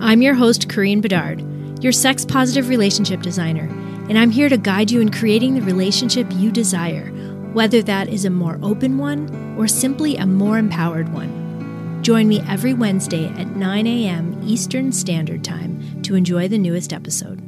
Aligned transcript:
I'm 0.00 0.22
your 0.22 0.34
host, 0.34 0.68
Corinne 0.68 1.00
Bedard, 1.00 1.42
your 1.82 1.90
sex 1.90 2.24
positive 2.24 2.68
relationship 2.68 3.20
designer, 3.20 3.68
and 4.08 4.16
I'm 4.16 4.30
here 4.30 4.48
to 4.48 4.56
guide 4.56 4.92
you 4.92 5.00
in 5.00 5.10
creating 5.10 5.54
the 5.54 5.62
relationship 5.62 6.28
you 6.30 6.52
desire, 6.52 7.06
whether 7.52 7.82
that 7.82 8.08
is 8.08 8.24
a 8.24 8.30
more 8.30 8.60
open 8.62 8.96
one 8.96 9.56
or 9.58 9.66
simply 9.66 10.16
a 10.16 10.24
more 10.24 10.56
empowered 10.56 11.12
one. 11.12 12.00
Join 12.02 12.28
me 12.28 12.40
every 12.48 12.74
Wednesday 12.74 13.26
at 13.26 13.56
9 13.56 13.86
a.m. 13.88 14.40
Eastern 14.44 14.92
Standard 14.92 15.42
Time 15.42 16.00
to 16.02 16.14
enjoy 16.14 16.46
the 16.46 16.58
newest 16.58 16.92
episode. 16.92 17.42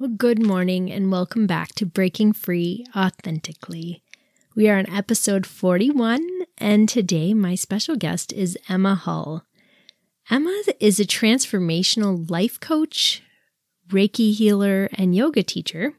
Well, 0.00 0.10
good 0.10 0.44
morning 0.44 0.90
and 0.90 1.12
welcome 1.12 1.46
back 1.46 1.76
to 1.76 1.86
Breaking 1.86 2.32
Free 2.32 2.84
Authentically. 2.94 4.02
We 4.56 4.68
are 4.68 4.78
on 4.78 4.92
episode 4.92 5.46
41, 5.46 6.37
and 6.58 6.88
today 6.88 7.34
my 7.34 7.54
special 7.54 7.96
guest 7.96 8.32
is 8.32 8.58
Emma 8.68 8.94
Hull. 8.94 9.44
Emma 10.30 10.62
is 10.78 11.00
a 11.00 11.04
transformational 11.04 12.30
life 12.30 12.60
coach, 12.60 13.22
Reiki 13.88 14.34
healer, 14.34 14.88
and 14.92 15.16
yoga 15.16 15.42
teacher. 15.42 15.94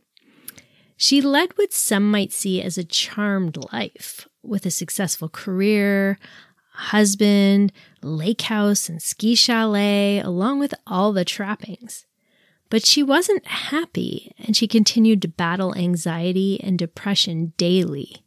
She 0.96 1.22
led 1.22 1.58
what 1.58 1.74
some 1.74 2.12
might 2.12 2.32
see 2.32 2.62
as 2.62 2.78
a 2.78 2.84
charmed 2.84 3.58
life 3.72 4.28
with 4.44 4.66
a 4.66 4.72
successful 4.72 5.30
career, 5.30 6.20
husband, 6.74 7.72
lake 8.02 8.42
house, 8.44 8.90
and 8.90 9.02
ski 9.02 9.36
chalet, 9.36 10.20
along 10.20 10.60
with 10.60 10.74
all 10.86 11.14
the 11.14 11.26
trappings. 11.26 12.06
But 12.70 12.86
she 12.86 13.02
wasn't 13.02 13.48
happy 13.48 14.34
and 14.38 14.56
she 14.56 14.68
continued 14.68 15.22
to 15.24 15.28
battle 15.28 15.76
anxiety 15.76 16.62
and 16.62 16.78
depression 16.78 17.54
daily. 17.58 18.24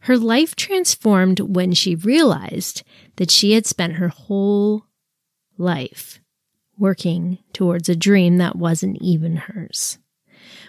Her 0.00 0.16
life 0.16 0.54
transformed 0.54 1.40
when 1.40 1.72
she 1.72 1.94
realized 1.94 2.82
that 3.16 3.30
she 3.30 3.52
had 3.52 3.66
spent 3.66 3.94
her 3.94 4.08
whole 4.08 4.86
life 5.56 6.20
working 6.78 7.38
towards 7.52 7.88
a 7.88 7.96
dream 7.96 8.38
that 8.38 8.56
wasn't 8.56 8.98
even 9.02 9.36
hers. 9.36 9.98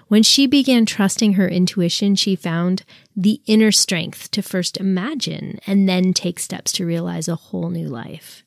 When 0.07 0.23
she 0.23 0.47
began 0.47 0.87
trusting 0.87 1.33
her 1.33 1.47
intuition, 1.47 2.15
she 2.15 2.35
found 2.35 2.83
the 3.15 3.41
inner 3.45 3.71
strength 3.71 4.31
to 4.31 4.41
first 4.41 4.77
imagine 4.77 5.59
and 5.67 5.87
then 5.87 6.13
take 6.13 6.39
steps 6.39 6.71
to 6.73 6.85
realize 6.85 7.27
a 7.27 7.35
whole 7.35 7.69
new 7.69 7.87
life. 7.87 8.43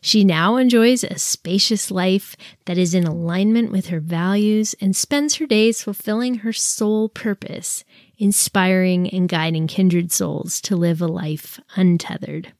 She 0.00 0.24
now 0.24 0.56
enjoys 0.56 1.04
a 1.04 1.18
spacious 1.18 1.90
life 1.90 2.36
that 2.66 2.76
is 2.76 2.92
in 2.92 3.04
alignment 3.04 3.72
with 3.72 3.86
her 3.86 4.00
values 4.00 4.74
and 4.80 4.94
spends 4.94 5.36
her 5.36 5.46
days 5.46 5.82
fulfilling 5.82 6.36
her 6.36 6.52
soul 6.52 7.08
purpose, 7.08 7.84
inspiring 8.18 9.08
and 9.10 9.28
guiding 9.28 9.66
kindred 9.66 10.12
souls 10.12 10.60
to 10.62 10.76
live 10.76 11.00
a 11.00 11.06
life 11.06 11.60
untethered. 11.74 12.52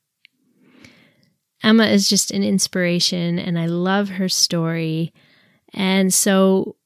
Emma 1.62 1.86
is 1.86 2.08
just 2.08 2.30
an 2.30 2.42
inspiration 2.42 3.38
and 3.38 3.58
I 3.58 3.66
love 3.66 4.10
her 4.10 4.28
story. 4.28 5.12
And 5.72 6.12
so 6.12 6.76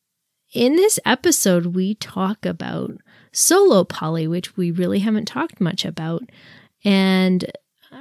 in 0.52 0.76
this 0.76 0.98
episode, 1.04 1.66
we 1.66 1.94
talk 1.94 2.44
about 2.44 2.92
solo 3.32 3.84
poly, 3.84 4.26
which 4.26 4.56
we 4.56 4.70
really 4.70 5.00
haven't 5.00 5.26
talked 5.26 5.60
much 5.60 5.84
about, 5.84 6.22
and 6.84 7.50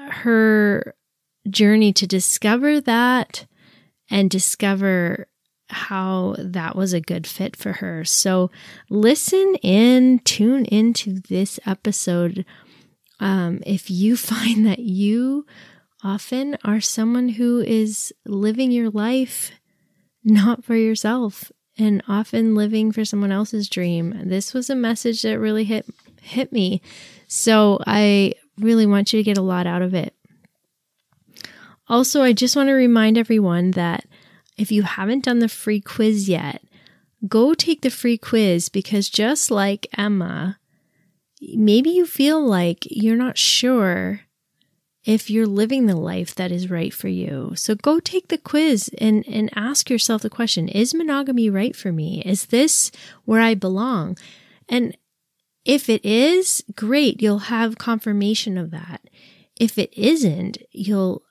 her 0.10 0.96
journey 1.50 1.94
to 1.94 2.08
discover 2.08 2.82
that 2.82 3.46
and 4.10 4.30
discover 4.30 5.28
how 5.70 6.36
that 6.40 6.76
was 6.76 6.94
a 6.94 7.02
good 7.02 7.28
fit 7.28 7.56
for 7.56 7.74
her. 7.74 8.04
So 8.04 8.50
listen 8.90 9.56
in, 9.62 10.20
tune 10.20 10.66
into 10.66 11.20
this 11.30 11.60
episode. 11.66 12.46
Um, 13.20 13.62
if 13.66 13.90
you 13.90 14.18
find 14.18 14.66
that 14.66 14.80
you 14.80 15.46
often 16.04 16.58
are 16.64 16.82
someone 16.82 17.30
who 17.30 17.60
is 17.62 18.14
living 18.26 18.72
your 18.72 18.90
life 18.90 19.52
not 20.24 20.64
for 20.64 20.76
yourself 20.76 21.52
and 21.78 22.04
often 22.08 22.56
living 22.56 22.92
for 22.92 23.06
someone 23.06 23.32
else's 23.32 23.70
dream, 23.70 24.22
this 24.26 24.54
was 24.54 24.70
a 24.70 24.76
message 24.76 25.22
that 25.22 25.40
really 25.40 25.64
hit 25.64 25.86
hit 26.22 26.52
me. 26.52 26.82
So 27.28 27.80
I 27.86 28.34
really 28.60 28.86
want 28.86 29.14
you 29.14 29.20
to 29.20 29.24
get 29.24 29.38
a 29.38 29.42
lot 29.42 29.68
out 29.68 29.82
of 29.82 29.94
it. 29.94 30.14
Also, 31.88 32.22
I 32.22 32.34
just 32.34 32.56
want 32.56 32.68
to 32.68 32.74
remind 32.74 33.18
everyone 33.18 33.72
that 33.72 34.06
if 34.60 34.72
you 34.72 34.84
haven't 34.84 35.24
done 35.24 35.40
the 35.40 35.48
free 35.48 35.80
quiz 35.80 36.28
yet, 36.28 36.62
go 37.28 37.54
take 37.54 37.82
the 37.82 37.90
free 37.90 38.18
quiz 38.18 38.68
because 38.68 39.10
just 39.10 39.50
like 39.50 39.88
Emma, 39.98 40.60
maybe 41.56 41.90
you 41.90 42.06
feel 42.06 42.46
like 42.46 42.86
you're 42.90 43.16
not 43.16 43.38
sure 43.38 44.22
if 45.06 45.30
you're 45.30 45.48
living 45.48 45.86
the 45.86 45.96
life 45.96 46.36
that 46.36 46.52
is 46.52 46.70
right 46.70 46.94
for 46.94 47.08
you. 47.08 47.54
So 47.56 47.74
go 47.74 48.02
take 48.02 48.28
the 48.28 48.38
quiz 48.38 48.90
and, 49.00 49.26
and 49.30 49.50
ask 49.56 49.90
yourself 49.90 50.24
the 50.24 50.30
question 50.30 50.68
Is 50.68 50.94
monogamy 50.94 51.50
right 51.50 51.76
for 51.76 51.94
me? 51.94 52.22
Is 52.26 52.48
this 52.48 52.92
where 53.24 53.42
I 53.42 53.56
belong? 53.56 54.18
And 54.68 54.98
if 55.64 55.90
it 55.90 56.04
is, 56.04 56.64
great, 56.76 57.22
you'll 57.22 57.40
have 57.40 57.78
confirmation 57.78 58.58
of 58.58 58.72
that. 58.72 59.02
If 59.56 59.78
it 59.78 59.98
isn't, 59.98 60.58
you'll 60.72 61.24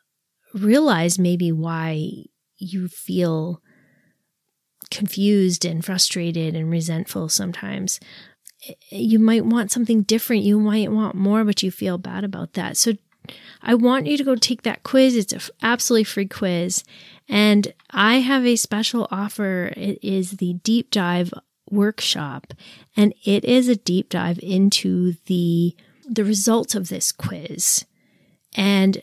realize 0.55 1.19
maybe 1.19 1.53
why 1.53 2.25
you 2.58 2.88
feel 2.88 3.62
confused 4.91 5.64
and 5.64 5.84
frustrated 5.84 6.54
and 6.54 6.70
resentful 6.70 7.28
sometimes. 7.28 8.00
Eh, 8.69 8.74
you 8.91 9.19
might 9.19 9.44
want 9.44 9.70
something 9.70 10.02
different. 10.02 10.42
You 10.42 10.58
might 10.58 10.92
want 10.92 11.14
more, 11.14 11.44
but 11.44 11.62
you 11.62 11.70
feel 11.70 11.98
bad 11.98 12.24
about 12.24 12.54
that. 12.54 12.76
So 12.76 12.94
I 13.62 13.74
want 13.74 14.06
you 14.06 14.16
to 14.16 14.24
go 14.24 14.34
take 14.34 14.62
that 14.62 14.82
quiz. 14.82 15.16
It's 15.16 15.32
an 15.32 15.41
absolutely 15.62 16.04
free 16.04 16.28
quiz. 16.28 16.84
And 17.28 17.72
I 17.91 18.20
have 18.20 18.46
a 18.46 18.56
special 18.56 19.06
offer. 19.10 19.72
It 19.76 19.98
is 20.02 20.32
the 20.32 20.54
deep 20.54 20.90
dive 20.90 21.32
workshop. 21.70 22.54
And 22.96 23.14
it 23.25 23.44
is 23.44 23.69
a 23.69 23.76
deep 23.76 24.08
dive 24.08 24.38
into 24.42 25.14
the, 25.26 25.76
the 26.08 26.25
results 26.25 26.75
of 26.75 26.88
this 26.88 27.12
quiz. 27.12 27.84
And 28.56 29.02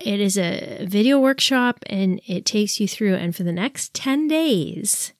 it 0.00 0.20
is 0.20 0.38
a 0.38 0.84
video 0.86 1.18
workshop 1.18 1.80
and 1.86 2.20
it 2.26 2.44
takes 2.44 2.80
you 2.80 2.88
through. 2.88 3.14
And 3.14 3.34
for 3.34 3.42
the 3.42 3.52
next 3.52 3.94
10 3.94 4.28
days, 4.28 5.12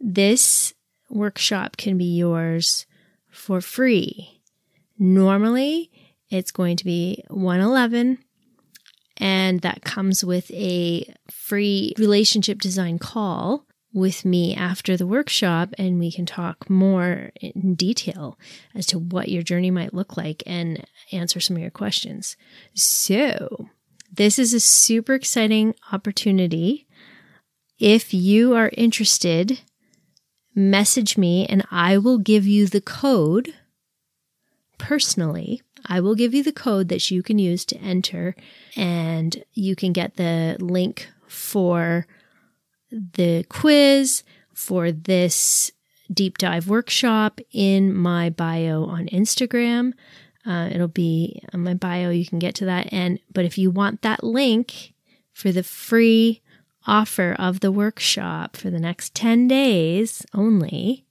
this 0.00 0.74
workshop 1.10 1.76
can 1.76 1.98
be 1.98 2.16
yours 2.16 2.86
for 3.30 3.60
free. 3.60 4.42
Normally, 4.98 5.90
it's 6.30 6.50
going 6.50 6.76
to 6.76 6.84
be 6.84 7.24
111 7.28 8.18
and 9.16 9.60
that 9.62 9.82
comes 9.82 10.24
with 10.24 10.50
a 10.52 11.12
free 11.30 11.92
relationship 11.98 12.60
design 12.60 12.98
call 12.98 13.64
with 13.92 14.24
me 14.24 14.54
after 14.54 14.96
the 14.96 15.06
workshop 15.06 15.70
and 15.78 15.98
we 15.98 16.12
can 16.12 16.26
talk 16.26 16.68
more 16.68 17.30
in 17.40 17.74
detail 17.74 18.38
as 18.74 18.86
to 18.86 18.98
what 18.98 19.28
your 19.28 19.42
journey 19.42 19.70
might 19.70 19.94
look 19.94 20.16
like 20.16 20.42
and 20.46 20.84
answer 21.10 21.40
some 21.40 21.56
of 21.56 21.62
your 21.62 21.70
questions. 21.70 22.36
So, 22.74 23.70
this 24.18 24.36
is 24.36 24.52
a 24.52 24.58
super 24.58 25.14
exciting 25.14 25.76
opportunity. 25.92 26.88
If 27.78 28.12
you 28.12 28.54
are 28.56 28.72
interested, 28.76 29.60
message 30.56 31.16
me 31.16 31.46
and 31.46 31.64
I 31.70 31.98
will 31.98 32.18
give 32.18 32.44
you 32.44 32.66
the 32.66 32.80
code 32.80 33.54
personally. 34.76 35.62
I 35.86 36.00
will 36.00 36.16
give 36.16 36.34
you 36.34 36.42
the 36.42 36.52
code 36.52 36.88
that 36.88 37.12
you 37.12 37.22
can 37.22 37.38
use 37.38 37.64
to 37.66 37.78
enter, 37.78 38.34
and 38.76 39.44
you 39.54 39.76
can 39.76 39.92
get 39.92 40.16
the 40.16 40.56
link 40.58 41.08
for 41.28 42.08
the 42.90 43.44
quiz 43.48 44.24
for 44.52 44.90
this 44.90 45.70
deep 46.12 46.38
dive 46.38 46.68
workshop 46.68 47.40
in 47.52 47.94
my 47.94 48.30
bio 48.30 48.84
on 48.84 49.06
Instagram. 49.06 49.92
Uh, 50.46 50.68
it'll 50.72 50.88
be 50.88 51.42
on 51.52 51.62
my 51.62 51.74
bio. 51.74 52.10
You 52.10 52.26
can 52.26 52.38
get 52.38 52.54
to 52.56 52.64
that. 52.66 52.92
And, 52.92 53.18
but 53.32 53.44
if 53.44 53.58
you 53.58 53.70
want 53.70 54.02
that 54.02 54.24
link 54.24 54.94
for 55.32 55.52
the 55.52 55.62
free 55.62 56.40
offer 56.86 57.36
of 57.38 57.60
the 57.60 57.72
workshop 57.72 58.56
for 58.56 58.70
the 58.70 58.80
next 58.80 59.14
10 59.14 59.48
days 59.48 60.24
only, 60.32 61.04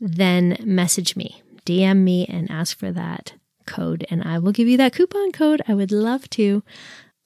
then 0.00 0.56
message 0.64 1.16
me, 1.16 1.42
DM 1.66 1.98
me, 1.98 2.26
and 2.26 2.50
ask 2.50 2.78
for 2.78 2.92
that 2.92 3.34
code. 3.66 4.06
And 4.10 4.22
I 4.22 4.38
will 4.38 4.52
give 4.52 4.68
you 4.68 4.76
that 4.76 4.94
coupon 4.94 5.32
code. 5.32 5.62
I 5.66 5.74
would 5.74 5.92
love 5.92 6.28
to. 6.30 6.62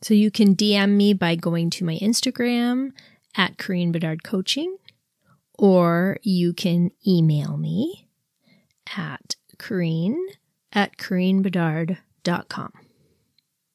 So 0.03 0.15
you 0.15 0.31
can 0.31 0.55
DM 0.55 0.91
me 0.91 1.13
by 1.13 1.35
going 1.35 1.71
to 1.71 1.85
my 1.85 1.97
Instagram 1.97 2.93
at 3.37 3.59
Corinne 3.59 3.93
Bedard 3.93 4.23
Coaching, 4.23 4.77
or 5.59 6.19
you 6.23 6.53
can 6.53 6.93
email 7.07 7.57
me 7.57 8.09
at 8.97 9.37
Corinne 9.59 10.29
at 10.73 10.97
CorinneBedard.com. 10.97 12.73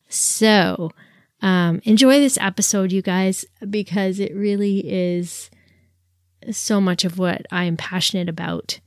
So 0.10 0.92
um, 1.42 1.82
enjoy 1.84 2.20
this 2.20 2.38
episode, 2.40 2.92
you 2.92 3.02
guys, 3.02 3.46
because 3.70 4.20
it 4.20 4.36
really 4.36 4.80
is 4.80 5.50
so 6.52 6.80
much 6.82 7.06
of 7.06 7.18
what 7.18 7.46
I 7.52 7.66
am 7.66 7.78
passionate 7.78 8.30
about 8.30 8.80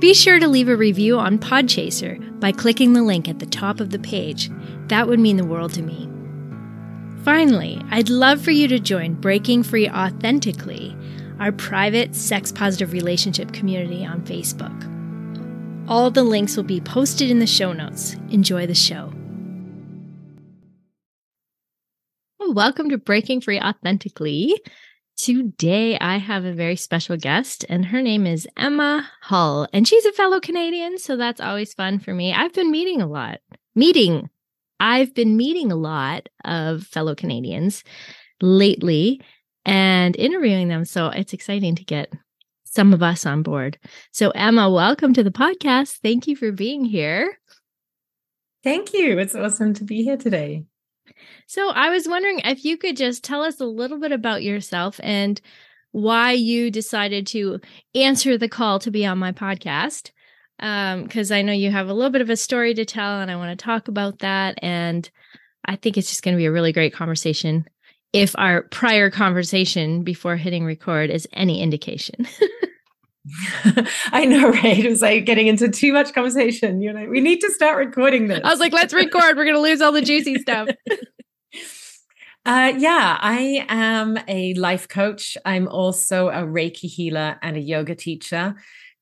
Be 0.00 0.12
sure 0.12 0.38
to 0.38 0.48
leave 0.48 0.68
a 0.68 0.76
review 0.76 1.18
on 1.18 1.38
Podchaser 1.38 2.40
by 2.40 2.52
clicking 2.52 2.92
the 2.92 3.02
link 3.02 3.28
at 3.28 3.38
the 3.38 3.46
top 3.46 3.80
of 3.80 3.90
the 3.90 3.98
page. 3.98 4.50
That 4.88 5.08
would 5.08 5.18
mean 5.18 5.36
the 5.36 5.46
world 5.46 5.72
to 5.74 5.82
me. 5.82 6.10
Finally, 7.24 7.82
I'd 7.90 8.08
love 8.08 8.40
for 8.40 8.50
you 8.50 8.68
to 8.68 8.78
join 8.78 9.14
Breaking 9.14 9.62
Free 9.62 9.88
Authentically 9.88 10.96
our 11.38 11.52
private 11.52 12.14
sex 12.14 12.50
positive 12.50 12.92
relationship 12.92 13.52
community 13.52 14.04
on 14.04 14.22
Facebook. 14.22 14.92
All 15.88 16.10
the 16.10 16.22
links 16.22 16.56
will 16.56 16.64
be 16.64 16.80
posted 16.80 17.30
in 17.30 17.38
the 17.38 17.46
show 17.46 17.72
notes. 17.72 18.16
Enjoy 18.30 18.66
the 18.66 18.74
show. 18.74 19.12
Well, 22.38 22.54
welcome 22.54 22.90
to 22.90 22.98
Breaking 22.98 23.40
Free 23.40 23.60
Authentically. 23.60 24.60
Today, 25.16 25.98
I 25.98 26.18
have 26.18 26.44
a 26.44 26.52
very 26.52 26.76
special 26.76 27.16
guest, 27.16 27.64
and 27.70 27.86
her 27.86 28.02
name 28.02 28.26
is 28.26 28.46
Emma 28.54 29.08
Hull, 29.22 29.66
and 29.72 29.88
she's 29.88 30.04
a 30.04 30.12
fellow 30.12 30.40
Canadian, 30.40 30.98
so 30.98 31.16
that's 31.16 31.40
always 31.40 31.72
fun 31.72 31.98
for 31.98 32.12
me. 32.12 32.34
I've 32.34 32.52
been 32.52 32.70
meeting 32.70 33.00
a 33.00 33.06
lot, 33.06 33.40
meeting. 33.74 34.28
I've 34.78 35.14
been 35.14 35.36
meeting 35.36 35.72
a 35.72 35.76
lot 35.76 36.28
of 36.44 36.82
fellow 36.82 37.14
Canadians 37.14 37.82
lately, 38.42 39.22
and 39.64 40.14
interviewing 40.16 40.68
them. 40.68 40.84
So 40.84 41.08
it's 41.08 41.32
exciting 41.32 41.76
to 41.76 41.84
get 41.84 42.12
some 42.64 42.92
of 42.92 43.02
us 43.02 43.24
on 43.24 43.42
board. 43.42 43.78
So, 44.12 44.30
Emma, 44.30 44.70
welcome 44.70 45.14
to 45.14 45.24
the 45.24 45.30
podcast. 45.30 45.98
Thank 46.02 46.26
you 46.26 46.36
for 46.36 46.52
being 46.52 46.84
here. 46.84 47.38
Thank 48.62 48.92
you. 48.92 49.18
It's 49.18 49.34
awesome 49.34 49.72
to 49.74 49.84
be 49.84 50.02
here 50.02 50.18
today. 50.18 50.64
So, 51.46 51.70
I 51.70 51.90
was 51.90 52.08
wondering 52.08 52.40
if 52.40 52.64
you 52.64 52.76
could 52.76 52.96
just 52.96 53.24
tell 53.24 53.42
us 53.42 53.60
a 53.60 53.66
little 53.66 53.98
bit 53.98 54.12
about 54.12 54.42
yourself 54.42 55.00
and 55.02 55.40
why 55.92 56.32
you 56.32 56.70
decided 56.70 57.26
to 57.28 57.60
answer 57.94 58.36
the 58.36 58.48
call 58.48 58.78
to 58.80 58.90
be 58.90 59.06
on 59.06 59.18
my 59.18 59.32
podcast. 59.32 60.10
Because 60.58 61.30
um, 61.30 61.36
I 61.36 61.42
know 61.42 61.52
you 61.52 61.70
have 61.70 61.88
a 61.88 61.94
little 61.94 62.10
bit 62.10 62.22
of 62.22 62.30
a 62.30 62.36
story 62.36 62.74
to 62.74 62.84
tell, 62.84 63.20
and 63.20 63.30
I 63.30 63.36
want 63.36 63.56
to 63.56 63.64
talk 63.64 63.88
about 63.88 64.20
that. 64.20 64.58
And 64.62 65.08
I 65.64 65.76
think 65.76 65.96
it's 65.96 66.08
just 66.08 66.22
going 66.22 66.34
to 66.34 66.38
be 66.38 66.46
a 66.46 66.52
really 66.52 66.72
great 66.72 66.94
conversation 66.94 67.66
if 68.12 68.34
our 68.38 68.62
prior 68.62 69.10
conversation 69.10 70.02
before 70.02 70.36
hitting 70.36 70.64
record 70.64 71.10
is 71.10 71.28
any 71.32 71.60
indication. 71.60 72.26
I 74.12 74.24
know, 74.24 74.50
right? 74.50 74.78
It 74.78 74.88
was 74.88 75.02
like 75.02 75.24
getting 75.24 75.46
into 75.46 75.68
too 75.68 75.92
much 75.92 76.12
conversation. 76.12 76.80
You 76.80 76.92
know, 76.92 77.06
we 77.08 77.20
need 77.20 77.40
to 77.40 77.50
start 77.50 77.84
recording 77.84 78.28
this. 78.28 78.40
I 78.44 78.50
was 78.50 78.60
like, 78.60 78.72
let's 78.72 78.94
record. 78.94 79.36
We're 79.36 79.44
going 79.44 79.56
to 79.56 79.60
lose 79.60 79.80
all 79.80 79.92
the 79.92 80.02
juicy 80.02 80.36
stuff. 80.36 80.68
Uh, 82.46 82.72
yeah, 82.78 83.18
I 83.20 83.66
am 83.68 84.16
a 84.28 84.54
life 84.54 84.86
coach. 84.86 85.36
I'm 85.44 85.66
also 85.66 86.28
a 86.28 86.42
Reiki 86.42 86.88
healer 86.88 87.36
and 87.42 87.56
a 87.56 87.60
yoga 87.60 87.96
teacher. 87.96 88.54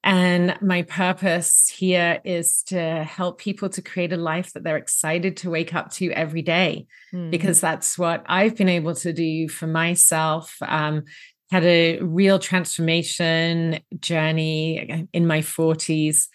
And 0.02 0.56
my 0.62 0.80
purpose 0.80 1.68
here 1.68 2.22
is 2.24 2.62
to 2.68 3.04
help 3.04 3.38
people 3.38 3.68
to 3.68 3.82
create 3.82 4.14
a 4.14 4.16
life 4.16 4.54
that 4.54 4.64
they're 4.64 4.78
excited 4.78 5.36
to 5.38 5.50
wake 5.50 5.74
up 5.74 5.92
to 5.92 6.10
every 6.12 6.40
day, 6.40 6.86
mm-hmm. 7.12 7.28
because 7.28 7.60
that's 7.60 7.98
what 7.98 8.24
I've 8.26 8.56
been 8.56 8.70
able 8.70 8.94
to 8.94 9.12
do 9.12 9.46
for 9.50 9.66
myself. 9.66 10.56
Um, 10.62 11.04
had 11.50 11.64
a 11.64 12.00
real 12.00 12.38
transformation 12.38 13.80
journey 14.00 15.06
in 15.12 15.26
my 15.26 15.40
40s 15.40 16.28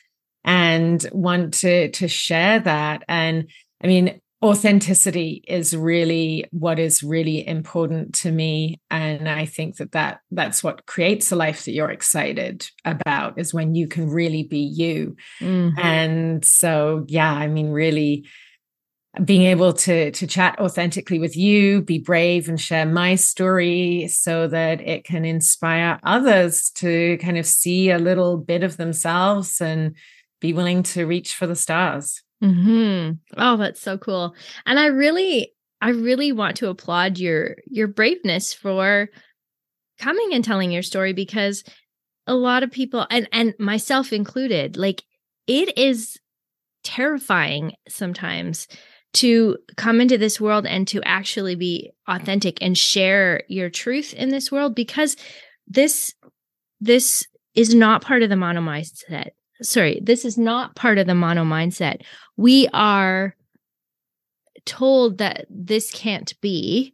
and 0.44 1.10
want 1.12 1.56
to 1.56 1.92
to 1.92 2.08
share 2.08 2.62
that 2.62 3.04
and 3.10 3.50
i 3.84 3.88
mean 3.88 4.22
authenticity 4.42 5.44
is 5.48 5.76
really 5.76 6.46
what 6.52 6.80
is 6.80 7.04
really 7.04 7.46
important 7.46 8.14
to 8.16 8.32
me. 8.32 8.80
And 8.90 9.28
i 9.28 9.46
think 9.46 9.78
that 9.78 9.92
that 9.92 10.22
that's 10.32 10.64
what 10.64 10.86
creates 10.86 11.32
a 11.32 11.36
life 11.36 11.66
that 11.66 11.72
you're 11.72 11.92
excited 11.92 12.70
about 12.86 13.38
is 13.38 13.54
when 13.54 13.76
you 13.76 13.88
can 13.88 14.10
really 14.10 14.44
be 14.44 14.60
you. 14.60 15.16
Mm-hmm. 15.42 15.80
and 15.80 16.46
so 16.46 17.06
yeah 17.08 17.32
i 17.34 17.48
mean 17.48 17.70
really 17.72 18.26
being 19.26 19.44
able 19.44 19.74
to 19.74 20.12
to 20.12 20.28
chat 20.28 20.60
authentically 20.60 21.20
with 21.20 21.36
you 21.36 21.82
be 21.82 21.98
brave 22.00 22.48
and 22.48 22.62
share 22.62 22.86
my 22.86 23.16
story 23.16 24.08
so 24.08 24.48
that 24.48 24.80
it 24.82 25.04
can 25.04 25.26
inspire 25.26 26.00
others 26.04 26.70
to 26.72 27.18
kind 27.18 27.38
of 27.38 27.46
see 27.46 27.90
a 27.90 27.98
little 27.98 28.38
bit 28.38 28.64
of 28.64 28.78
themselves 28.78 29.60
and 29.60 29.96
be 30.40 30.54
willing 30.54 30.84
to 30.84 31.06
reach 31.06 31.34
for 31.34 31.48
the 31.48 31.56
stars 31.56 32.22
Hmm. 32.42 33.12
Oh, 33.38 33.58
that's 33.58 33.82
so 33.82 33.98
cool. 33.98 34.34
And 34.66 34.80
I 34.80 34.88
really, 34.88 35.52
I 35.82 35.90
really 35.90 36.32
want 36.32 36.58
to 36.58 36.70
applaud 36.70 37.18
your 37.18 37.58
your 37.68 37.88
braveness 37.88 38.54
for 38.54 39.10
coming 40.00 40.34
and 40.34 40.44
telling 40.44 40.72
your 40.72 40.84
story 40.84 41.14
because 41.14 41.64
a 42.28 42.36
lot 42.36 42.64
of 42.64 42.72
people, 42.72 43.08
and 43.12 43.28
and 43.34 43.56
myself 43.60 44.14
included, 44.14 44.78
like 44.78 45.04
it 45.48 45.78
is 45.78 46.18
terrifying 46.84 47.74
sometimes 47.90 48.68
to 49.14 49.58
come 49.78 50.02
into 50.02 50.18
this 50.18 50.42
world 50.42 50.66
and 50.68 50.88
to 50.90 51.02
actually 51.04 51.56
be 51.56 51.92
authentic 52.08 52.60
and 52.62 52.78
share 52.78 53.44
your 53.50 53.70
truth 53.70 54.14
in 54.14 54.30
this 54.30 54.52
world 54.52 54.76
because 54.76 55.18
this 55.68 56.14
this 56.82 57.26
is 57.56 57.76
not 57.76 58.04
part 58.04 58.24
of 58.24 58.30
the 58.30 58.36
mono 58.36 58.62
mindset 58.62 59.30
sorry, 59.62 60.00
this 60.04 60.26
is 60.26 60.38
not 60.38 60.76
part 60.76 60.98
of 60.98 61.08
the 61.08 61.16
mono 61.16 61.44
mindset. 61.44 62.02
We 62.38 62.68
are 62.74 63.36
told 64.66 65.18
that 65.18 65.46
this 65.50 65.92
can't 65.92 66.34
be, 66.42 66.94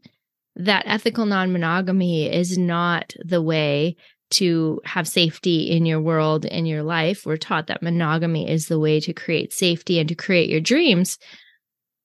that 0.56 0.84
ethical 0.86 1.26
non 1.26 1.52
monogamy 1.52 2.32
is 2.32 2.58
not 2.58 3.14
the 3.24 3.42
way 3.42 3.98
to 4.32 4.82
have 4.86 5.08
safety 5.08 5.70
in 5.70 5.86
your 5.86 6.02
world, 6.02 6.46
in 6.46 6.66
your 6.66 6.84
life. 6.84 7.26
We're 7.26 7.38
taught 7.38 7.68
that 7.68 7.84
monogamy 7.84 8.50
is 8.50 8.68
the 8.68 8.80
way 8.80 9.00
to 9.02 9.14
create 9.14 9.54
safety 9.54 10.00
and 10.00 10.10
to 10.10 10.16
create 10.16 10.50
your 10.50 10.62
dreams. 10.62 11.18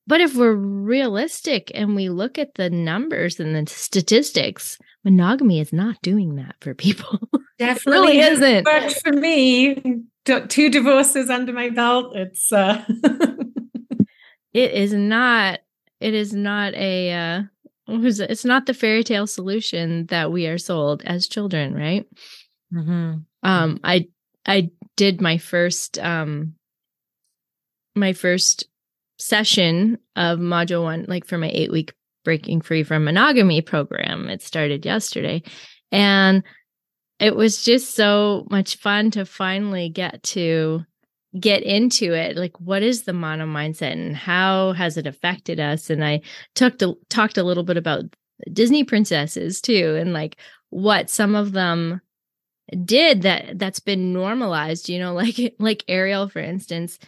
But 0.06 0.20
if 0.20 0.34
we're 0.34 0.54
realistic 0.54 1.70
and 1.74 1.94
we 1.94 2.08
look 2.08 2.38
at 2.38 2.54
the 2.54 2.70
numbers 2.70 3.38
and 3.38 3.54
the 3.54 3.70
statistics, 3.70 4.78
monogamy 5.04 5.60
is 5.60 5.72
not 5.72 6.00
doing 6.02 6.36
that 6.36 6.56
for 6.60 6.74
people. 6.74 7.20
Definitely 7.58 8.18
really 8.18 8.20
isn't. 8.20 8.64
But 8.64 8.92
for 9.02 9.12
me, 9.12 10.02
two 10.24 10.70
divorces 10.70 11.30
under 11.30 11.52
my 11.52 11.70
belt. 11.70 12.16
It's 12.16 12.52
uh 12.52 12.84
it 14.52 14.72
is 14.72 14.92
not 14.92 15.60
it 16.00 16.14
is 16.14 16.32
not 16.32 16.74
a 16.74 17.12
uh 17.12 17.42
it's 17.86 18.44
not 18.44 18.66
the 18.66 18.74
fairy 18.74 19.04
tale 19.04 19.26
solution 19.26 20.06
that 20.06 20.30
we 20.30 20.46
are 20.46 20.58
sold 20.58 21.02
as 21.04 21.26
children, 21.26 21.74
right? 21.74 22.06
Mm-hmm. 22.72 23.18
Um, 23.42 23.80
I 23.82 24.08
I 24.46 24.70
did 24.96 25.20
my 25.20 25.38
first 25.38 25.98
um 25.98 26.54
my 27.96 28.12
first 28.12 28.69
session 29.20 29.98
of 30.16 30.38
module 30.38 30.82
one, 30.82 31.04
like 31.08 31.26
for 31.26 31.38
my 31.38 31.50
eight 31.52 31.70
week 31.70 31.92
breaking 32.24 32.60
free 32.60 32.82
from 32.82 33.04
monogamy 33.04 33.62
program. 33.62 34.28
It 34.28 34.42
started 34.42 34.84
yesterday, 34.84 35.42
and 35.92 36.42
it 37.18 37.36
was 37.36 37.64
just 37.64 37.94
so 37.94 38.46
much 38.50 38.76
fun 38.76 39.10
to 39.12 39.24
finally 39.24 39.88
get 39.88 40.22
to 40.22 40.84
get 41.38 41.62
into 41.62 42.12
it. 42.14 42.36
Like 42.36 42.58
what 42.60 42.82
is 42.82 43.02
the 43.02 43.12
mono 43.12 43.46
mindset 43.46 43.92
and 43.92 44.16
how 44.16 44.72
has 44.72 44.96
it 44.96 45.06
affected 45.06 45.60
us? 45.60 45.90
And 45.90 46.04
i 46.04 46.22
talked 46.54 46.82
a, 46.82 46.94
talked 47.08 47.38
a 47.38 47.44
little 47.44 47.62
bit 47.62 47.76
about 47.76 48.04
Disney 48.52 48.84
princesses 48.84 49.60
too, 49.60 49.96
and 50.00 50.12
like 50.12 50.36
what 50.70 51.10
some 51.10 51.34
of 51.34 51.52
them 51.52 52.00
did 52.84 53.22
that 53.22 53.58
that's 53.58 53.80
been 53.80 54.12
normalized, 54.12 54.88
you 54.88 54.98
know, 54.98 55.12
like 55.14 55.54
like 55.58 55.84
Ariel, 55.88 56.28
for 56.28 56.40
instance, 56.40 56.98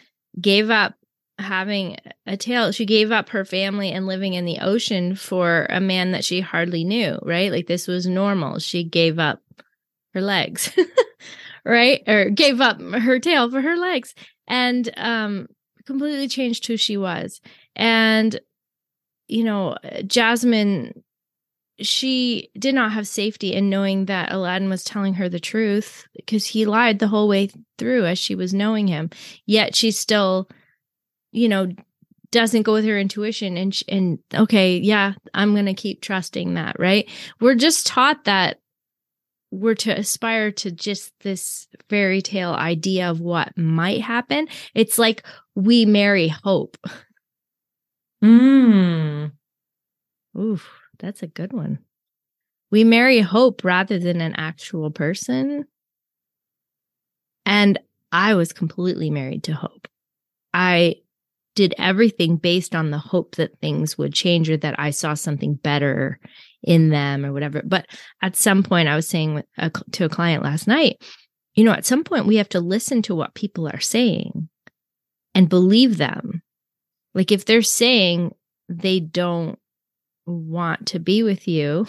gave 0.41 0.71
up 0.71 0.95
having 1.39 1.97
a 2.27 2.37
tail. 2.37 2.73
She 2.73 2.87
gave 2.87 3.11
up 3.11 3.31
her 3.31 3.45
family 3.45 3.91
and 3.91 4.07
living 4.07 4.35
in 4.35 4.45
the 4.45 4.59
ocean 4.59 5.15
for 5.17 5.67
a 5.71 5.81
man 5.81 6.13
that 6.13 6.25
she 6.25 6.41
hardly 6.41 6.85
knew, 6.85 7.19
right? 7.23 7.51
Like 7.51 7.67
this 7.67 7.87
was 7.87 8.07
normal. 8.07 8.59
She 8.59 8.85
gave 8.85 9.19
up 9.19 9.41
her 10.15 10.21
legs, 10.21 10.73
right? 11.65 12.03
Or 12.07 12.31
gave 12.31 12.61
up 12.61 12.81
her 12.81 13.19
tail 13.19 13.51
for 13.51 13.61
her 13.61 13.77
legs 13.77 14.15
and 14.47 14.91
um 14.97 15.49
completely 15.87 16.29
changed 16.29 16.67
who 16.67 16.77
she 16.77 16.97
was. 16.97 17.41
And 17.75 18.39
you 19.29 19.45
know, 19.45 19.77
Jasmine 20.07 21.03
she 21.81 22.51
did 22.59 22.75
not 22.75 22.93
have 22.93 23.09
safety 23.09 23.55
in 23.55 23.71
knowing 23.71 24.07
that 24.07 24.33
Aladdin 24.33 24.69
was 24.69 24.85
telling 24.85 25.15
her 25.15 25.29
the 25.29 25.41
truth 25.41 26.07
because 26.15 26.47
he 26.47 26.67
lied 26.67 26.99
the 26.99 27.09
whole 27.09 27.29
way 27.29 27.51
through 27.79 28.07
as 28.07 28.19
she 28.19 28.35
was 28.35 28.55
knowing 28.55 28.89
him. 28.89 29.11
Yet 29.47 29.75
she 29.75 29.91
still, 29.91 30.49
you 31.33 31.49
know, 31.49 31.69
doesn't 32.31 32.63
go 32.63 32.73
with 32.73 32.85
her 32.85 32.99
intuition 32.99 33.57
and 33.57 33.79
and 33.89 34.19
okay, 34.35 34.79
yeah, 34.79 35.15
I'm 35.35 35.53
going 35.53 35.67
to 35.67 35.75
keep 35.75 36.01
trusting 36.01 36.55
that, 36.55 36.79
right? 36.79 37.09
We're 37.41 37.55
just 37.55 37.87
taught 37.87 38.25
that 38.25 38.59
we're 39.51 39.75
to 39.75 39.99
aspire 39.99 40.51
to 40.51 40.71
just 40.71 41.13
this 41.21 41.69
fairy 41.91 42.23
tale 42.23 42.53
idea 42.53 43.11
of 43.11 43.21
what 43.21 43.57
might 43.57 44.01
happen. 44.01 44.49
It's 44.75 44.99
like 44.99 45.27
we 45.55 45.85
marry 45.85 46.29
hope. 46.29 46.77
Mm. 48.23 49.33
Oof, 50.39 50.71
that's 51.01 51.25
a 51.25 51.27
good 51.27 51.53
one. 51.53 51.81
We 52.71 52.85
marry 52.85 53.19
hope 53.19 53.65
rather 53.65 53.99
than 53.99 54.21
an 54.21 54.35
actual 54.37 54.93
person. 54.93 55.65
And 57.45 57.81
I 58.13 58.35
was 58.35 58.53
completely 58.53 59.11
married 59.11 59.43
to 59.45 59.55
hope. 59.55 59.89
I 60.55 60.97
did 61.55 61.75
everything 61.79 62.37
based 62.37 62.75
on 62.75 62.91
the 62.91 62.99
hope 62.99 63.37
that 63.37 63.59
things 63.61 63.99
would 63.99 64.15
change 64.15 64.49
or 64.49 64.57
that 64.57 64.79
I 64.79 64.91
saw 64.91 65.15
something 65.15 65.55
better 65.55 66.19
in 66.63 66.89
them 66.89 67.27
or 67.27 67.33
whatever. 67.33 67.63
But 67.65 67.87
at 68.23 68.37
some 68.37 68.63
point, 68.63 68.89
I 68.89 68.97
was 68.97 69.09
saying 69.09 69.43
to 69.93 70.05
a 70.05 70.09
client 70.09 70.43
last 70.43 70.67
night, 70.67 71.03
you 71.55 71.65
know, 71.65 71.73
at 71.73 71.85
some 71.85 72.05
point, 72.05 72.27
we 72.27 72.37
have 72.37 72.49
to 72.51 72.61
listen 72.61 73.03
to 73.03 73.15
what 73.15 73.35
people 73.35 73.69
are 73.69 73.81
saying 73.81 74.49
and 75.35 75.49
believe 75.49 75.99
them. 75.99 76.43
Like 77.15 77.31
if 77.31 77.45
they're 77.45 77.63
saying 77.63 78.35
they 78.69 79.01
don't 79.01 79.59
want 80.25 80.87
to 80.89 80.99
be 80.99 81.23
with 81.23 81.47
you 81.47 81.87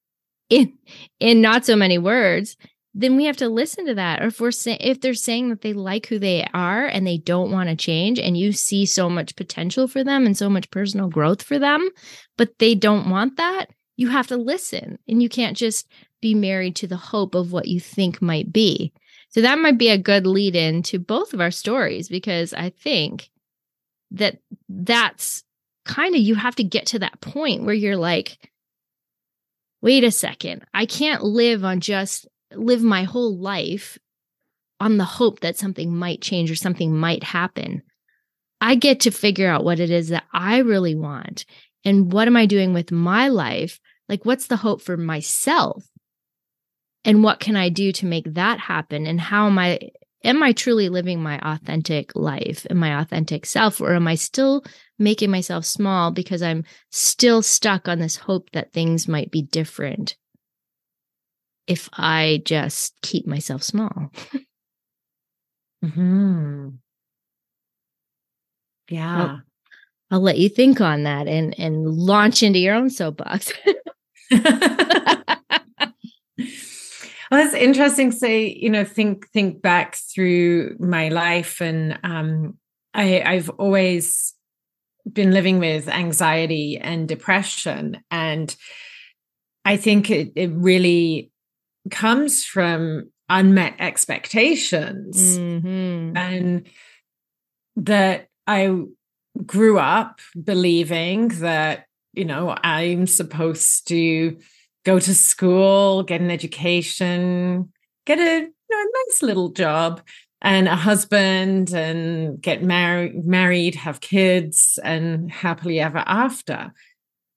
in 0.50 0.76
in 1.20 1.40
not 1.40 1.64
so 1.64 1.76
many 1.76 1.98
words, 1.98 2.56
then 2.98 3.14
we 3.14 3.26
have 3.26 3.36
to 3.36 3.48
listen 3.50 3.84
to 3.86 3.94
that. 3.94 4.22
Or 4.22 4.28
if 4.28 4.40
we're 4.40 4.50
saying 4.50 4.78
if 4.80 5.02
they're 5.02 5.12
saying 5.12 5.50
that 5.50 5.60
they 5.60 5.74
like 5.74 6.06
who 6.06 6.18
they 6.18 6.48
are 6.54 6.86
and 6.86 7.06
they 7.06 7.18
don't 7.18 7.52
want 7.52 7.68
to 7.68 7.76
change, 7.76 8.18
and 8.18 8.38
you 8.38 8.52
see 8.52 8.86
so 8.86 9.10
much 9.10 9.36
potential 9.36 9.86
for 9.86 10.02
them 10.02 10.24
and 10.24 10.36
so 10.36 10.48
much 10.48 10.70
personal 10.70 11.08
growth 11.08 11.42
for 11.42 11.58
them, 11.58 11.90
but 12.38 12.58
they 12.58 12.74
don't 12.74 13.10
want 13.10 13.36
that, 13.36 13.66
you 13.96 14.08
have 14.08 14.26
to 14.28 14.38
listen 14.38 14.98
and 15.06 15.22
you 15.22 15.28
can't 15.28 15.58
just 15.58 15.86
be 16.22 16.34
married 16.34 16.74
to 16.76 16.86
the 16.86 16.96
hope 16.96 17.34
of 17.34 17.52
what 17.52 17.68
you 17.68 17.78
think 17.78 18.22
might 18.22 18.50
be. 18.50 18.94
So 19.28 19.42
that 19.42 19.58
might 19.58 19.76
be 19.76 19.90
a 19.90 19.98
good 19.98 20.26
lead 20.26 20.56
in 20.56 20.82
to 20.84 20.98
both 20.98 21.34
of 21.34 21.40
our 21.42 21.50
stories 21.50 22.08
because 22.08 22.54
I 22.54 22.70
think 22.70 23.28
that 24.12 24.38
that's 24.70 25.44
kind 25.84 26.14
of 26.14 26.20
you 26.22 26.34
have 26.34 26.56
to 26.56 26.64
get 26.64 26.86
to 26.86 26.98
that 27.00 27.20
point 27.20 27.62
where 27.62 27.74
you're 27.74 27.96
like 27.96 28.50
wait 29.82 30.02
a 30.02 30.10
second 30.10 30.64
i 30.74 30.84
can't 30.84 31.22
live 31.22 31.64
on 31.64 31.80
just 31.80 32.26
live 32.58 32.82
my 32.82 33.04
whole 33.04 33.36
life 33.36 33.98
on 34.80 34.98
the 34.98 35.04
hope 35.04 35.40
that 35.40 35.56
something 35.56 35.94
might 35.94 36.20
change 36.20 36.50
or 36.50 36.56
something 36.56 36.94
might 36.96 37.22
happen 37.22 37.82
i 38.60 38.74
get 38.74 39.00
to 39.00 39.10
figure 39.10 39.48
out 39.48 39.64
what 39.64 39.80
it 39.80 39.90
is 39.90 40.08
that 40.08 40.24
i 40.32 40.58
really 40.58 40.94
want 40.94 41.44
and 41.84 42.12
what 42.12 42.28
am 42.28 42.36
i 42.36 42.46
doing 42.46 42.72
with 42.72 42.90
my 42.90 43.28
life 43.28 43.80
like, 44.08 44.24
what's 44.24 44.46
the 44.46 44.56
hope 44.56 44.80
for 44.82 44.96
myself? 44.96 45.84
And 47.04 47.22
what 47.22 47.40
can 47.40 47.56
I 47.56 47.68
do 47.68 47.92
to 47.92 48.06
make 48.06 48.34
that 48.34 48.58
happen? 48.58 49.06
And 49.06 49.20
how 49.20 49.46
am 49.46 49.58
I, 49.58 49.78
am 50.24 50.42
I 50.42 50.52
truly 50.52 50.88
living 50.88 51.22
my 51.22 51.38
authentic 51.40 52.14
life 52.16 52.66
and 52.68 52.78
my 52.78 53.00
authentic 53.00 53.46
self? 53.46 53.80
Or 53.80 53.94
am 53.94 54.08
I 54.08 54.16
still 54.16 54.64
making 54.98 55.30
myself 55.30 55.64
small 55.64 56.10
because 56.10 56.42
I'm 56.42 56.64
still 56.90 57.42
stuck 57.42 57.88
on 57.88 58.00
this 58.00 58.16
hope 58.16 58.50
that 58.52 58.72
things 58.72 59.06
might 59.06 59.30
be 59.30 59.42
different 59.42 60.16
if 61.66 61.88
I 61.92 62.42
just 62.44 63.00
keep 63.02 63.26
myself 63.26 63.62
small? 63.62 64.10
hmm 65.82 66.68
Yeah. 68.88 69.22
I'll, 69.22 69.40
I'll 70.10 70.20
let 70.20 70.38
you 70.38 70.48
think 70.48 70.80
on 70.80 71.02
that 71.02 71.26
and 71.26 71.58
and 71.58 71.86
launch 71.86 72.42
into 72.42 72.58
your 72.58 72.74
own 72.74 72.90
soapbox. 72.90 73.52
well, 74.30 74.40
it's 77.32 77.54
interesting. 77.54 78.10
to 78.10 78.16
Say, 78.16 78.48
you 78.48 78.70
know, 78.70 78.84
think 78.84 79.28
think 79.30 79.62
back 79.62 79.96
through 79.96 80.76
my 80.78 81.08
life, 81.08 81.60
and 81.60 81.98
um, 82.04 82.56
I, 82.94 83.22
I've 83.22 83.50
always 83.50 84.34
been 85.12 85.32
living 85.32 85.58
with 85.58 85.88
anxiety 85.88 86.78
and 86.78 87.08
depression, 87.08 87.98
and 88.10 88.54
I 89.64 89.76
think 89.76 90.10
it, 90.10 90.32
it 90.36 90.50
really 90.52 91.32
comes 91.90 92.44
from 92.44 93.10
unmet 93.28 93.74
expectations, 93.78 95.38
mm-hmm. 95.38 96.16
and 96.16 96.66
that 97.76 98.28
I 98.46 98.82
grew 99.44 99.78
up 99.78 100.20
believing 100.42 101.28
that 101.40 101.86
you 102.16 102.24
know, 102.24 102.56
I'm 102.64 103.06
supposed 103.06 103.86
to 103.88 104.38
go 104.84 104.98
to 104.98 105.14
school, 105.14 106.02
get 106.02 106.22
an 106.22 106.30
education, 106.30 107.70
get 108.06 108.18
a, 108.18 108.40
you 108.40 108.52
know, 108.70 108.90
nice 109.06 109.22
little 109.22 109.50
job 109.50 110.00
and 110.40 110.66
a 110.66 110.76
husband 110.76 111.72
and 111.72 112.40
get 112.40 112.62
married 112.62 113.24
married 113.24 113.74
have 113.74 114.00
kids 114.00 114.78
and 114.84 115.30
happily 115.30 115.80
ever 115.80 116.02
after 116.06 116.72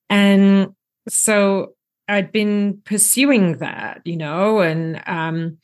and 0.10 0.68
so 1.08 1.74
i'd 2.09 2.31
been 2.31 2.81
pursuing 2.85 3.57
that 3.59 4.01
you 4.05 4.17
know 4.17 4.59
and 4.59 5.01
um, 5.07 5.57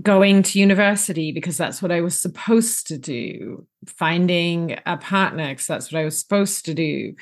going 0.00 0.42
to 0.42 0.58
university 0.58 1.32
because 1.32 1.58
that's 1.58 1.82
what 1.82 1.92
i 1.92 2.00
was 2.00 2.18
supposed 2.18 2.86
to 2.86 2.96
do. 2.96 3.66
Finding 3.86 4.78
a 4.86 4.96
partner 4.96 5.48
because 5.48 5.66
that's 5.66 5.92
what 5.92 6.00
i 6.00 6.04
was 6.04 6.18
supposed 6.18 6.64
to 6.64 6.74
do. 6.74 7.14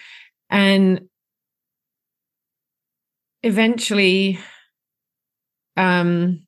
And 0.49 1.09
eventually 3.43 4.39
um 5.77 6.47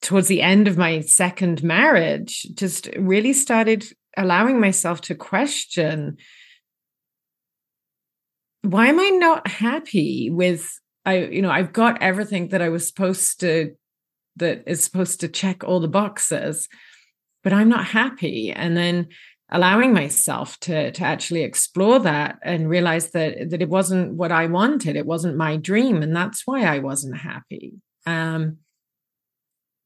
towards 0.00 0.26
the 0.26 0.42
end 0.42 0.66
of 0.66 0.76
my 0.76 1.00
second 1.00 1.62
marriage 1.62 2.42
just 2.54 2.88
really 2.98 3.32
started 3.32 3.86
allowing 4.16 4.60
myself 4.60 5.00
to 5.00 5.14
question 5.14 6.16
why 8.62 8.88
am 8.88 8.98
i 8.98 9.08
not 9.10 9.46
happy 9.48 10.30
with 10.30 10.78
i 11.04 11.18
you 11.18 11.42
know 11.42 11.50
i've 11.50 11.72
got 11.72 12.00
everything 12.02 12.48
that 12.48 12.62
i 12.62 12.68
was 12.68 12.86
supposed 12.86 13.40
to 13.40 13.74
that 14.36 14.62
is 14.66 14.82
supposed 14.82 15.20
to 15.20 15.28
check 15.28 15.62
all 15.62 15.80
the 15.80 15.88
boxes 15.88 16.68
but 17.42 17.52
i'm 17.52 17.68
not 17.68 17.84
happy. 17.84 18.52
And 18.52 18.76
then 18.76 19.08
allowing 19.50 19.92
myself 19.92 20.58
to 20.60 20.90
to 20.92 21.04
actually 21.04 21.42
explore 21.42 21.98
that 22.00 22.38
and 22.42 22.68
realize 22.68 23.10
that 23.10 23.50
that 23.50 23.62
it 23.62 23.68
wasn't 23.68 24.14
what 24.14 24.32
I 24.32 24.46
wanted. 24.46 24.96
It 24.96 25.06
wasn't 25.06 25.36
my 25.36 25.56
dream 25.56 26.02
and 26.02 26.16
that's 26.16 26.46
why 26.46 26.62
I 26.64 26.78
wasn't 26.78 27.18
happy. 27.18 27.74
Um 28.06 28.58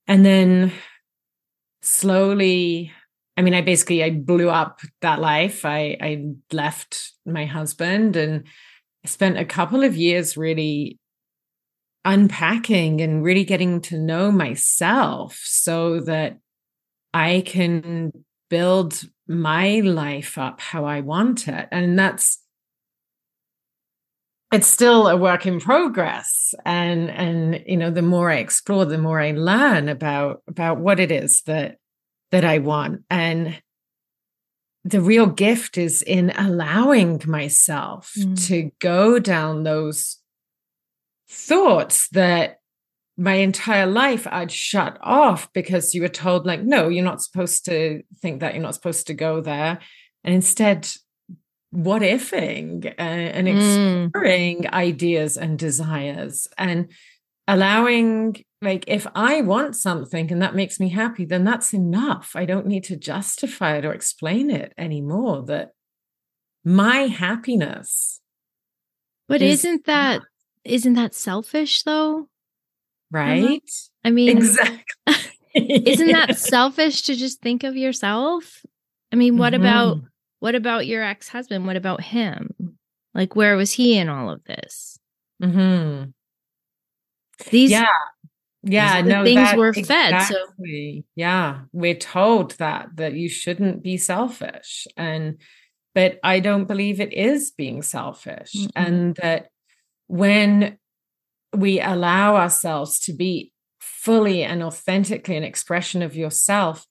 and 0.06 0.24
then 0.24 0.72
slowly 1.82 2.92
I 3.36 3.42
mean 3.42 3.54
I 3.54 3.60
basically 3.60 4.04
I 4.04 4.10
blew 4.10 4.48
up 4.48 4.80
that 5.02 5.20
life. 5.20 5.64
I 5.64 5.96
I 6.00 6.26
left 6.52 7.12
my 7.26 7.44
husband 7.44 8.16
and 8.16 8.44
spent 9.08 9.38
a 9.38 9.44
couple 9.44 9.82
of 9.82 9.96
years 9.96 10.36
really 10.36 10.98
unpacking 12.04 13.00
and 13.00 13.22
really 13.22 13.44
getting 13.44 13.80
to 13.82 13.98
know 13.98 14.30
myself 14.30 15.40
so 15.42 16.00
that 16.00 16.38
I 17.12 17.42
can 17.44 18.12
build 18.48 19.02
my 19.26 19.80
life 19.80 20.38
up 20.38 20.60
how 20.60 20.84
I 20.84 21.00
want 21.00 21.48
it. 21.48 21.68
And 21.72 21.98
that's 21.98 22.38
it's 24.52 24.68
still 24.68 25.08
a 25.08 25.16
work 25.16 25.44
in 25.44 25.58
progress 25.58 26.54
and 26.64 27.10
and 27.10 27.62
you 27.66 27.76
know 27.76 27.90
the 27.90 28.02
more 28.02 28.30
i 28.30 28.36
explore 28.36 28.84
the 28.84 28.96
more 28.96 29.20
i 29.20 29.32
learn 29.32 29.88
about 29.88 30.42
about 30.46 30.78
what 30.78 31.00
it 31.00 31.10
is 31.10 31.42
that 31.42 31.78
that 32.30 32.44
i 32.44 32.58
want 32.58 33.02
and 33.10 33.60
the 34.86 35.00
real 35.00 35.26
gift 35.26 35.76
is 35.76 36.00
in 36.00 36.30
allowing 36.36 37.20
myself 37.26 38.12
mm. 38.16 38.46
to 38.46 38.70
go 38.78 39.18
down 39.18 39.64
those 39.64 40.18
thoughts 41.28 42.08
that 42.10 42.60
my 43.16 43.34
entire 43.34 43.86
life 43.86 44.28
I'd 44.30 44.52
shut 44.52 44.98
off 45.00 45.52
because 45.52 45.94
you 45.94 46.02
were 46.02 46.08
told, 46.08 46.46
like, 46.46 46.62
no, 46.62 46.88
you're 46.88 47.04
not 47.04 47.22
supposed 47.22 47.64
to 47.64 48.02
think 48.20 48.40
that, 48.40 48.54
you're 48.54 48.62
not 48.62 48.74
supposed 48.74 49.08
to 49.08 49.14
go 49.14 49.40
there. 49.40 49.80
And 50.22 50.34
instead, 50.34 50.88
what 51.70 52.02
ifing 52.02 52.86
uh, 52.86 53.00
and 53.00 53.48
mm. 53.48 54.04
exploring 54.04 54.62
mm. 54.62 54.72
ideas 54.72 55.36
and 55.36 55.58
desires 55.58 56.46
and 56.56 56.92
allowing 57.48 58.42
like 58.62 58.84
if 58.88 59.06
i 59.14 59.40
want 59.40 59.76
something 59.76 60.32
and 60.32 60.42
that 60.42 60.54
makes 60.54 60.80
me 60.80 60.88
happy 60.88 61.24
then 61.24 61.44
that's 61.44 61.72
enough. 61.72 62.32
I 62.34 62.44
don't 62.44 62.66
need 62.66 62.84
to 62.84 62.96
justify 62.96 63.76
it 63.76 63.84
or 63.84 63.92
explain 63.92 64.50
it 64.50 64.72
anymore 64.76 65.44
that 65.46 65.70
my 66.64 67.02
happiness 67.02 68.20
but 69.28 69.42
is 69.42 69.64
isn't 69.64 69.86
that 69.86 70.22
not 70.64 70.94
that 70.94 71.14
selfish 71.14 71.82
though? 71.82 72.28
Right? 73.10 73.70
I 74.04 74.10
mean 74.10 74.36
exactly. 74.36 74.84
isn't 75.54 76.12
that 76.12 76.38
selfish 76.38 77.02
to 77.02 77.14
just 77.14 77.40
think 77.40 77.64
of 77.64 77.76
yourself? 77.76 78.62
I 79.12 79.16
mean 79.16 79.36
what 79.36 79.52
mm-hmm. 79.52 79.62
about 79.62 79.98
what 80.40 80.54
about 80.54 80.86
your 80.86 81.02
ex-husband? 81.02 81.66
What 81.66 81.76
about 81.76 82.02
him? 82.02 82.78
Like 83.14 83.34
where 83.36 83.56
was 83.56 83.72
he 83.72 83.96
in 83.96 84.08
all 84.08 84.30
of 84.30 84.44
this? 84.44 84.98
Mm-hmm. 85.42 86.10
These 87.50 87.70
yeah 87.70 87.86
yeah 88.62 89.00
no 89.00 89.24
things 89.24 89.54
were 89.54 89.68
exactly, 89.68 89.84
fed 89.86 90.22
so 90.26 91.02
yeah 91.14 91.60
we're 91.72 91.94
told 91.94 92.52
that 92.52 92.88
that 92.96 93.14
you 93.14 93.28
shouldn't 93.28 93.82
be 93.82 93.96
selfish 93.96 94.86
and 94.96 95.38
but 95.94 96.18
i 96.24 96.40
don't 96.40 96.64
believe 96.64 97.00
it 97.00 97.12
is 97.12 97.52
being 97.52 97.82
selfish 97.82 98.52
mm-hmm. 98.54 98.66
and 98.74 99.16
that 99.16 99.48
when 100.08 100.78
we 101.54 101.80
allow 101.80 102.36
ourselves 102.36 102.98
to 102.98 103.12
be 103.12 103.52
fully 103.78 104.42
and 104.42 104.62
authentically 104.62 105.36
an 105.36 105.44
expression 105.44 106.02
of 106.02 106.16
yourself 106.16 106.86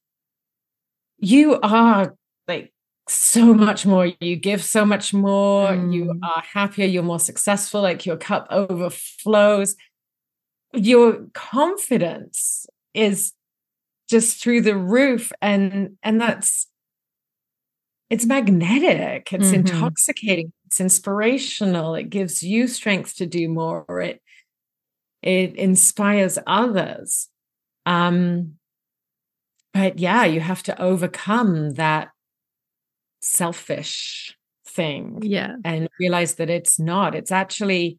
you 1.17 1.59
are 1.61 2.15
like 2.47 2.73
so 3.07 3.53
much 3.53 3.85
more 3.85 4.11
you 4.19 4.35
give 4.35 4.63
so 4.63 4.85
much 4.85 5.13
more 5.13 5.69
mm. 5.69 5.93
you 5.93 6.19
are 6.23 6.43
happier 6.53 6.85
you're 6.85 7.03
more 7.03 7.19
successful 7.19 7.81
like 7.81 8.05
your 8.05 8.17
cup 8.17 8.47
overflows 8.49 9.75
your 10.77 11.25
confidence 11.33 12.65
is 12.93 13.33
just 14.09 14.41
through 14.41 14.61
the 14.61 14.77
roof 14.77 15.31
and 15.41 15.97
and 16.03 16.21
that's 16.21 16.67
it's 18.09 18.25
magnetic. 18.25 19.33
It's 19.33 19.47
mm-hmm. 19.47 19.55
intoxicating. 19.55 20.53
It's 20.67 20.79
inspirational. 20.79 21.95
It 21.95 22.11
gives 22.11 22.43
you 22.43 22.67
strength 22.67 23.15
to 23.15 23.25
do 23.25 23.49
more. 23.49 24.01
It 24.01 24.21
it 25.21 25.55
inspires 25.55 26.37
others. 26.45 27.29
Um 27.85 28.53
but 29.73 29.99
yeah 29.99 30.23
you 30.23 30.39
have 30.39 30.63
to 30.63 30.81
overcome 30.81 31.73
that 31.73 32.09
selfish 33.21 34.37
thing 34.67 35.19
yeah. 35.23 35.55
and 35.63 35.89
realize 35.99 36.35
that 36.35 36.49
it's 36.49 36.79
not. 36.79 37.15
It's 37.15 37.31
actually 37.31 37.97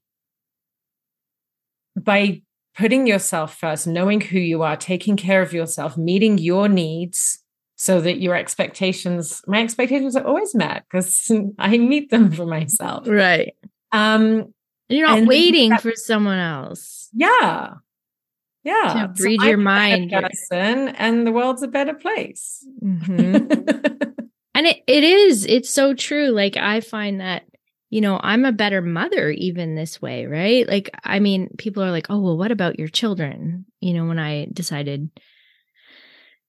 by 1.97 2.43
putting 2.77 3.07
yourself 3.07 3.59
first, 3.59 3.87
knowing 3.87 4.21
who 4.21 4.39
you 4.39 4.63
are, 4.63 4.77
taking 4.77 5.17
care 5.17 5.43
of 5.43 5.53
yourself, 5.53 5.97
meeting 5.97 6.39
your 6.39 6.69
needs 6.69 7.43
so 7.77 8.01
that 8.01 8.21
your 8.21 8.35
expectations, 8.35 9.43
my 9.47 9.63
expectations 9.63 10.17
are 10.17 10.25
always 10.25 10.55
met 10.55 10.85
because 10.91 11.31
I 11.59 11.79
meet 11.79 12.11
them 12.11 12.31
for 12.31 12.47
myself. 12.47 13.07
Right. 13.09 13.55
Um, 13.93 14.53
you're 14.89 15.09
not 15.09 15.27
waiting 15.27 15.71
that, 15.71 15.83
for 15.83 15.93
someone 15.95 16.39
else. 16.39 17.09
Yeah. 17.13 17.75
Yeah. 18.63 19.09
To 19.15 19.23
read 19.23 19.41
so 19.41 19.47
your 19.47 19.59
mind. 19.59 20.11
Person, 20.11 20.89
and 20.89 21.27
the 21.27 21.33
world's 21.33 21.63
a 21.63 21.69
better 21.69 21.95
place. 21.95 22.67
Mm-hmm. 22.83 23.15
and 24.55 24.67
it, 24.67 24.83
it 24.87 25.05
is, 25.05 25.47
it's 25.47 25.71
so 25.71 25.95
true. 25.95 26.29
Like 26.29 26.57
I 26.57 26.81
find 26.81 27.21
that 27.21 27.45
you 27.89 28.01
know, 28.01 28.19
I'm 28.23 28.45
a 28.45 28.53
better 28.53 28.83
mother 28.83 29.31
even 29.31 29.75
this 29.75 30.03
way, 30.03 30.27
right? 30.27 30.67
Like, 30.67 30.91
I 31.05 31.21
mean, 31.21 31.51
people 31.57 31.83
are 31.83 31.91
like, 31.91 32.07
oh, 32.11 32.21
well, 32.21 32.37
what 32.37 32.51
about 32.51 32.79
your 32.79 32.89
children? 32.89 33.67
You 33.81 33.95
know, 33.95 34.07
when 34.07 34.19
I 34.19 34.49
decided 34.53 35.11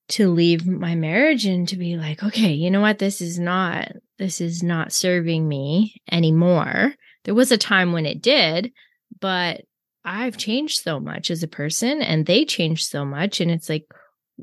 to 0.09 0.29
leave 0.29 0.65
my 0.65 0.95
marriage 0.95 1.45
and 1.45 1.67
to 1.67 1.75
be 1.75 1.97
like, 1.97 2.23
okay, 2.23 2.53
you 2.53 2.71
know 2.71 2.81
what? 2.81 2.97
This 2.97 3.21
is 3.21 3.37
not, 3.37 3.91
this 4.17 4.41
is 4.41 4.63
not 4.63 4.93
serving 4.93 5.47
me 5.47 6.01
anymore. 6.11 6.95
There 7.25 7.35
was 7.35 7.51
a 7.51 7.57
time 7.57 7.91
when 7.91 8.05
it 8.05 8.21
did, 8.21 8.71
but 9.19 9.61
I've 10.05 10.37
changed 10.37 10.81
so 10.81 10.99
much 10.99 11.29
as 11.29 11.43
a 11.43 11.47
person 11.47 12.01
and 12.01 12.25
they 12.25 12.45
changed 12.45 12.87
so 12.87 13.03
much. 13.03 13.41
And 13.41 13.51
it's 13.51 13.67
like, 13.67 13.85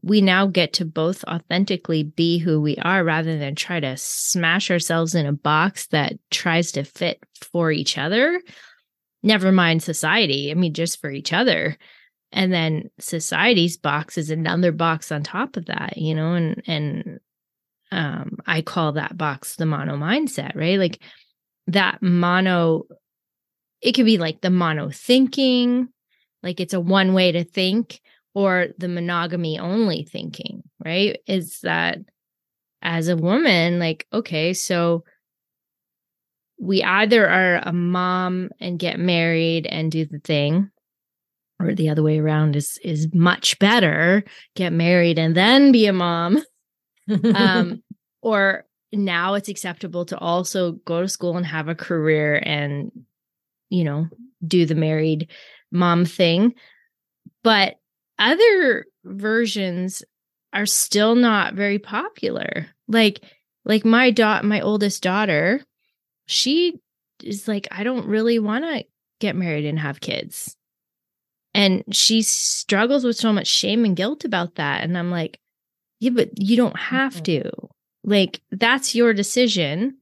we 0.03 0.21
now 0.21 0.47
get 0.47 0.73
to 0.75 0.85
both 0.85 1.25
authentically 1.25 2.03
be 2.03 2.39
who 2.39 2.61
we 2.61 2.77
are 2.79 3.05
rather 3.05 3.39
than 3.39 3.55
try 3.55 3.81
to 3.81 3.97
smash 3.97 4.71
ourselves 4.71 5.15
in 5.15 5.27
a 5.27 5.33
box 5.33 5.87
that 5.89 6.15
tries 6.31 6.73
to 6.73 6.85
fit 6.85 7.23
for 7.41 7.71
each 7.71 7.97
other. 7.97 8.43
Never 9.23 9.53
mind 9.53 9.83
society. 9.83 10.51
I 10.51 10.55
mean, 10.55 10.75
just 10.75 11.01
for 11.01 11.11
each 11.11 11.33
other. 11.33 11.79
And 12.33 12.53
then 12.53 12.91
society's 12.99 13.77
box 13.77 14.19
is 14.19 14.31
another 14.31 14.73
box 14.73 15.13
on 15.13 15.23
top 15.23 15.57
of 15.57 15.67
that, 15.67 15.97
you 15.97 16.15
know, 16.15 16.35
and, 16.35 16.63
and, 16.67 17.21
um, 17.93 18.39
I 18.45 18.61
call 18.63 18.93
that 18.93 19.17
box 19.17 19.55
the 19.55 19.67
mono 19.67 19.97
mindset, 19.97 20.57
right? 20.57 20.79
Like 20.79 21.01
that 21.69 22.03
mono, 22.03 22.87
it 23.81 23.93
could 23.93 24.07
be 24.07 24.19
like 24.19 24.41
the 24.41 24.51
mono 24.51 24.91
thinking, 24.91 25.89
like 26.43 26.59
it's 26.59 26.75
a 26.75 26.81
one 26.81 27.15
way 27.15 27.31
to 27.31 27.45
think 27.45 28.01
or 28.35 28.69
the 28.79 28.89
monogamy 28.89 29.59
only 29.59 30.05
thinking, 30.05 30.63
right? 30.85 31.19
Is 31.27 31.61
that 31.63 31.99
as 32.83 33.09
a 33.09 33.17
woman, 33.17 33.79
like, 33.79 34.07
okay, 34.13 34.53
so 34.53 35.05
we 36.59 36.83
either 36.83 37.29
are 37.29 37.57
a 37.65 37.73
mom 37.73 38.51
and 38.61 38.79
get 38.79 38.99
married 38.99 39.67
and 39.67 39.91
do 39.91 40.05
the 40.05 40.19
thing, 40.19 40.71
or 41.61 41.75
the 41.75 41.89
other 41.89 42.03
way 42.03 42.19
around 42.19 42.57
is 42.57 42.79
is 42.85 43.09
much 43.15 43.59
better, 43.59 44.25
get 44.55 44.73
married 44.73 45.19
and 45.19 45.37
then 45.37 45.73
be 45.73 45.87
a 45.87 45.93
mom. 45.93 46.43
um, 47.35 47.83
or 48.23 48.65
now 48.93 49.35
it's 49.35 49.49
acceptable 49.49 50.05
to 50.07 50.19
also 50.19 50.73
go 50.73 51.03
to 51.03 51.09
school 51.09 51.37
and 51.37 51.47
have 51.47 51.69
a 51.69 51.75
career 51.75 52.41
and 52.45 52.91
you 53.71 53.85
know 53.85 54.09
do 54.47 54.67
the 54.67 54.75
married 54.75 55.31
mom 55.73 56.05
thing 56.05 56.55
but 57.43 57.77
other 58.19 58.87
versions 59.05 60.03
are 60.53 60.67
still 60.67 61.15
not 61.15 61.55
very 61.55 61.79
popular. 61.79 62.67
Like 62.89 63.21
like 63.65 63.85
my 63.85 64.11
dot 64.11 64.45
my 64.45 64.61
oldest 64.61 65.03
daughter, 65.03 65.63
she 66.27 66.81
is 67.23 67.49
like 67.49 67.67
I 67.71 67.83
don't 67.83 68.07
really 68.07 68.39
want 68.39 68.65
to 68.65 68.85
get 69.21 69.37
married 69.37 69.65
and 69.67 69.79
have 69.79 70.01
kids. 70.01 70.57
And 71.55 71.85
she 71.93 72.23
struggles 72.23 73.05
with 73.05 73.17
so 73.17 73.33
much 73.33 73.47
shame 73.47 73.85
and 73.85 73.97
guilt 73.97 74.25
about 74.25 74.57
that 74.57 74.83
and 74.83 74.99
I'm 74.99 75.11
like, 75.11 75.41
yeah, 76.01 76.11
but 76.11 76.31
you 76.41 76.57
don't 76.57 76.79
have 76.79 77.15
mm-hmm. 77.15 77.45
to. 77.45 77.51
Like 78.05 78.41
that's 78.51 78.95
your 78.95 79.13
decision 79.13 79.99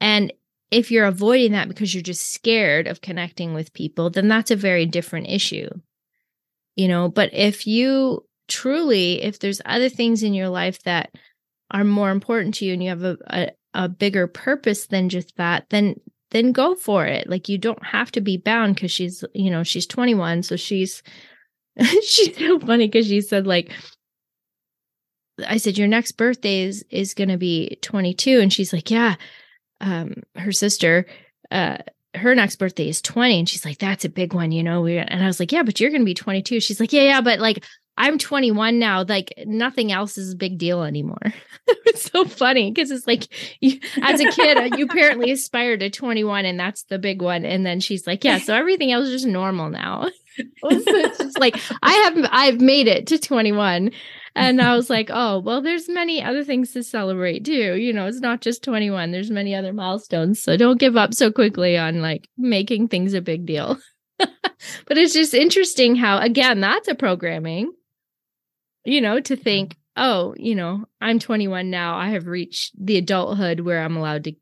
and 0.00 0.32
if 0.70 0.90
you're 0.90 1.06
avoiding 1.06 1.52
that 1.52 1.68
because 1.68 1.94
you're 1.94 2.02
just 2.02 2.32
scared 2.32 2.88
of 2.88 3.00
connecting 3.00 3.54
with 3.54 3.72
people, 3.72 4.10
then 4.10 4.26
that's 4.26 4.50
a 4.50 4.56
very 4.56 4.84
different 4.84 5.28
issue 5.28 5.70
you 6.76 6.88
know 6.88 7.08
but 7.08 7.30
if 7.32 7.66
you 7.66 8.24
truly 8.48 9.22
if 9.22 9.38
there's 9.40 9.60
other 9.64 9.88
things 9.88 10.22
in 10.22 10.34
your 10.34 10.48
life 10.48 10.82
that 10.84 11.10
are 11.70 11.84
more 11.84 12.10
important 12.10 12.54
to 12.54 12.64
you 12.64 12.72
and 12.72 12.82
you 12.82 12.88
have 12.88 13.02
a, 13.02 13.18
a, 13.26 13.50
a 13.74 13.88
bigger 13.88 14.28
purpose 14.28 14.86
than 14.86 15.08
just 15.08 15.36
that 15.36 15.66
then 15.70 15.96
then 16.30 16.52
go 16.52 16.74
for 16.74 17.06
it. 17.06 17.28
Like 17.28 17.48
you 17.48 17.58
don't 17.58 17.84
have 17.84 18.10
to 18.12 18.20
be 18.20 18.36
bound 18.36 18.74
because 18.74 18.90
she's 18.90 19.24
you 19.34 19.50
know 19.50 19.62
she's 19.62 19.86
21 19.86 20.42
so 20.42 20.56
she's 20.56 21.02
she's 22.02 22.36
so 22.36 22.58
funny 22.58 22.88
because 22.88 23.06
she 23.06 23.20
said 23.20 23.46
like 23.46 23.72
i 25.46 25.58
said 25.58 25.76
your 25.76 25.86
next 25.86 26.12
birthday 26.12 26.62
is 26.62 26.82
is 26.88 27.12
to 27.14 27.36
be 27.36 27.76
22 27.82 28.40
and 28.40 28.50
she's 28.50 28.72
like 28.72 28.90
yeah 28.90 29.16
um 29.82 30.14
her 30.34 30.52
sister 30.52 31.04
uh 31.50 31.76
her 32.16 32.34
next 32.34 32.56
birthday 32.56 32.88
is 32.88 33.02
20 33.02 33.38
and 33.38 33.48
she's 33.48 33.64
like 33.64 33.78
that's 33.78 34.04
a 34.04 34.08
big 34.08 34.34
one 34.34 34.52
you 34.52 34.62
know 34.62 34.86
and 34.86 35.22
i 35.22 35.26
was 35.26 35.40
like 35.40 35.52
yeah 35.52 35.62
but 35.62 35.78
you're 35.80 35.90
gonna 35.90 36.04
be 36.04 36.14
22 36.14 36.60
she's 36.60 36.80
like 36.80 36.92
yeah 36.92 37.02
yeah 37.02 37.20
but 37.20 37.38
like 37.38 37.64
i'm 37.96 38.18
21 38.18 38.78
now 38.78 39.04
like 39.08 39.32
nothing 39.46 39.92
else 39.92 40.18
is 40.18 40.32
a 40.32 40.36
big 40.36 40.58
deal 40.58 40.82
anymore. 40.82 41.18
It's 41.86 42.12
so 42.12 42.24
funny 42.24 42.70
because 42.70 42.92
it's 42.92 43.08
like 43.08 43.26
you, 43.60 43.80
as 44.00 44.20
a 44.20 44.30
kid 44.30 44.78
you 44.78 44.84
apparently 44.90 45.32
aspire 45.32 45.76
to 45.76 45.90
21 45.90 46.44
and 46.44 46.60
that's 46.60 46.84
the 46.84 46.98
big 46.98 47.20
one 47.20 47.44
and 47.44 47.66
then 47.66 47.80
she's 47.80 48.06
like 48.06 48.22
yeah 48.22 48.38
so 48.38 48.54
everything 48.54 48.92
else 48.92 49.06
is 49.06 49.12
just 49.22 49.26
normal 49.26 49.70
now. 49.70 50.08
It's 50.38 51.18
just 51.18 51.40
like 51.40 51.58
i 51.82 51.92
have 51.92 52.28
i've 52.30 52.60
made 52.60 52.88
it 52.88 53.06
to 53.06 53.18
21 53.18 53.90
and 54.36 54.60
I 54.60 54.76
was 54.76 54.90
like, 54.90 55.08
oh, 55.10 55.38
well, 55.38 55.62
there's 55.62 55.88
many 55.88 56.22
other 56.22 56.44
things 56.44 56.72
to 56.72 56.82
celebrate 56.82 57.46
too. 57.46 57.74
You 57.76 57.90
know, 57.94 58.06
it's 58.06 58.20
not 58.20 58.42
just 58.42 58.62
21, 58.62 59.10
there's 59.10 59.30
many 59.30 59.54
other 59.54 59.72
milestones. 59.72 60.42
So 60.42 60.58
don't 60.58 60.78
give 60.78 60.94
up 60.94 61.14
so 61.14 61.32
quickly 61.32 61.78
on 61.78 62.02
like 62.02 62.28
making 62.36 62.88
things 62.88 63.14
a 63.14 63.22
big 63.22 63.46
deal. 63.46 63.78
but 64.18 64.98
it's 64.98 65.14
just 65.14 65.32
interesting 65.32 65.96
how, 65.96 66.18
again, 66.18 66.60
that's 66.60 66.86
a 66.86 66.94
programming, 66.94 67.72
you 68.84 69.00
know, 69.00 69.20
to 69.20 69.36
think, 69.36 69.74
oh, 69.96 70.34
you 70.36 70.54
know, 70.54 70.84
I'm 71.00 71.18
21 71.18 71.70
now. 71.70 71.96
I 71.96 72.10
have 72.10 72.26
reached 72.26 72.72
the 72.78 72.98
adulthood 72.98 73.60
where 73.60 73.82
I'm 73.82 73.96
allowed 73.96 74.24
to 74.24 74.34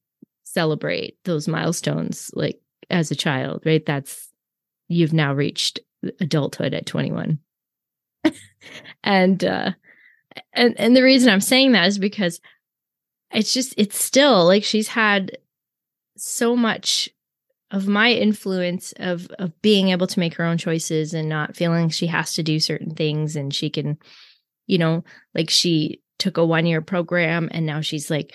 celebrate 0.42 1.18
those 1.24 1.46
milestones 1.46 2.32
like 2.34 2.58
as 2.90 3.12
a 3.12 3.16
child, 3.16 3.62
right? 3.64 3.86
That's, 3.86 4.28
you've 4.88 5.12
now 5.12 5.32
reached 5.34 5.78
adulthood 6.20 6.74
at 6.74 6.84
21. 6.84 7.38
and, 9.04 9.44
uh, 9.44 9.70
and, 10.52 10.78
and 10.78 10.96
the 10.96 11.02
reason 11.02 11.32
I'm 11.32 11.40
saying 11.40 11.72
that 11.72 11.86
is 11.86 11.98
because 11.98 12.40
it's 13.32 13.52
just, 13.52 13.74
it's 13.76 14.02
still 14.02 14.46
like 14.46 14.64
she's 14.64 14.88
had 14.88 15.38
so 16.16 16.56
much 16.56 17.10
of 17.70 17.88
my 17.88 18.12
influence 18.12 18.94
of 18.98 19.26
of 19.40 19.60
being 19.60 19.88
able 19.88 20.06
to 20.06 20.20
make 20.20 20.34
her 20.34 20.44
own 20.44 20.56
choices 20.56 21.12
and 21.12 21.28
not 21.28 21.56
feeling 21.56 21.88
she 21.88 22.06
has 22.06 22.34
to 22.34 22.42
do 22.42 22.60
certain 22.60 22.94
things 22.94 23.34
and 23.34 23.52
she 23.52 23.68
can 23.68 23.98
you 24.68 24.78
know 24.78 25.02
like 25.34 25.50
she 25.50 26.00
took 26.18 26.36
a 26.36 26.44
one 26.44 26.66
year 26.66 26.80
program 26.80 27.48
and 27.50 27.66
now 27.66 27.80
she's 27.80 28.10
like 28.10 28.34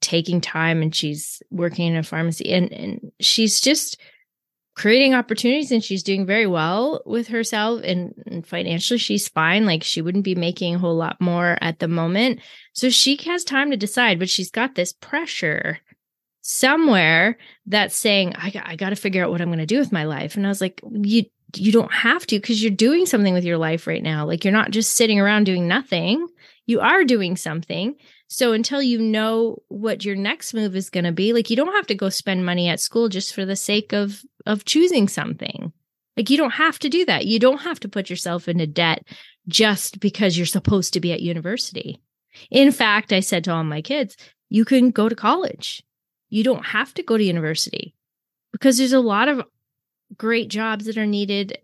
taking 0.00 0.40
time 0.40 0.80
and 0.80 0.94
she's 0.94 1.42
working 1.50 1.88
in 1.88 1.96
a 1.96 2.02
pharmacy 2.02 2.52
and 2.52 2.72
and 2.72 3.12
she's 3.20 3.60
just 3.60 3.98
creating 4.74 5.14
opportunities 5.14 5.70
and 5.70 5.84
she's 5.84 6.02
doing 6.02 6.26
very 6.26 6.46
well 6.46 7.00
with 7.06 7.28
herself 7.28 7.80
and, 7.84 8.14
and, 8.26 8.46
financially 8.46 8.98
she's 8.98 9.28
fine 9.28 9.64
like 9.64 9.82
she 9.82 10.02
wouldn't 10.02 10.24
be 10.24 10.34
making 10.34 10.74
a 10.74 10.78
whole 10.78 10.96
lot 10.96 11.20
more 11.20 11.56
at 11.60 11.78
the 11.78 11.88
moment 11.88 12.40
so 12.72 12.90
she 12.90 13.16
has 13.24 13.44
time 13.44 13.70
to 13.70 13.76
decide 13.76 14.18
but 14.18 14.28
she's 14.28 14.50
got 14.50 14.74
this 14.74 14.92
pressure 14.92 15.78
somewhere 16.44 17.38
that's 17.66 17.96
saying 17.96 18.34
I, 18.36 18.52
I 18.64 18.76
got 18.76 18.90
to 18.90 18.96
figure 18.96 19.24
out 19.24 19.30
what 19.30 19.40
I'm 19.40 19.48
going 19.48 19.58
to 19.60 19.66
do 19.66 19.78
with 19.78 19.92
my 19.92 20.04
life. 20.04 20.36
And 20.36 20.46
I 20.46 20.50
was 20.50 20.60
like, 20.60 20.80
you 20.92 21.24
you 21.56 21.72
don't 21.72 21.92
have 21.92 22.26
to 22.26 22.36
because 22.36 22.62
you're 22.62 22.72
doing 22.72 23.06
something 23.06 23.32
with 23.32 23.44
your 23.44 23.58
life 23.58 23.86
right 23.86 24.02
now. 24.02 24.26
Like 24.26 24.44
you're 24.44 24.52
not 24.52 24.70
just 24.70 24.94
sitting 24.94 25.20
around 25.20 25.44
doing 25.44 25.66
nothing. 25.68 26.26
You 26.66 26.80
are 26.80 27.04
doing 27.04 27.36
something. 27.36 27.94
So 28.28 28.52
until 28.52 28.82
you 28.82 28.98
know 28.98 29.62
what 29.68 30.04
your 30.04 30.16
next 30.16 30.54
move 30.54 30.74
is 30.74 30.90
going 30.90 31.04
to 31.04 31.12
be, 31.12 31.32
like 31.32 31.50
you 31.50 31.56
don't 31.56 31.74
have 31.74 31.86
to 31.88 31.94
go 31.94 32.08
spend 32.08 32.44
money 32.44 32.68
at 32.68 32.80
school 32.80 33.08
just 33.08 33.34
for 33.34 33.44
the 33.44 33.56
sake 33.56 33.92
of 33.92 34.22
of 34.46 34.64
choosing 34.64 35.08
something. 35.08 35.72
Like 36.16 36.30
you 36.30 36.36
don't 36.36 36.52
have 36.52 36.78
to 36.80 36.88
do 36.88 37.04
that. 37.06 37.26
You 37.26 37.38
don't 37.38 37.62
have 37.62 37.80
to 37.80 37.88
put 37.88 38.10
yourself 38.10 38.48
into 38.48 38.66
debt 38.66 39.06
just 39.48 40.00
because 40.00 40.36
you're 40.36 40.46
supposed 40.46 40.92
to 40.92 41.00
be 41.00 41.12
at 41.12 41.22
university. 41.22 42.00
In 42.50 42.72
fact, 42.72 43.12
I 43.12 43.20
said 43.20 43.44
to 43.44 43.52
all 43.52 43.64
my 43.64 43.82
kids, 43.82 44.16
you 44.48 44.64
can 44.64 44.90
go 44.90 45.08
to 45.08 45.14
college 45.14 45.82
you 46.34 46.42
don't 46.42 46.66
have 46.66 46.92
to 46.94 47.02
go 47.04 47.16
to 47.16 47.22
university 47.22 47.94
because 48.50 48.76
there's 48.76 48.92
a 48.92 48.98
lot 48.98 49.28
of 49.28 49.44
great 50.16 50.48
jobs 50.48 50.86
that 50.86 50.98
are 50.98 51.06
needed 51.06 51.58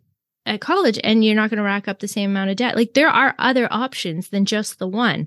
at 0.46 0.60
college 0.60 0.96
and 1.02 1.24
you're 1.24 1.34
not 1.34 1.50
going 1.50 1.58
to 1.58 1.64
rack 1.64 1.88
up 1.88 1.98
the 1.98 2.06
same 2.06 2.30
amount 2.30 2.50
of 2.50 2.56
debt. 2.56 2.76
Like 2.76 2.94
there 2.94 3.08
are 3.08 3.34
other 3.36 3.66
options 3.72 4.28
than 4.28 4.44
just 4.44 4.78
the 4.78 4.86
one. 4.86 5.26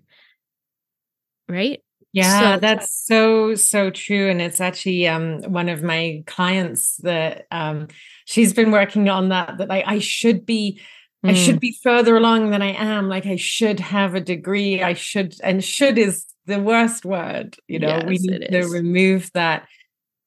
Right? 1.54 1.82
Yeah, 2.14 2.56
so, 2.56 2.60
that's 2.60 3.06
so 3.06 3.56
so 3.56 3.90
true 3.90 4.30
and 4.30 4.40
it's 4.40 4.62
actually 4.62 5.08
um 5.08 5.42
one 5.52 5.68
of 5.68 5.82
my 5.82 6.24
clients 6.28 6.98
that 6.98 7.48
um 7.50 7.88
she's 8.26 8.54
been 8.54 8.70
working 8.70 9.10
on 9.10 9.30
that 9.30 9.58
that 9.58 9.68
like 9.68 9.84
I 9.88 9.98
should 9.98 10.46
be 10.46 10.80
mm. 11.26 11.32
I 11.32 11.34
should 11.34 11.60
be 11.60 11.76
further 11.82 12.16
along 12.16 12.52
than 12.52 12.62
I 12.62 12.74
am 12.74 13.10
like 13.10 13.26
I 13.26 13.36
should 13.36 13.80
have 13.80 14.14
a 14.14 14.22
degree 14.22 14.84
I 14.84 14.94
should 14.94 15.34
and 15.44 15.64
should 15.64 15.98
is 15.98 16.28
the 16.46 16.60
worst 16.60 17.04
word 17.04 17.58
you 17.68 17.80
know 17.80 17.88
yes, 17.88 18.06
we 18.06 18.18
need 18.20 18.48
to 18.52 18.68
remove 18.68 19.32
that 19.34 19.68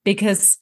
because 0.05 0.59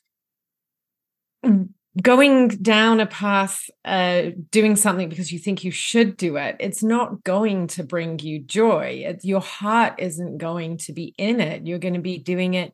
going 2.03 2.49
down 2.49 2.99
a 2.99 3.07
path 3.07 3.71
uh 3.85 4.31
doing 4.51 4.75
something 4.75 5.09
because 5.09 5.33
you 5.33 5.39
think 5.39 5.63
you 5.63 5.71
should 5.71 6.17
do 6.17 6.37
it 6.37 6.57
it's 6.59 6.83
not 6.83 7.23
going 7.23 7.67
to 7.69 7.85
bring 7.85 8.19
you 8.19 8.41
joy 8.41 9.05
it, 9.07 9.25
your 9.25 9.41
heart 9.41 9.95
isn't 9.99 10.39
going 10.39 10.77
to 10.77 10.93
be 10.93 11.15
in 11.19 11.41
it 11.41 11.67
you're 11.67 11.79
going 11.79 11.95
to 11.95 12.01
be 12.01 12.19
doing 12.19 12.55
it 12.55 12.73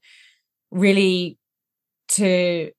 really 0.71 1.37
to 2.09 2.71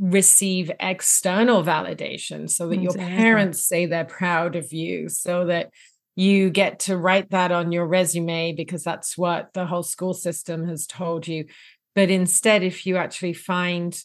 receive 0.00 0.70
external 0.80 1.62
validation 1.62 2.48
so 2.48 2.68
that 2.68 2.80
exactly. 2.80 3.02
your 3.02 3.16
parents 3.16 3.62
say 3.62 3.86
they're 3.86 4.04
proud 4.04 4.56
of 4.56 4.72
you 4.72 5.08
so 5.08 5.46
that 5.46 5.70
you 6.16 6.50
get 6.50 6.80
to 6.80 6.96
write 6.96 7.30
that 7.30 7.52
on 7.52 7.70
your 7.70 7.86
resume 7.86 8.52
because 8.52 8.82
that's 8.82 9.16
what 9.16 9.52
the 9.52 9.66
whole 9.66 9.82
school 9.82 10.14
system 10.14 10.66
has 10.66 10.86
told 10.86 11.28
you. 11.28 11.46
But 11.94 12.10
instead, 12.10 12.62
if 12.62 12.86
you 12.86 12.96
actually 12.96 13.34
find, 13.34 13.98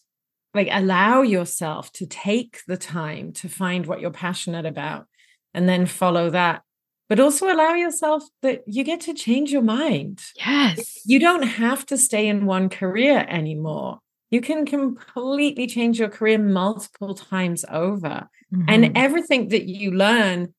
like, 0.55 0.69
allow 0.71 1.21
yourself 1.21 1.91
to 1.93 2.07
take 2.07 2.61
the 2.67 2.77
time 2.77 3.33
to 3.33 3.49
find 3.49 3.85
what 3.85 3.99
you're 3.99 4.11
passionate 4.11 4.65
about 4.65 5.05
and 5.53 5.67
then 5.67 5.85
follow 5.85 6.29
that, 6.29 6.63
but 7.09 7.19
also 7.19 7.51
allow 7.51 7.73
yourself 7.73 8.23
that 8.41 8.63
you 8.65 8.83
get 8.83 9.01
to 9.01 9.13
change 9.13 9.51
your 9.51 9.61
mind. 9.61 10.23
Yes. 10.37 11.01
You 11.05 11.19
don't 11.19 11.43
have 11.43 11.85
to 11.87 11.97
stay 11.97 12.27
in 12.27 12.45
one 12.45 12.69
career 12.69 13.25
anymore. 13.29 13.99
You 14.31 14.41
can 14.41 14.65
completely 14.65 15.67
change 15.67 15.99
your 15.99 16.09
career 16.09 16.37
multiple 16.37 17.13
times 17.13 17.63
over. 17.69 18.27
Mm-hmm. 18.53 18.63
And 18.67 18.97
everything 18.97 19.49
that 19.49 19.65
you 19.65 19.91
learn 19.91 20.53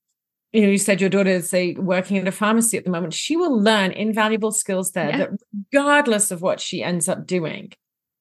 you 0.52 0.62
know, 0.62 0.68
you 0.68 0.78
said 0.78 1.02
your 1.02 1.10
daughter 1.10 1.30
is 1.30 1.50
say 1.50 1.74
working 1.74 2.16
at 2.16 2.26
a 2.26 2.32
pharmacy 2.32 2.78
at 2.78 2.84
the 2.84 2.90
moment. 2.90 3.12
She 3.12 3.36
will 3.36 3.60
learn 3.60 3.90
invaluable 3.92 4.52
skills 4.52 4.92
there 4.92 5.10
yeah. 5.10 5.16
that 5.18 5.30
regardless 5.70 6.30
of 6.30 6.40
what 6.40 6.60
she 6.60 6.82
ends 6.82 7.10
up 7.10 7.26
doing. 7.26 7.72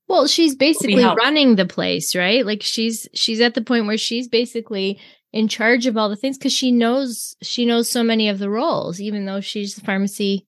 Well, 0.07 0.27
she's 0.27 0.55
basically 0.55 1.03
running 1.03 1.55
the 1.55 1.65
place, 1.65 2.15
right? 2.15 2.45
Like 2.45 2.61
she's 2.61 3.07
she's 3.13 3.41
at 3.41 3.55
the 3.55 3.63
point 3.63 3.87
where 3.87 3.97
she's 3.97 4.27
basically 4.27 4.99
in 5.33 5.47
charge 5.47 5.85
of 5.87 5.97
all 5.97 6.09
the 6.09 6.15
things 6.15 6.37
because 6.37 6.53
she 6.53 6.71
knows 6.71 7.35
she 7.41 7.65
knows 7.65 7.89
so 7.89 8.03
many 8.03 8.29
of 8.29 8.39
the 8.39 8.49
roles, 8.49 9.01
even 9.01 9.25
though 9.25 9.41
she's 9.41 9.75
the 9.75 9.81
pharmacy 9.81 10.45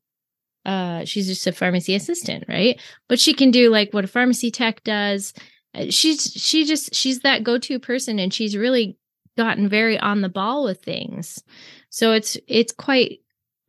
uh 0.65 1.05
she's 1.05 1.27
just 1.27 1.47
a 1.47 1.51
pharmacy 1.51 1.95
assistant, 1.95 2.45
right? 2.47 2.79
But 3.09 3.19
she 3.19 3.33
can 3.33 3.51
do 3.51 3.69
like 3.69 3.93
what 3.93 4.05
a 4.05 4.07
pharmacy 4.07 4.51
tech 4.51 4.83
does. 4.83 5.33
Uh, 5.73 5.85
she's 5.89 6.31
she 6.33 6.65
just 6.65 6.93
she's 6.93 7.21
that 7.21 7.43
go-to 7.43 7.79
person 7.79 8.19
and 8.19 8.33
she's 8.33 8.55
really 8.55 8.97
gotten 9.37 9.69
very 9.69 9.97
on 9.99 10.21
the 10.21 10.29
ball 10.29 10.63
with 10.63 10.81
things. 10.81 11.43
So 11.89 12.11
it's 12.13 12.37
it's 12.47 12.71
quite 12.71 13.21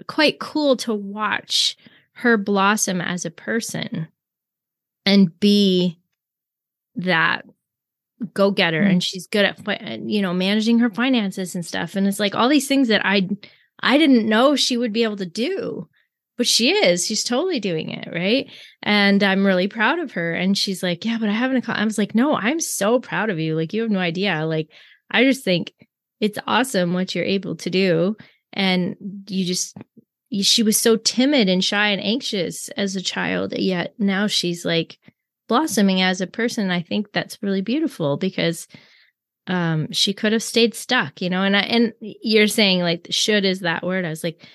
quite 0.06 0.38
cool 0.38 0.76
to 0.78 0.94
watch 0.94 1.76
her 2.12 2.36
blossom 2.36 3.00
as 3.00 3.24
a 3.24 3.30
person 3.30 4.08
and 5.08 5.38
be 5.40 5.98
that 6.96 7.44
go 8.34 8.50
getter 8.50 8.80
mm-hmm. 8.80 8.90
and 8.90 9.04
she's 9.04 9.26
good 9.26 9.44
at 9.44 10.00
you 10.02 10.20
know 10.20 10.34
managing 10.34 10.78
her 10.78 10.90
finances 10.90 11.54
and 11.54 11.64
stuff 11.64 11.94
and 11.94 12.06
it's 12.06 12.20
like 12.20 12.34
all 12.34 12.48
these 12.48 12.68
things 12.68 12.88
that 12.88 13.04
I 13.04 13.28
I 13.80 13.98
didn't 13.98 14.28
know 14.28 14.56
she 14.56 14.76
would 14.76 14.92
be 14.92 15.04
able 15.04 15.16
to 15.16 15.26
do 15.26 15.88
but 16.36 16.46
she 16.46 16.70
is 16.70 17.06
she's 17.06 17.24
totally 17.24 17.60
doing 17.60 17.90
it 17.90 18.08
right 18.12 18.50
and 18.82 19.22
i'm 19.22 19.46
really 19.46 19.66
proud 19.68 19.98
of 19.98 20.12
her 20.12 20.32
and 20.34 20.56
she's 20.56 20.82
like 20.82 21.04
yeah 21.04 21.18
but 21.18 21.28
i 21.28 21.32
haven't 21.32 21.68
i 21.68 21.84
was 21.84 21.98
like 21.98 22.14
no 22.14 22.34
i'm 22.34 22.60
so 22.60 23.00
proud 23.00 23.28
of 23.28 23.38
you 23.38 23.54
like 23.56 23.72
you 23.72 23.82
have 23.82 23.90
no 23.90 23.98
idea 23.98 24.46
like 24.46 24.68
I 25.10 25.24
just 25.24 25.44
think 25.44 25.72
it's 26.20 26.38
awesome 26.46 26.92
what 26.92 27.14
you're 27.14 27.24
able 27.24 27.56
to 27.56 27.70
do. 27.70 28.16
And 28.52 28.96
you 29.28 29.44
just, 29.44 29.76
she 30.42 30.62
was 30.62 30.76
so 30.76 30.96
timid 30.96 31.48
and 31.48 31.64
shy 31.64 31.88
and 31.88 32.02
anxious 32.02 32.68
as 32.70 32.96
a 32.96 33.02
child, 33.02 33.52
yet 33.56 33.94
now 33.98 34.26
she's 34.26 34.64
like 34.64 34.98
blossoming 35.48 36.02
as 36.02 36.20
a 36.20 36.26
person. 36.26 36.70
I 36.70 36.82
think 36.82 37.12
that's 37.12 37.42
really 37.42 37.62
beautiful 37.62 38.16
because 38.16 38.68
um 39.46 39.90
she 39.92 40.12
could 40.12 40.32
have 40.32 40.42
stayed 40.42 40.74
stuck, 40.74 41.22
you 41.22 41.30
know. 41.30 41.42
And 41.42 41.56
I 41.56 41.60
and 41.60 41.92
you're 42.00 42.46
saying 42.46 42.80
like 42.80 43.06
should 43.10 43.44
is 43.44 43.60
that 43.60 43.84
word. 43.84 44.04
I 44.04 44.10
was 44.10 44.24
like, 44.24 44.46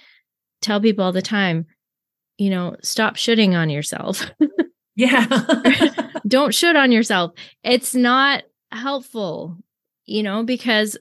tell 0.61 0.79
people 0.79 1.05
all 1.05 1.11
the 1.11 1.21
time, 1.21 1.65
you 2.37 2.49
know, 2.49 2.75
stop 2.83 3.15
shooting 3.15 3.55
on 3.55 3.69
yourself. 3.69 4.29
yeah. 4.95 5.25
Don't 6.27 6.53
shoot 6.53 6.75
on 6.75 6.91
yourself. 6.91 7.31
It's 7.63 7.95
not 7.95 8.43
helpful 8.71 9.57
you 10.05 10.23
know, 10.23 10.43
because 10.43 10.97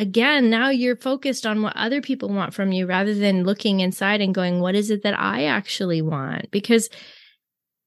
again, 0.00 0.48
now 0.48 0.70
you're 0.70 0.96
focused 0.96 1.46
on 1.46 1.62
what 1.62 1.76
other 1.76 2.00
people 2.00 2.30
want 2.30 2.54
from 2.54 2.72
you 2.72 2.86
rather 2.86 3.14
than 3.14 3.44
looking 3.44 3.80
inside 3.80 4.20
and 4.20 4.34
going, 4.34 4.60
what 4.60 4.74
is 4.74 4.90
it 4.90 5.02
that 5.02 5.18
I 5.18 5.44
actually 5.44 6.00
want? 6.00 6.50
Because 6.50 6.88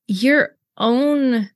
your 0.07 0.55
own 0.77 1.49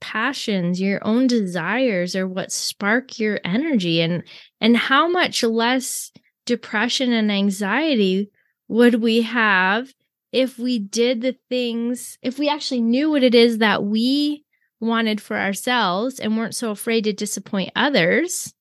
passions 0.00 0.80
your 0.80 0.98
own 1.06 1.28
desires 1.28 2.16
are 2.16 2.26
what 2.26 2.50
spark 2.50 3.20
your 3.20 3.38
energy 3.44 4.00
and 4.00 4.24
and 4.60 4.76
how 4.76 5.06
much 5.06 5.44
less 5.44 6.10
depression 6.44 7.12
and 7.12 7.30
anxiety 7.30 8.28
would 8.66 8.96
we 8.96 9.22
have 9.22 9.92
if 10.32 10.58
we 10.58 10.80
did 10.80 11.20
the 11.20 11.36
things 11.48 12.18
if 12.20 12.36
we 12.36 12.48
actually 12.48 12.80
knew 12.80 13.10
what 13.10 13.22
it 13.22 13.32
is 13.32 13.58
that 13.58 13.84
we 13.84 14.44
wanted 14.80 15.20
for 15.20 15.38
ourselves 15.38 16.18
and 16.18 16.36
weren't 16.36 16.56
so 16.56 16.72
afraid 16.72 17.04
to 17.04 17.12
disappoint 17.12 17.70
others. 17.76 18.52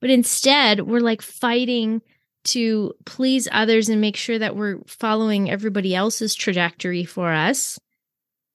But 0.00 0.10
instead, 0.10 0.82
we're 0.82 1.00
like 1.00 1.22
fighting 1.22 2.02
to 2.44 2.94
please 3.04 3.48
others 3.50 3.88
and 3.88 4.00
make 4.00 4.16
sure 4.16 4.38
that 4.38 4.56
we're 4.56 4.78
following 4.86 5.50
everybody 5.50 5.94
else's 5.94 6.34
trajectory 6.34 7.04
for 7.04 7.32
us. 7.32 7.78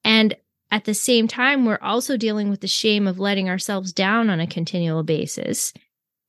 And 0.03 0.35
at 0.71 0.85
the 0.85 0.93
same 0.93 1.27
time, 1.27 1.65
we're 1.65 1.79
also 1.81 2.15
dealing 2.15 2.49
with 2.49 2.61
the 2.61 2.67
shame 2.67 3.07
of 3.07 3.19
letting 3.19 3.49
ourselves 3.49 3.91
down 3.91 4.29
on 4.29 4.39
a 4.39 4.47
continual 4.47 5.03
basis 5.03 5.73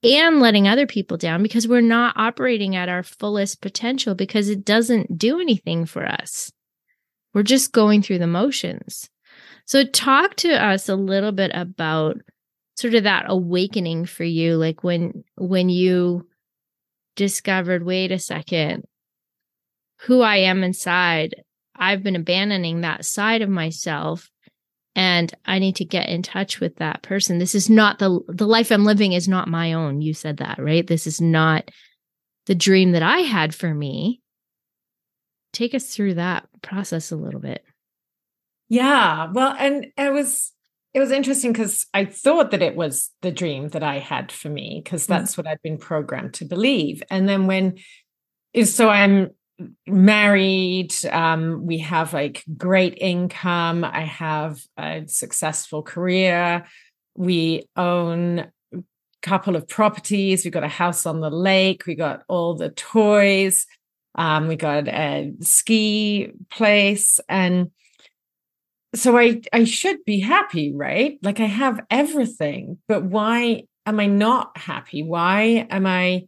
and 0.02 0.40
letting 0.40 0.66
other 0.66 0.86
people 0.86 1.16
down 1.16 1.42
because 1.42 1.68
we're 1.68 1.80
not 1.80 2.16
operating 2.16 2.74
at 2.74 2.88
our 2.88 3.04
fullest 3.04 3.60
potential 3.60 4.14
because 4.16 4.48
it 4.48 4.64
doesn't 4.64 5.16
do 5.16 5.40
anything 5.40 5.86
for 5.86 6.04
us. 6.04 6.50
We're 7.32 7.44
just 7.44 7.72
going 7.72 8.02
through 8.02 8.18
the 8.18 8.26
motions. 8.26 9.08
So, 9.64 9.84
talk 9.84 10.34
to 10.36 10.52
us 10.52 10.88
a 10.88 10.96
little 10.96 11.30
bit 11.30 11.52
about 11.54 12.16
sort 12.76 12.94
of 12.94 13.04
that 13.04 13.24
awakening 13.28 14.06
for 14.06 14.24
you, 14.24 14.56
like 14.56 14.82
when 14.82 15.24
when 15.36 15.68
you 15.68 16.28
discovered, 17.16 17.84
wait 17.84 18.12
a 18.12 18.18
second, 18.18 18.84
who 20.02 20.22
I 20.22 20.36
am 20.36 20.62
inside. 20.64 21.34
I've 21.74 22.02
been 22.02 22.16
abandoning 22.16 22.82
that 22.82 23.04
side 23.04 23.42
of 23.42 23.48
myself 23.48 24.30
and 24.94 25.32
I 25.46 25.58
need 25.58 25.76
to 25.76 25.84
get 25.84 26.08
in 26.08 26.22
touch 26.22 26.60
with 26.60 26.76
that 26.76 27.02
person. 27.02 27.38
This 27.38 27.54
is 27.54 27.70
not 27.70 27.98
the 27.98 28.20
the 28.28 28.46
life 28.46 28.70
I'm 28.70 28.84
living 28.84 29.12
is 29.12 29.28
not 29.28 29.48
my 29.48 29.72
own. 29.72 30.02
You 30.02 30.14
said 30.14 30.38
that, 30.38 30.58
right? 30.58 30.86
This 30.86 31.06
is 31.06 31.20
not 31.20 31.70
the 32.46 32.54
dream 32.54 32.92
that 32.92 33.02
I 33.02 33.18
had 33.18 33.54
for 33.54 33.72
me. 33.72 34.20
Take 35.52 35.74
us 35.74 35.94
through 35.94 36.14
that 36.14 36.48
process 36.62 37.10
a 37.10 37.16
little 37.16 37.40
bit. 37.40 37.64
Yeah, 38.68 39.30
well, 39.32 39.54
and 39.58 39.88
it 39.96 40.12
was 40.12 40.52
it 40.94 41.00
was 41.00 41.10
interesting 41.10 41.52
because 41.52 41.86
I 41.94 42.04
thought 42.04 42.50
that 42.50 42.62
it 42.62 42.76
was 42.76 43.10
the 43.22 43.30
dream 43.30 43.68
that 43.68 43.82
I 43.82 43.98
had 43.98 44.30
for 44.30 44.48
me 44.48 44.80
because 44.82 45.04
mm. 45.04 45.08
that's 45.08 45.34
mm 45.34 45.38
what 45.38 45.46
I'd 45.46 45.62
been 45.62 45.78
programmed 45.78 46.34
to 46.34 46.44
believe. 46.44 47.02
And 47.10 47.28
then 47.28 47.46
when 47.46 47.78
so 48.64 48.90
I'm 48.90 49.30
married 49.86 50.94
um, 51.10 51.66
we 51.66 51.78
have 51.78 52.12
like 52.12 52.44
great 52.56 52.96
income 52.98 53.84
i 53.84 54.00
have 54.00 54.60
a 54.78 55.04
successful 55.06 55.82
career 55.82 56.64
we 57.14 57.68
own 57.76 58.38
a 58.40 58.82
couple 59.20 59.54
of 59.54 59.68
properties 59.68 60.44
We've 60.44 60.52
got 60.52 60.64
a 60.64 60.68
house 60.68 61.06
on 61.06 61.20
the 61.20 61.30
lake 61.30 61.86
we 61.86 61.94
got 61.94 62.22
all 62.28 62.54
the 62.54 62.70
toys 62.70 63.66
um, 64.14 64.48
we 64.48 64.56
got 64.56 64.88
a 64.88 65.32
ski 65.40 66.32
place 66.50 67.18
and 67.28 67.70
so 68.94 69.16
i 69.16 69.40
i 69.52 69.64
should 69.64 70.04
be 70.04 70.20
happy 70.20 70.72
right 70.74 71.18
like 71.22 71.40
i 71.40 71.46
have 71.46 71.80
everything 71.90 72.78
but 72.88 73.04
why 73.04 73.62
am 73.86 74.00
i 74.00 74.06
not 74.06 74.56
happy 74.56 75.02
why 75.02 75.66
am 75.70 75.86
i 75.86 76.24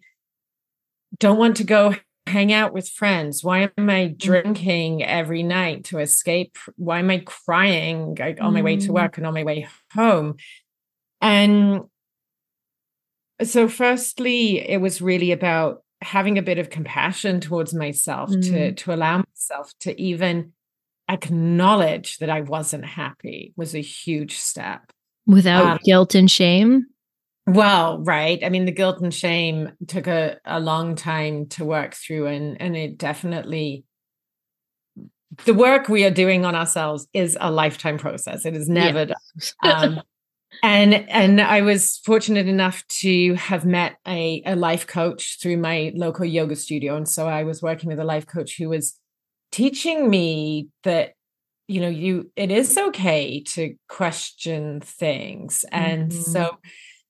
don't 1.19 1.39
want 1.39 1.57
to 1.57 1.65
go 1.65 1.95
hang 2.27 2.53
out 2.53 2.73
with 2.73 2.89
friends? 2.89 3.45
Why 3.45 3.71
am 3.77 3.91
I 3.91 4.09
mm. 4.09 4.19
drinking 4.19 5.05
every 5.05 5.43
night 5.43 5.85
to 5.87 5.99
escape? 5.99 6.57
Why 6.77 6.99
am 6.99 7.11
I 7.11 7.19
crying 7.19 8.17
on 8.41 8.55
my 8.55 8.63
way 8.63 8.77
to 8.77 8.89
mm. 8.89 8.95
work 8.95 9.19
and 9.19 9.27
on 9.27 9.35
my 9.35 9.45
way 9.45 9.69
home? 9.93 10.37
And 11.21 11.83
so, 13.43 13.69
firstly, 13.69 14.59
it 14.59 14.81
was 14.81 15.03
really 15.03 15.33
about 15.33 15.83
having 16.01 16.39
a 16.39 16.43
bit 16.43 16.59
of 16.59 16.71
compassion 16.71 17.41
towards 17.41 17.75
myself 17.75 18.31
mm. 18.31 18.43
to 18.43 18.73
to 18.73 18.95
allow 18.95 19.19
myself 19.19 19.73
to 19.81 20.01
even 20.01 20.53
acknowledge 21.09 22.19
that 22.19 22.31
I 22.31 22.41
wasn't 22.41 22.85
happy 22.85 23.53
was 23.57 23.75
a 23.75 23.81
huge 23.81 24.39
step 24.39 24.93
without 25.27 25.67
um, 25.67 25.79
guilt 25.85 26.15
and 26.15 26.31
shame. 26.31 26.87
Well, 27.47 28.03
right. 28.03 28.43
I 28.43 28.49
mean, 28.49 28.65
the 28.65 28.73
guilt 28.73 29.01
and 29.03 29.13
shame 29.13 29.73
took 29.87 30.07
a, 30.07 30.39
a 30.47 30.61
long 30.61 30.97
time 30.97 31.47
to 31.51 31.65
work 31.65 31.95
through, 31.95 32.27
and 32.27 32.61
and 32.61 32.77
it 32.77 32.97
definitely 32.97 33.85
the 35.45 35.55
work 35.55 35.89
we 35.89 36.05
are 36.05 36.11
doing 36.11 36.45
on 36.45 36.55
ourselves 36.55 37.07
is 37.13 37.37
a 37.41 37.51
lifetime 37.51 37.99
process. 37.99 38.47
It 38.47 38.57
is 38.57 38.69
never 38.69 39.07
yes. 39.09 39.55
done. 39.63 39.95
Um, 39.99 40.03
and 40.63 40.95
and 41.11 41.41
I 41.41 41.63
was 41.63 42.01
fortunate 42.05 42.47
enough 42.47 42.87
to 43.01 43.35
have 43.35 43.65
met 43.65 43.97
a, 44.07 44.41
a 44.47 44.55
life 44.55 44.87
coach 44.87 45.39
through 45.43 45.57
my 45.57 45.93
local 45.97 46.25
yoga 46.25 46.55
studio, 46.55 46.97
and 46.97 47.09
so 47.09 47.27
I 47.27 47.43
was 47.43 47.61
working 47.61 47.89
with 47.89 47.99
a 47.99 48.05
life 48.05 48.27
coach 48.27 48.57
who 48.57 48.69
was 48.69 48.99
teaching 49.55 50.11
me 50.11 50.67
that 50.83 51.13
you 51.69 51.81
know 51.81 51.89
you 51.89 52.31
it 52.35 52.51
is 52.51 52.77
okay 52.77 53.41
to 53.41 53.77
question 53.89 54.81
things, 54.81 55.65
and 55.71 56.11
mm-hmm. 56.11 56.21
so 56.21 56.59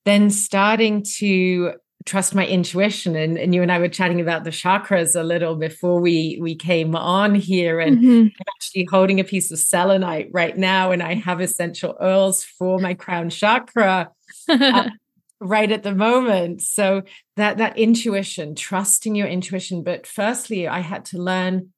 then 0.05 0.29
starting 0.29 1.03
to 1.17 1.73
trust 2.05 2.35
my 2.35 2.45
intuition 2.45 3.15
and, 3.15 3.35
and 3.35 3.55
you 3.55 3.63
and 3.63 3.71
I 3.71 3.79
were 3.79 3.89
chatting 3.89 4.21
about 4.21 4.43
the 4.43 4.51
chakras 4.51 5.19
a 5.19 5.23
little 5.23 5.55
before 5.55 5.99
we 5.99 6.37
we 6.39 6.53
came 6.55 6.95
on 6.95 7.33
here 7.33 7.79
and 7.79 7.97
mm-hmm. 7.97 8.27
I'm 8.27 8.45
actually 8.57 8.87
holding 8.91 9.19
a 9.19 9.23
piece 9.23 9.51
of 9.51 9.57
selenite 9.57 10.29
right 10.31 10.55
now 10.55 10.91
and 10.91 11.01
I 11.01 11.15
have 11.15 11.41
essential 11.41 11.97
oils 11.99 12.43
for 12.43 12.77
my 12.77 12.93
crown 12.93 13.31
chakra 13.31 14.11
uh, 14.47 14.89
right 15.39 15.71
at 15.71 15.81
the 15.81 15.95
moment 15.95 16.61
so 16.61 17.01
that 17.37 17.57
that 17.57 17.75
intuition 17.79 18.53
trusting 18.53 19.15
your 19.15 19.27
intuition 19.27 19.81
but 19.81 20.05
firstly 20.05 20.67
I 20.67 20.81
had 20.81 21.05
to 21.05 21.17
learn 21.17 21.73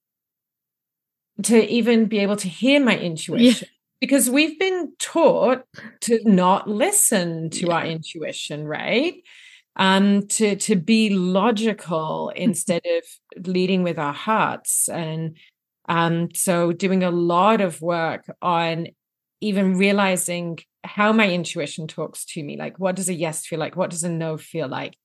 to 1.43 1.67
even 1.69 2.05
be 2.05 2.19
able 2.19 2.35
to 2.37 2.47
hear 2.47 2.79
my 2.79 2.97
intuition. 2.97 3.67
Because 3.99 4.29
we've 4.29 4.59
been 4.59 4.93
taught 4.99 5.63
to 6.01 6.19
not 6.23 6.69
listen 6.69 7.49
to 7.49 7.67
yeah. 7.67 7.73
our 7.73 7.85
intuition 7.85 8.65
right? 8.65 9.15
Um 9.75 10.27
to 10.27 10.55
to 10.55 10.75
be 10.75 11.09
logical 11.09 12.29
instead 12.35 12.83
of 12.85 13.47
leading 13.47 13.83
with 13.83 13.97
our 13.97 14.13
hearts. 14.13 14.87
And 14.89 15.37
um 15.89 16.29
so 16.33 16.71
doing 16.71 17.03
a 17.03 17.11
lot 17.11 17.61
of 17.61 17.81
work 17.81 18.25
on 18.41 18.87
even 19.41 19.77
realizing 19.77 20.59
how 20.83 21.11
my 21.11 21.29
intuition 21.29 21.87
talks 21.87 22.25
to 22.25 22.43
me. 22.43 22.57
Like 22.57 22.79
what 22.79 22.95
does 22.95 23.09
a 23.09 23.13
yes 23.13 23.45
feel 23.45 23.59
like? 23.59 23.75
What 23.75 23.89
does 23.89 24.03
a 24.03 24.09
no 24.09 24.37
feel 24.37 24.67
like? 24.67 24.95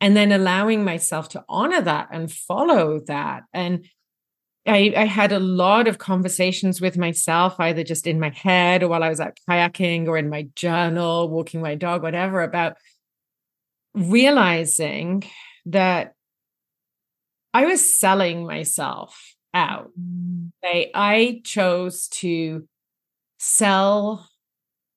And 0.00 0.16
then 0.16 0.32
allowing 0.32 0.84
myself 0.84 1.28
to 1.30 1.44
honor 1.48 1.80
that 1.80 2.08
and 2.12 2.30
follow 2.30 3.00
that. 3.06 3.44
And 3.52 3.86
I, 4.66 4.92
I, 4.96 5.04
had 5.06 5.32
a 5.32 5.40
lot 5.40 5.88
of 5.88 5.98
conversations 5.98 6.80
with 6.80 6.96
myself, 6.96 7.58
either 7.58 7.82
just 7.82 8.06
in 8.06 8.20
my 8.20 8.30
head 8.30 8.82
or 8.82 8.88
while 8.88 9.02
I 9.02 9.08
was 9.08 9.18
out 9.18 9.38
kayaking 9.48 10.06
or 10.06 10.16
in 10.16 10.30
my 10.30 10.48
journal, 10.54 11.28
walking 11.28 11.60
my 11.60 11.74
dog, 11.74 12.02
whatever, 12.02 12.42
about 12.42 12.76
realizing 13.94 15.24
that 15.66 16.14
I 17.52 17.66
was 17.66 17.98
selling 17.98 18.46
myself 18.46 19.34
out. 19.52 19.90
Mm. 20.00 20.52
I, 20.64 20.90
I 20.94 21.40
chose 21.44 22.08
to 22.08 22.66
sell 23.38 24.28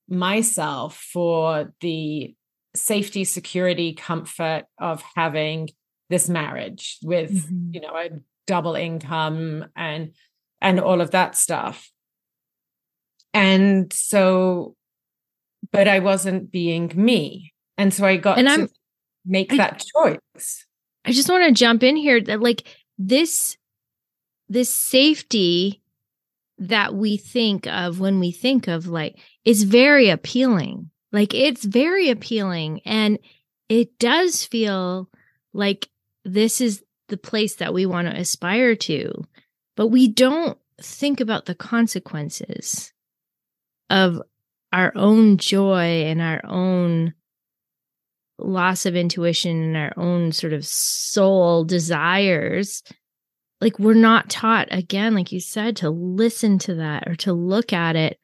myself 0.07 0.95
for 0.95 1.73
the 1.81 2.35
safety, 2.75 3.23
security, 3.23 3.93
comfort 3.93 4.65
of 4.79 5.03
having 5.15 5.69
this 6.09 6.29
marriage 6.29 6.99
with, 7.01 7.31
mm-hmm. 7.31 7.73
you 7.73 7.81
know, 7.81 7.95
a 7.95 8.09
double 8.47 8.75
income 8.75 9.65
and 9.75 10.13
and 10.61 10.79
all 10.79 11.01
of 11.01 11.11
that 11.11 11.35
stuff. 11.35 11.91
And 13.33 13.91
so 13.91 14.75
but 15.71 15.87
i 15.87 15.99
wasn't 15.99 16.51
being 16.51 16.91
me. 16.95 17.53
And 17.77 17.93
so 17.93 18.05
i 18.05 18.17
got 18.17 18.37
and 18.37 18.47
I'm, 18.47 18.69
make 19.25 19.53
I, 19.53 19.57
that 19.57 19.83
choice. 19.95 20.65
I 21.03 21.11
just 21.11 21.29
want 21.29 21.43
to 21.43 21.51
jump 21.51 21.83
in 21.83 21.95
here 21.95 22.21
that 22.21 22.41
like 22.41 22.67
this 22.97 23.57
this 24.47 24.73
safety 24.73 25.81
that 26.57 26.95
we 26.95 27.17
think 27.17 27.67
of 27.67 27.99
when 27.99 28.19
we 28.19 28.31
think 28.31 28.67
of 28.67 28.87
like 28.87 29.17
is 29.43 29.63
very 29.63 30.09
appealing. 30.09 30.89
Like 31.11 31.33
it's 31.33 31.63
very 31.63 32.09
appealing 32.09 32.81
and 32.85 33.19
it 33.69 33.97
does 33.99 34.45
feel 34.45 35.09
like 35.53 35.89
this 36.23 36.61
is 36.61 36.83
the 37.07 37.17
place 37.17 37.55
that 37.55 37.73
we 37.73 37.85
want 37.85 38.07
to 38.07 38.15
aspire 38.15 38.75
to, 38.75 39.23
but 39.75 39.87
we 39.87 40.07
don't 40.07 40.57
think 40.81 41.19
about 41.19 41.45
the 41.45 41.55
consequences 41.55 42.91
of 43.89 44.21
our 44.73 44.91
own 44.95 45.37
joy 45.37 46.03
and 46.03 46.21
our 46.21 46.41
own 46.45 47.13
loss 48.37 48.85
of 48.85 48.95
intuition 48.95 49.61
and 49.63 49.77
our 49.77 49.93
own 49.95 50.31
sort 50.31 50.53
of 50.53 50.65
soul 50.65 51.63
desires. 51.63 52.83
Like, 53.61 53.79
we're 53.79 53.93
not 53.93 54.29
taught, 54.29 54.67
again, 54.71 55.15
like 55.15 55.31
you 55.31 55.39
said, 55.39 55.77
to 55.77 55.89
listen 55.89 56.59
to 56.59 56.75
that 56.75 57.07
or 57.07 57.15
to 57.17 57.31
look 57.31 57.71
at 57.71 57.95
it. 57.95 58.19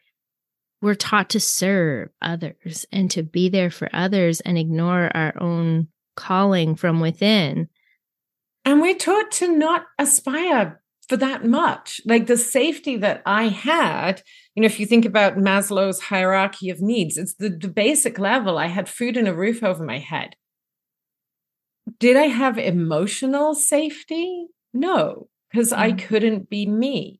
We're 0.81 0.95
taught 0.95 1.29
to 1.29 1.39
serve 1.39 2.09
others 2.21 2.85
and 2.91 3.09
to 3.11 3.23
be 3.23 3.47
there 3.47 3.69
for 3.69 3.89
others 3.93 4.41
and 4.41 4.57
ignore 4.57 5.09
our 5.15 5.33
own 5.39 5.87
calling 6.15 6.75
from 6.75 6.99
within. 6.99 7.69
And 8.63 8.81
we're 8.81 8.95
taught 8.95 9.31
to 9.33 9.55
not 9.55 9.85
aspire 9.97 10.81
for 11.09 11.17
that 11.17 11.45
much. 11.45 11.99
Like 12.05 12.27
the 12.27 12.37
safety 12.37 12.95
that 12.97 13.21
I 13.25 13.49
had, 13.49 14.21
you 14.55 14.61
know, 14.61 14.65
if 14.65 14.79
you 14.79 14.85
think 14.85 15.05
about 15.05 15.35
Maslow's 15.35 15.99
hierarchy 15.99 16.69
of 16.69 16.81
needs, 16.81 17.17
it's 17.17 17.33
the, 17.33 17.49
the 17.49 17.67
basic 17.67 18.19
level. 18.19 18.57
I 18.57 18.67
had 18.67 18.87
food 18.87 19.17
and 19.17 19.27
a 19.27 19.33
roof 19.33 19.63
over 19.63 19.83
my 19.83 19.99
head. 19.99 20.35
Did 21.99 22.15
I 22.15 22.27
have 22.27 22.57
emotional 22.57 23.55
safety? 23.55 24.47
No, 24.73 25.27
because 25.51 25.71
mm. 25.71 25.77
I 25.77 25.91
couldn't 25.93 26.49
be 26.49 26.65
me. 26.65 27.19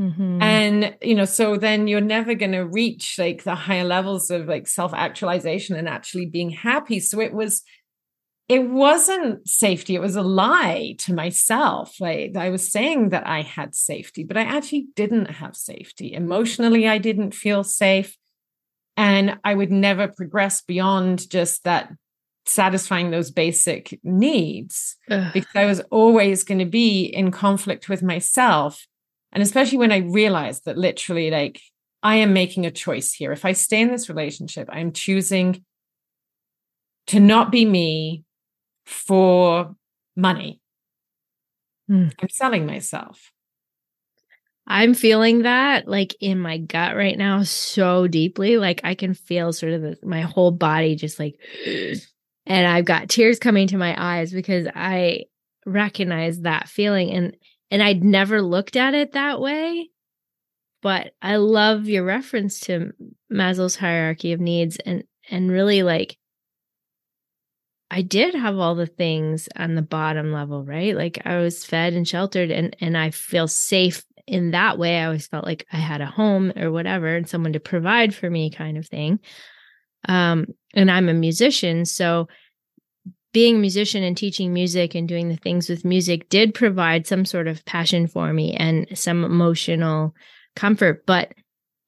Mm-hmm. 0.00 0.42
And, 0.42 0.96
you 1.00 1.14
know, 1.14 1.24
so 1.24 1.56
then 1.56 1.88
you're 1.88 2.00
never 2.00 2.34
going 2.34 2.52
to 2.52 2.66
reach 2.66 3.16
like 3.18 3.44
the 3.44 3.54
higher 3.54 3.84
levels 3.84 4.30
of 4.30 4.46
like 4.46 4.66
self 4.66 4.92
actualization 4.94 5.74
and 5.74 5.88
actually 5.88 6.26
being 6.26 6.50
happy. 6.50 7.00
So 7.00 7.20
it 7.20 7.32
was, 7.32 7.62
it 8.48 8.60
wasn't 8.70 9.48
safety. 9.48 9.96
It 9.96 10.00
was 10.00 10.14
a 10.14 10.22
lie 10.22 10.94
to 11.00 11.14
myself. 11.14 12.00
Like 12.00 12.36
I 12.36 12.50
was 12.50 12.70
saying 12.70 13.08
that 13.08 13.26
I 13.26 13.42
had 13.42 13.74
safety, 13.74 14.22
but 14.22 14.36
I 14.36 14.42
actually 14.42 14.86
didn't 14.94 15.26
have 15.26 15.56
safety. 15.56 16.12
Emotionally, 16.12 16.86
I 16.86 16.98
didn't 16.98 17.34
feel 17.34 17.64
safe. 17.64 18.16
And 18.96 19.38
I 19.44 19.54
would 19.54 19.72
never 19.72 20.08
progress 20.08 20.62
beyond 20.62 21.28
just 21.28 21.64
that 21.64 21.92
satisfying 22.46 23.10
those 23.10 23.32
basic 23.32 23.98
needs 24.04 24.96
Ugh. 25.10 25.32
because 25.34 25.56
I 25.56 25.66
was 25.66 25.80
always 25.90 26.44
going 26.44 26.60
to 26.60 26.64
be 26.64 27.04
in 27.04 27.32
conflict 27.32 27.88
with 27.88 28.02
myself. 28.02 28.86
And 29.32 29.42
especially 29.42 29.78
when 29.78 29.92
I 29.92 29.98
realized 29.98 30.64
that 30.64 30.78
literally, 30.78 31.30
like, 31.30 31.60
I 32.02 32.16
am 32.16 32.32
making 32.32 32.64
a 32.64 32.70
choice 32.70 33.12
here. 33.12 33.32
If 33.32 33.44
I 33.44 33.52
stay 33.52 33.80
in 33.80 33.88
this 33.88 34.08
relationship, 34.08 34.68
I'm 34.70 34.92
choosing 34.92 35.64
to 37.08 37.18
not 37.18 37.50
be 37.50 37.64
me 37.64 38.24
for 38.86 39.74
money. 40.16 40.60
Mm. 41.90 42.12
I'm 42.18 42.28
selling 42.28 42.66
myself. 42.66 43.32
I'm 44.66 44.94
feeling 44.94 45.42
that 45.42 45.86
like 45.86 46.16
in 46.20 46.40
my 46.40 46.58
gut 46.58 46.96
right 46.96 47.16
now 47.16 47.44
so 47.44 48.06
deeply. 48.08 48.58
Like 48.58 48.80
I 48.82 48.94
can 48.94 49.14
feel 49.14 49.52
sort 49.52 49.72
of 49.72 49.82
the, 49.82 49.98
my 50.02 50.22
whole 50.22 50.50
body 50.50 50.96
just 50.96 51.20
like, 51.20 51.36
and 52.46 52.66
I've 52.66 52.84
got 52.84 53.08
tears 53.08 53.38
coming 53.38 53.68
to 53.68 53.76
my 53.76 53.94
eyes 53.96 54.32
because 54.32 54.66
I 54.74 55.24
recognize 55.64 56.40
that 56.40 56.68
feeling 56.68 57.10
and 57.10 57.36
and 57.70 57.82
I'd 57.82 58.04
never 58.04 58.42
looked 58.42 58.76
at 58.76 58.94
it 58.94 59.12
that 59.12 59.40
way. 59.40 59.90
But 60.82 61.12
I 61.20 61.36
love 61.36 61.88
your 61.88 62.04
reference 62.04 62.60
to 62.60 62.92
Maslow's 63.32 63.76
hierarchy 63.76 64.32
of 64.32 64.40
needs 64.40 64.78
and 64.78 65.04
and 65.30 65.50
really 65.50 65.82
like 65.82 66.16
I 67.90 68.02
did 68.02 68.34
have 68.34 68.58
all 68.58 68.74
the 68.74 68.86
things 68.86 69.48
on 69.56 69.74
the 69.74 69.82
bottom 69.82 70.32
level, 70.32 70.64
right? 70.64 70.96
Like 70.96 71.20
I 71.24 71.38
was 71.38 71.64
fed 71.64 71.92
and 71.92 72.06
sheltered 72.06 72.50
and 72.50 72.76
and 72.80 72.96
I 72.96 73.10
feel 73.10 73.48
safe 73.48 74.04
in 74.26 74.50
that 74.50 74.78
way. 74.78 74.98
I 74.98 75.04
always 75.04 75.28
felt 75.28 75.44
like 75.44 75.66
I 75.72 75.76
had 75.76 76.00
a 76.00 76.06
home 76.06 76.52
or 76.56 76.72
whatever 76.72 77.14
and 77.14 77.28
someone 77.28 77.52
to 77.52 77.60
provide 77.60 78.14
for 78.14 78.28
me 78.28 78.50
kind 78.50 78.76
of 78.76 78.86
thing. 78.86 79.20
Um 80.08 80.46
and 80.74 80.90
I'm 80.90 81.08
a 81.08 81.14
musician, 81.14 81.84
so 81.84 82.28
being 83.32 83.56
a 83.56 83.60
musician 83.60 84.02
and 84.02 84.16
teaching 84.16 84.52
music 84.52 84.94
and 84.94 85.06
doing 85.06 85.28
the 85.28 85.36
things 85.36 85.68
with 85.68 85.84
music 85.84 86.28
did 86.30 86.54
provide 86.54 87.06
some 87.06 87.24
sort 87.24 87.46
of 87.46 87.64
passion 87.66 88.06
for 88.06 88.32
me 88.32 88.54
and 88.54 88.86
some 88.94 89.24
emotional 89.24 90.14
comfort, 90.54 91.04
but 91.06 91.34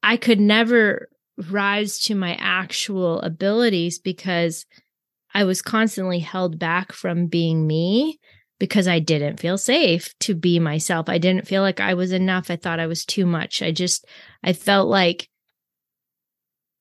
I 0.03 0.17
could 0.17 0.41
never 0.41 1.09
rise 1.51 1.99
to 2.01 2.15
my 2.15 2.37
actual 2.39 3.21
abilities 3.23 3.99
because 3.99 4.67
I 5.35 5.45
was 5.45 5.63
constantly 5.63 6.19
held 6.19 6.59
back 6.59 6.93
from 6.93 7.27
being 7.27 7.67
me 7.67 8.19
because 8.59 8.89
I 8.89 8.99
didn't 8.99 9.41
feel 9.41 9.59
safe 9.59 10.13
to 10.21 10.35
be 10.35 10.59
myself. 10.59 11.09
I 11.09 11.19
didn't 11.19 11.47
feel 11.47 11.63
like 11.63 11.81
I 11.81 11.95
was 11.95 12.13
enough. 12.13 12.51
I 12.51 12.57
thought 12.57 12.81
I 12.81 12.87
was 12.87 13.05
too 13.05 13.27
much. 13.27 13.63
I 13.63 13.71
just, 13.71 14.07
I 14.43 14.53
felt 14.53 14.89
like 14.89 15.29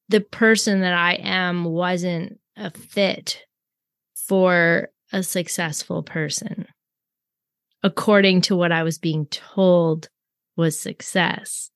the 0.09 0.21
person 0.21 0.81
that 0.81 0.93
I 0.93 1.15
am 1.15 1.65
wasn't 1.65 2.39
a 2.55 2.71
fit 2.71 3.43
for 4.27 4.89
a 5.11 5.21
successful 5.23 6.03
person, 6.03 6.65
according 7.83 8.41
to 8.41 8.55
what 8.55 8.71
I 8.71 8.83
was 8.83 8.97
being 8.97 9.25
told 9.27 10.09
was 10.55 10.79
success. 10.79 11.69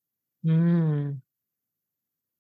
Mm. 0.46 1.20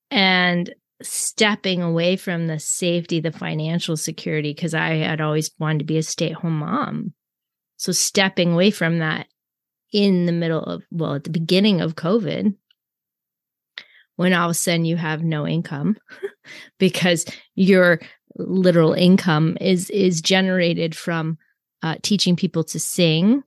And 0.10 0.74
stepping 1.04 1.82
away 1.82 2.16
from 2.16 2.48
the 2.48 2.60
safety, 2.60 3.20
the 3.20 3.32
financial 3.32 3.98
security, 3.98 4.54
because 4.54 4.74
I 4.74 4.96
had 4.96 5.22
always 5.22 5.52
wanted 5.60 5.80
to 5.80 5.86
be 5.86 5.98
a 5.98 6.04
stay 6.04 6.32
at 6.32 6.38
home 6.38 6.60
mom. 6.60 7.14
So 7.78 7.92
stepping 7.92 8.54
away 8.54 8.72
from 8.72 9.00
that 9.00 9.28
in 9.92 10.26
the 10.26 10.32
middle 10.32 10.64
of, 10.64 10.84
well, 10.92 11.16
at 11.16 11.24
the 11.24 11.30
beginning 11.30 11.82
of 11.82 11.96
COVID, 11.96 12.56
when 14.16 14.34
all 14.34 14.46
of 14.46 14.52
a 14.52 14.54
sudden 14.54 14.86
you 14.86 14.98
have 14.98 15.24
no 15.24 15.48
income 15.48 15.98
because 16.80 17.26
your 17.56 18.00
literal 18.36 18.94
income 18.94 19.58
is 19.60 19.90
is 19.90 20.22
generated 20.22 20.96
from 20.96 21.38
uh, 21.84 21.96
teaching 22.02 22.36
people 22.36 22.64
to 22.64 22.80
sing 22.80 23.44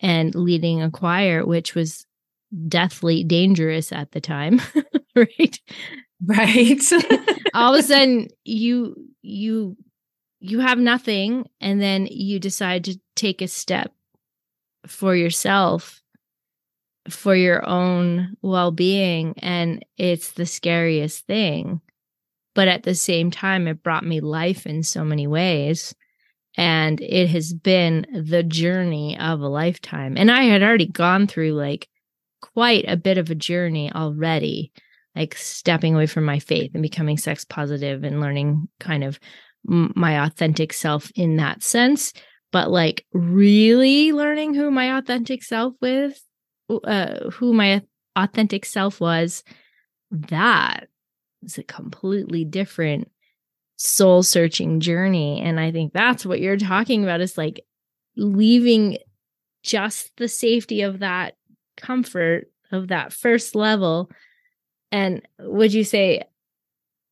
and 0.00 0.34
leading 0.34 0.82
a 0.82 0.90
choir, 0.90 1.46
which 1.46 1.74
was 1.74 2.06
deathly 2.68 3.24
dangerous 3.24 3.92
at 3.92 4.12
the 4.12 4.20
time, 4.20 4.60
right? 5.16 5.60
Right. 6.24 6.80
All 7.54 7.74
of 7.74 7.80
a 7.80 7.82
sudden 7.82 8.28
you 8.44 8.96
you 9.22 9.76
you 10.40 10.60
have 10.60 10.78
nothing 10.78 11.48
and 11.60 11.80
then 11.80 12.06
you 12.10 12.38
decide 12.38 12.84
to 12.84 12.98
take 13.14 13.42
a 13.42 13.48
step 13.48 13.92
for 14.86 15.14
yourself 15.14 16.00
for 17.08 17.34
your 17.34 17.66
own 17.68 18.36
well-being 18.42 19.34
and 19.38 19.84
it's 19.96 20.32
the 20.32 20.46
scariest 20.46 21.26
thing. 21.26 21.80
But 22.54 22.68
at 22.68 22.84
the 22.84 22.94
same 22.94 23.30
time 23.30 23.66
it 23.66 23.82
brought 23.82 24.04
me 24.04 24.20
life 24.20 24.66
in 24.66 24.82
so 24.82 25.04
many 25.04 25.26
ways 25.26 25.94
and 26.56 27.00
it 27.00 27.28
has 27.28 27.52
been 27.52 28.06
the 28.12 28.42
journey 28.42 29.18
of 29.18 29.40
a 29.40 29.48
lifetime. 29.48 30.16
And 30.16 30.30
I 30.30 30.44
had 30.44 30.62
already 30.62 30.86
gone 30.86 31.26
through 31.26 31.52
like 31.52 31.88
quite 32.40 32.84
a 32.88 32.96
bit 32.96 33.18
of 33.18 33.30
a 33.30 33.34
journey 33.34 33.92
already 33.92 34.72
like 35.16 35.34
stepping 35.34 35.94
away 35.94 36.06
from 36.06 36.24
my 36.24 36.38
faith 36.38 36.72
and 36.74 36.82
becoming 36.82 37.16
sex 37.16 37.44
positive 37.44 38.04
and 38.04 38.20
learning 38.20 38.68
kind 38.78 39.02
of 39.02 39.18
my 39.64 40.24
authentic 40.24 40.72
self 40.72 41.10
in 41.14 41.36
that 41.36 41.62
sense. 41.62 42.12
But 42.52 42.70
like 42.70 43.04
really 43.12 44.12
learning 44.12 44.54
who 44.54 44.70
my 44.70 44.98
authentic 44.98 45.42
self 45.42 45.74
with 45.80 46.22
uh, 46.84 47.30
who 47.30 47.52
my 47.52 47.82
authentic 48.14 48.64
self 48.64 49.00
was 49.00 49.42
that 50.10 50.88
is 51.42 51.58
a 51.58 51.62
completely 51.62 52.44
different 52.44 53.10
soul 53.76 54.22
searching 54.22 54.80
journey. 54.80 55.40
And 55.42 55.60
i 55.60 55.70
think 55.70 55.92
that's 55.92 56.24
what 56.24 56.40
you're 56.40 56.56
talking 56.56 57.02
about 57.02 57.20
is 57.20 57.36
like 57.36 57.60
leaving 58.16 58.98
just 59.62 60.12
the 60.16 60.28
safety 60.28 60.82
of 60.82 61.00
that 61.00 61.34
comfort 61.76 62.50
of 62.72 62.88
that 62.88 63.12
first 63.12 63.54
level 63.54 64.10
and 64.92 65.26
would 65.38 65.72
you 65.72 65.84
say, 65.84 66.22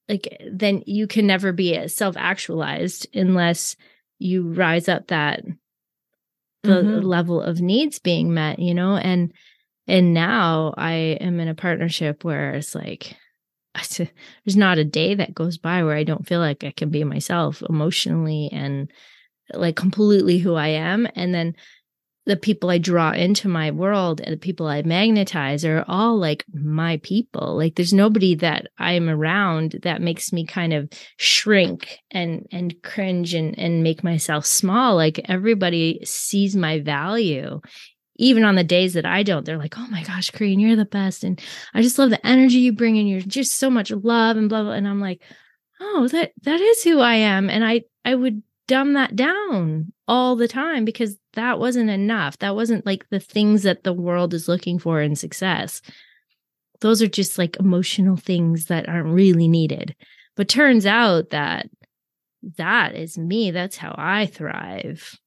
like, 0.08 0.36
then 0.50 0.82
you 0.86 1.06
can 1.06 1.26
never 1.26 1.52
be 1.52 1.88
self 1.88 2.16
actualized 2.16 3.06
unless 3.14 3.76
you 4.18 4.52
rise 4.52 4.88
up 4.88 5.08
that 5.08 5.42
the 6.62 6.82
mm-hmm. 6.82 7.06
level 7.06 7.40
of 7.40 7.60
needs 7.60 7.98
being 7.98 8.32
met, 8.32 8.58
you 8.58 8.74
know? 8.74 8.96
And, 8.96 9.32
and 9.86 10.14
now 10.14 10.74
I 10.76 10.92
am 11.20 11.40
in 11.40 11.48
a 11.48 11.54
partnership 11.54 12.24
where 12.24 12.54
it's 12.54 12.74
like, 12.74 13.16
there's 13.96 14.56
not 14.56 14.78
a 14.78 14.84
day 14.84 15.14
that 15.14 15.34
goes 15.34 15.58
by 15.58 15.82
where 15.82 15.96
I 15.96 16.04
don't 16.04 16.26
feel 16.26 16.40
like 16.40 16.64
I 16.64 16.70
can 16.70 16.90
be 16.90 17.04
myself 17.04 17.62
emotionally 17.68 18.48
and 18.52 18.90
like 19.52 19.76
completely 19.76 20.38
who 20.38 20.54
I 20.54 20.68
am. 20.68 21.06
And 21.14 21.34
then 21.34 21.54
the 22.26 22.36
people 22.36 22.70
I 22.70 22.78
draw 22.78 23.10
into 23.12 23.48
my 23.48 23.70
world 23.70 24.20
and 24.20 24.32
the 24.32 24.38
people 24.38 24.66
I 24.66 24.82
magnetize 24.82 25.64
are 25.64 25.84
all 25.86 26.18
like 26.18 26.44
my 26.52 26.98
people. 27.02 27.56
Like 27.56 27.74
there's 27.74 27.92
nobody 27.92 28.34
that 28.36 28.68
I'm 28.78 29.08
around 29.10 29.76
that 29.82 30.00
makes 30.00 30.32
me 30.32 30.46
kind 30.46 30.72
of 30.72 30.88
shrink 31.18 31.98
and 32.10 32.46
and 32.50 32.74
cringe 32.82 33.34
and 33.34 33.58
and 33.58 33.82
make 33.82 34.02
myself 34.02 34.46
small. 34.46 34.96
Like 34.96 35.20
everybody 35.28 36.00
sees 36.04 36.56
my 36.56 36.80
value. 36.80 37.60
Even 38.16 38.44
on 38.44 38.54
the 38.54 38.64
days 38.64 38.94
that 38.94 39.04
I 39.04 39.24
don't, 39.24 39.44
they're 39.44 39.58
like, 39.58 39.76
"Oh 39.76 39.88
my 39.90 40.04
gosh, 40.04 40.30
Corinne, 40.30 40.60
you're 40.60 40.76
the 40.76 40.84
best," 40.84 41.24
and 41.24 41.40
I 41.74 41.82
just 41.82 41.98
love 41.98 42.10
the 42.10 42.24
energy 42.24 42.58
you 42.58 42.72
bring, 42.72 42.96
and 42.96 43.08
you're 43.08 43.20
just 43.20 43.56
so 43.56 43.68
much 43.68 43.90
love 43.90 44.36
and 44.36 44.48
blah 44.48 44.62
blah. 44.62 44.72
And 44.72 44.86
I'm 44.86 45.00
like, 45.00 45.20
"Oh, 45.80 46.06
that 46.08 46.30
that 46.42 46.60
is 46.60 46.84
who 46.84 47.00
I 47.00 47.16
am," 47.16 47.50
and 47.50 47.64
I 47.64 47.82
I 48.04 48.14
would 48.14 48.42
dumb 48.66 48.94
that 48.94 49.14
down 49.16 49.92
all 50.08 50.36
the 50.36 50.48
time 50.48 50.84
because 50.84 51.16
that 51.34 51.58
wasn't 51.58 51.90
enough. 51.90 52.38
That 52.38 52.54
wasn't 52.54 52.86
like 52.86 53.08
the 53.10 53.20
things 53.20 53.62
that 53.62 53.84
the 53.84 53.92
world 53.92 54.34
is 54.34 54.48
looking 54.48 54.78
for 54.78 55.00
in 55.00 55.16
success. 55.16 55.82
Those 56.80 57.02
are 57.02 57.08
just 57.08 57.38
like 57.38 57.56
emotional 57.58 58.16
things 58.16 58.66
that 58.66 58.88
aren't 58.88 59.14
really 59.14 59.48
needed. 59.48 59.94
But 60.36 60.48
turns 60.48 60.86
out 60.86 61.30
that 61.30 61.68
that 62.58 62.94
is 62.94 63.16
me. 63.16 63.50
That's 63.50 63.76
how 63.76 63.94
I 63.96 64.26
thrive. 64.26 65.18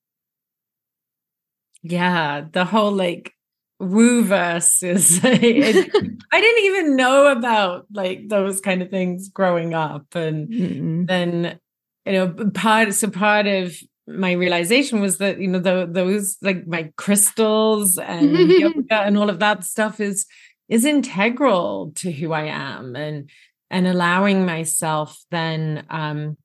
Yeah, 1.81 2.45
the 2.51 2.65
whole 2.65 2.91
like 2.91 3.33
woo-verse 3.79 4.83
is 4.83 5.21
it, 5.23 5.91
I 6.31 6.41
didn't 6.41 6.65
even 6.65 6.95
know 6.95 7.27
about 7.27 7.85
like 7.93 8.27
those 8.27 8.59
kind 8.59 8.81
of 8.81 8.89
things 8.89 9.29
growing 9.29 9.73
up. 9.73 10.13
And 10.15 10.49
Mm-mm. 10.49 11.07
then 11.07 11.59
you 12.07 12.13
know, 12.13 12.51
part 12.53 12.93
so 12.93 13.09
part 13.09 13.47
of 13.47 13.75
my 14.07 14.31
realization 14.31 15.01
was 15.01 15.17
that 15.17 15.39
you 15.39 15.47
know 15.47 15.59
the, 15.59 15.87
those 15.89 16.37
like 16.41 16.65
my 16.65 16.91
crystals 16.95 17.97
and 17.97 18.31
yoga 18.51 18.95
and 18.95 19.17
all 19.17 19.29
of 19.29 19.39
that 19.39 19.63
stuff 19.63 19.99
is 19.99 20.25
is 20.69 20.85
integral 20.85 21.91
to 21.95 22.11
who 22.11 22.31
I 22.31 22.45
am 22.45 22.95
and 22.95 23.29
and 23.69 23.85
allowing 23.85 24.45
myself 24.45 25.21
then 25.29 25.85
um 25.89 26.37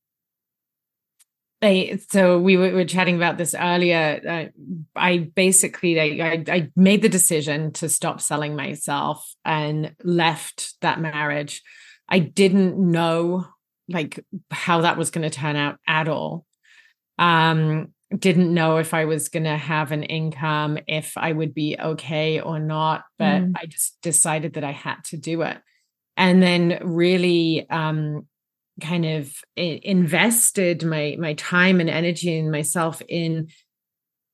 I, 1.64 2.00
so 2.10 2.40
we 2.40 2.56
were, 2.56 2.72
were, 2.72 2.84
chatting 2.84 3.14
about 3.14 3.38
this 3.38 3.54
earlier. 3.54 4.20
Uh, 4.28 4.44
I 4.96 5.30
basically 5.36 6.00
I, 6.00 6.42
I 6.48 6.70
made 6.74 7.02
the 7.02 7.08
decision 7.08 7.72
to 7.74 7.88
stop 7.88 8.20
selling 8.20 8.56
myself 8.56 9.32
and 9.44 9.94
left 10.02 10.74
that 10.80 11.00
marriage. 11.00 11.62
I 12.08 12.18
didn't 12.18 12.76
know 12.76 13.46
like 13.88 14.24
how 14.50 14.82
that 14.82 14.96
was 14.96 15.10
going 15.10 15.28
to 15.28 15.36
turn 15.36 15.56
out 15.56 15.78
at 15.86 16.08
all. 16.08 16.46
Um, 17.18 17.92
didn't 18.16 18.52
know 18.52 18.76
if 18.76 18.94
I 18.94 19.06
was 19.06 19.28
going 19.28 19.44
to 19.44 19.56
have 19.56 19.92
an 19.92 20.02
income, 20.02 20.78
if 20.86 21.16
I 21.16 21.32
would 21.32 21.54
be 21.54 21.76
okay 21.78 22.40
or 22.40 22.58
not, 22.58 23.04
but 23.18 23.42
mm. 23.42 23.52
I 23.56 23.66
just 23.66 23.96
decided 24.02 24.54
that 24.54 24.64
I 24.64 24.72
had 24.72 25.02
to 25.06 25.16
do 25.16 25.42
it. 25.42 25.58
And 26.16 26.42
then 26.42 26.78
really 26.82 27.68
um, 27.70 28.26
kind 28.80 29.06
of 29.06 29.34
invested 29.56 30.84
my 30.84 31.16
my 31.18 31.34
time 31.34 31.80
and 31.80 31.88
energy 31.88 32.38
and 32.38 32.50
myself 32.50 33.00
in 33.08 33.48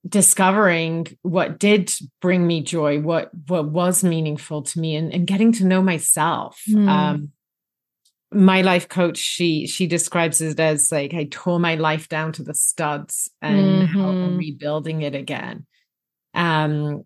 discovering 0.09 1.07
what 1.23 1.59
did 1.59 1.93
bring 2.21 2.47
me 2.47 2.63
joy, 2.63 3.01
what 3.01 3.31
what 3.47 3.69
was 3.69 4.03
meaningful 4.03 4.63
to 4.63 4.81
me 4.81 4.97
and, 4.97 5.13
and 5.13 5.27
getting 5.27 5.53
to 5.53 5.65
know 5.65 5.83
myself. 5.83 6.61
Mm. 6.69 6.89
Um, 6.89 7.33
my 8.33 8.61
life 8.61 8.89
coach 8.89 9.17
she 9.17 9.67
she 9.67 9.87
describes 9.87 10.41
it 10.41 10.61
as 10.61 10.93
like 10.93 11.15
i 11.15 11.27
tore 11.31 11.59
my 11.59 11.77
life 11.77 12.09
down 12.09 12.31
to 12.33 12.43
the 12.43 12.55
studs 12.55 13.31
and 13.41 13.89
mm-hmm. 13.89 14.01
I'm 14.01 14.37
rebuilding 14.37 15.03
it 15.03 15.15
again 15.15 15.67
um 16.35 17.05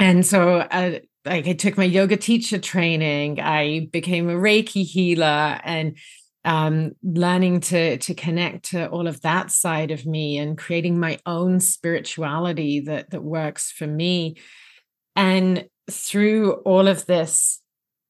and 0.00 0.26
so 0.26 0.58
uh, 0.58 0.98
like 1.24 1.46
i 1.46 1.52
took 1.52 1.78
my 1.78 1.84
yoga 1.84 2.16
teacher 2.16 2.58
training 2.58 3.40
i 3.40 3.88
became 3.92 4.28
a 4.28 4.34
reiki 4.34 4.84
healer 4.84 5.60
and 5.62 5.96
um 6.44 6.92
learning 7.04 7.60
to 7.60 7.98
to 7.98 8.14
connect 8.14 8.70
to 8.70 8.88
all 8.88 9.06
of 9.06 9.20
that 9.20 9.52
side 9.52 9.92
of 9.92 10.06
me 10.06 10.38
and 10.38 10.58
creating 10.58 10.98
my 10.98 11.20
own 11.24 11.60
spirituality 11.60 12.80
that 12.80 13.10
that 13.10 13.22
works 13.22 13.70
for 13.70 13.86
me 13.86 14.36
and 15.14 15.68
through 15.88 16.52
all 16.64 16.88
of 16.88 17.06
this 17.06 17.60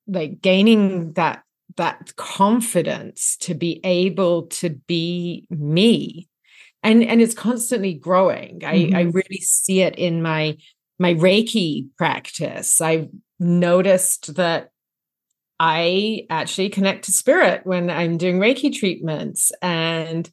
like 0.07 0.41
gaining 0.41 1.13
that 1.13 1.43
that 1.77 2.16
confidence 2.16 3.37
to 3.41 3.55
be 3.55 3.81
able 3.85 4.47
to 4.47 4.71
be 4.71 5.47
me. 5.51 6.29
And 6.83 7.03
and 7.03 7.21
it's 7.21 7.35
constantly 7.35 7.95
growing. 7.95 8.61
Mm-hmm. 8.61 8.95
i 8.95 9.01
i 9.01 9.03
really 9.03 9.41
see 9.41 9.83
it 9.83 9.97
in 9.97 10.23
my 10.23 10.57
my 10.99 11.14
reiki 11.14 11.89
practice. 11.97 12.81
I've 12.81 13.09
noticed 13.39 14.35
that 14.35 14.71
i 15.61 16.23
actually 16.31 16.69
connect 16.69 17.05
to 17.05 17.12
spirit 17.12 17.62
when 17.64 17.91
i'm 17.91 18.16
doing 18.16 18.39
reiki 18.39 18.73
treatments. 18.73 19.53
And 19.62 20.31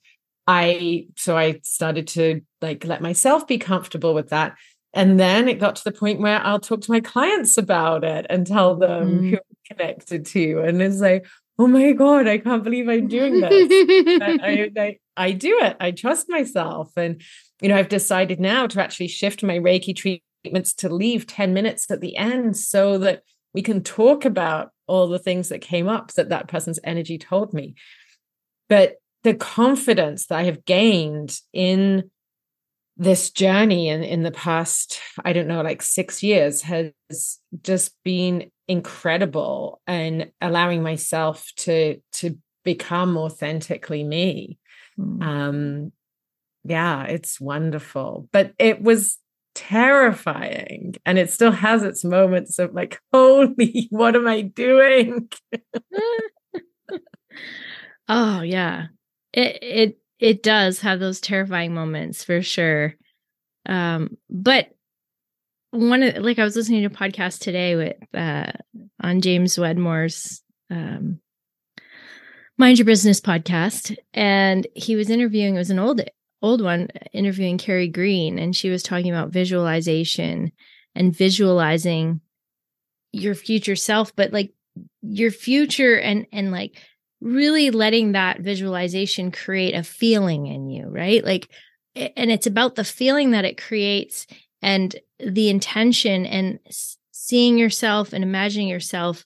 i 0.48 1.08
so 1.18 1.36
i 1.38 1.60
started 1.64 2.08
to 2.10 2.42
like 2.62 2.86
let 2.86 3.02
myself 3.02 3.48
be 3.48 3.58
comfortable 3.58 4.14
with 4.14 4.30
that. 4.30 4.56
And 4.94 5.20
then 5.20 5.50
it 5.50 5.60
got 5.60 5.76
to 5.76 5.84
the 5.84 5.92
point 5.92 6.22
where 6.22 6.40
I'll 6.40 6.60
talk 6.60 6.80
to 6.82 6.92
my 6.92 7.02
clients 7.02 7.58
about 7.58 8.06
it 8.06 8.26
and 8.30 8.48
tell 8.48 8.78
them 8.78 9.20
mm. 9.20 9.30
who 9.32 9.38
connected 9.68 10.26
to. 10.28 10.60
And 10.60 10.82
it's 10.82 11.00
like, 11.00 11.26
oh 11.58 11.68
my 11.68 11.92
God, 11.94 12.28
I 12.28 12.38
can't 12.38 12.64
believe 12.64 12.90
I'm 12.90 13.08
doing 13.08 13.40
this. 13.40 14.22
I, 14.22 14.70
I, 14.78 14.98
I 15.18 15.32
do 15.32 15.60
it. 15.62 15.78
I 15.80 15.92
trust 15.92 16.30
myself. 16.30 16.92
And, 16.98 17.22
you 17.62 17.70
know, 17.70 17.78
I've 17.78 17.90
decided 17.90 18.40
now 18.40 18.68
to 18.68 18.82
actually 18.82 19.08
shift 19.08 19.44
my 19.44 19.58
Reiki 19.58 19.96
treatments 19.96 20.74
to 20.76 20.90
leave 20.90 21.28
10 21.28 21.54
minutes 21.54 21.90
at 21.90 22.02
the 22.02 22.18
end 22.18 22.58
so 22.58 22.98
that 23.00 23.24
we 23.54 23.62
can 23.62 23.82
talk 23.84 24.26
about 24.26 24.72
all 24.88 25.08
the 25.08 25.20
things 25.20 25.50
that 25.50 25.62
came 25.62 25.88
up 25.88 26.12
that 26.14 26.30
that 26.30 26.48
person's 26.48 26.80
energy 26.84 27.18
told 27.18 27.54
me. 27.54 27.76
But 28.68 28.96
the 29.24 29.34
confidence 29.34 30.28
that 30.28 30.40
I 30.40 30.44
have 30.44 30.66
gained 30.66 31.40
in 31.54 32.12
this 32.98 33.30
journey 33.30 33.90
in, 33.90 34.04
in 34.04 34.24
the 34.24 34.32
past, 34.32 35.00
I 35.24 35.34
don't 35.34 35.48
know, 35.48 35.62
like 35.62 35.82
six 35.82 36.22
years 36.22 36.62
has 36.64 36.92
just 37.62 37.96
been 38.04 38.52
incredible 38.68 39.82
and 39.86 40.32
allowing 40.42 40.84
myself 40.84 41.52
to 41.58 42.02
to 42.14 42.38
become 42.64 43.18
authentically 43.18 44.04
me. 44.04 44.58
Mm. 45.00 45.24
Um 45.24 45.92
yeah, 46.64 47.04
it's 47.04 47.40
wonderful. 47.40 48.28
But 48.32 48.54
it 48.58 48.82
was 48.82 49.20
terrifying 49.54 50.96
and 51.06 51.18
it 51.18 51.32
still 51.32 51.52
has 51.52 51.84
its 51.84 52.04
moments 52.04 52.60
of 52.60 52.74
like 52.74 53.00
holy 53.14 53.88
what 53.90 54.14
am 54.14 54.28
i 54.28 54.42
doing 54.42 55.30
oh 58.10 58.42
yeah 58.42 58.88
it 59.32 59.58
it 59.62 59.98
it 60.20 60.44
does 60.44 60.82
have 60.82 61.00
those 61.00 61.20
terrifying 61.20 61.74
moments 61.74 62.24
for 62.24 62.42
sure. 62.42 62.96
Um, 63.66 64.18
but 64.30 64.70
one 65.72 66.04
of 66.04 66.24
like 66.24 66.40
I 66.40 66.44
was 66.44 66.56
listening 66.56 66.82
to 66.82 66.88
a 66.88 66.98
podcast 66.98 67.40
today 67.40 67.76
with 67.76 67.96
uh 68.14 68.52
on 69.02 69.22
James 69.22 69.58
Wedmore's 69.58 70.42
um 70.70 71.20
Mind 72.58 72.78
Your 72.78 72.86
Business 72.86 73.20
podcast, 73.20 73.98
and 74.14 74.66
he 74.76 74.96
was 74.96 75.10
interviewing, 75.10 75.56
it 75.56 75.60
was 75.60 75.72
an 75.72 75.80
old 75.80 76.02
old 76.42 76.62
one, 76.62 76.88
interviewing 77.12 77.58
Carrie 77.58 77.90
Green, 77.90 78.40
and 78.40 78.56
she 78.56 78.70
was 78.70 78.84
talking 78.84 79.10
about 79.12 79.32
visualization 79.32 80.52
and 80.94 81.16
visualizing 81.16 82.22
your 83.12 83.36
future 83.36 83.76
self, 83.76 84.16
but 84.16 84.32
like 84.32 84.54
your 85.02 85.32
future 85.32 86.00
and 86.00 86.28
and 86.32 86.52
like 86.52 86.78
really 87.20 87.72
letting 87.72 88.14
that 88.14 88.40
visualization 88.40 89.32
create 89.32 89.74
a 89.74 89.84
feeling 89.84 90.48
in 90.48 90.70
you, 90.70 90.88
right? 90.88 91.26
Like, 91.26 91.50
and 91.96 92.32
it's 92.32 92.48
about 92.48 92.76
the 92.76 92.84
feeling 92.84 93.32
that 93.32 93.46
it 93.46 93.62
creates 93.62 94.28
and 94.62 94.96
the 95.20 95.50
intention 95.50 96.26
and 96.26 96.60
seeing 97.12 97.58
yourself 97.58 98.14
and 98.14 98.24
imagining 98.24 98.68
yourself 98.68 99.26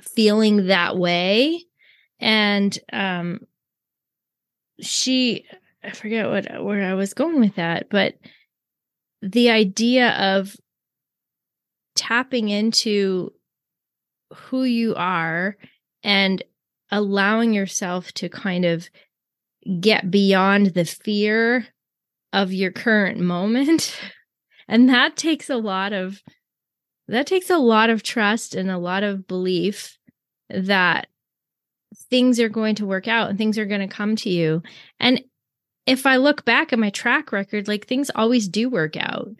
feeling 0.00 0.66
that 0.66 0.96
way. 0.96 1.64
And, 2.20 2.78
um, 2.92 3.40
she, 4.80 5.44
I 5.82 5.90
forget 5.90 6.28
what, 6.28 6.64
where 6.64 6.84
I 6.84 6.94
was 6.94 7.14
going 7.14 7.40
with 7.40 7.56
that, 7.56 7.88
but 7.90 8.14
the 9.22 9.50
idea 9.50 10.10
of 10.10 10.56
tapping 11.96 12.48
into 12.48 13.32
who 14.32 14.62
you 14.64 14.94
are 14.94 15.56
and 16.02 16.42
allowing 16.90 17.52
yourself 17.52 18.12
to 18.12 18.28
kind 18.28 18.64
of 18.64 18.88
get 19.80 20.10
beyond 20.10 20.66
the 20.68 20.84
fear 20.84 21.66
of 22.32 22.52
your 22.52 22.70
current 22.70 23.20
moment. 23.20 23.98
And 24.68 24.88
that 24.88 25.16
takes 25.16 25.48
a 25.48 25.56
lot 25.56 25.92
of 25.92 26.22
that 27.08 27.26
takes 27.26 27.48
a 27.48 27.58
lot 27.58 27.88
of 27.88 28.02
trust 28.02 28.54
and 28.54 28.70
a 28.70 28.78
lot 28.78 29.02
of 29.02 29.26
belief 29.26 29.96
that 30.50 31.06
things 32.10 32.38
are 32.38 32.50
going 32.50 32.74
to 32.74 32.86
work 32.86 33.08
out 33.08 33.30
and 33.30 33.38
things 33.38 33.58
are 33.58 33.64
going 33.64 33.80
to 33.80 33.94
come 33.94 34.14
to 34.16 34.30
you. 34.30 34.62
And 35.00 35.22
if 35.86 36.04
I 36.04 36.16
look 36.16 36.44
back 36.44 36.72
at 36.72 36.78
my 36.78 36.90
track 36.90 37.32
record, 37.32 37.66
like 37.66 37.86
things 37.86 38.10
always 38.14 38.46
do 38.46 38.68
work 38.68 38.94
out. 38.96 39.30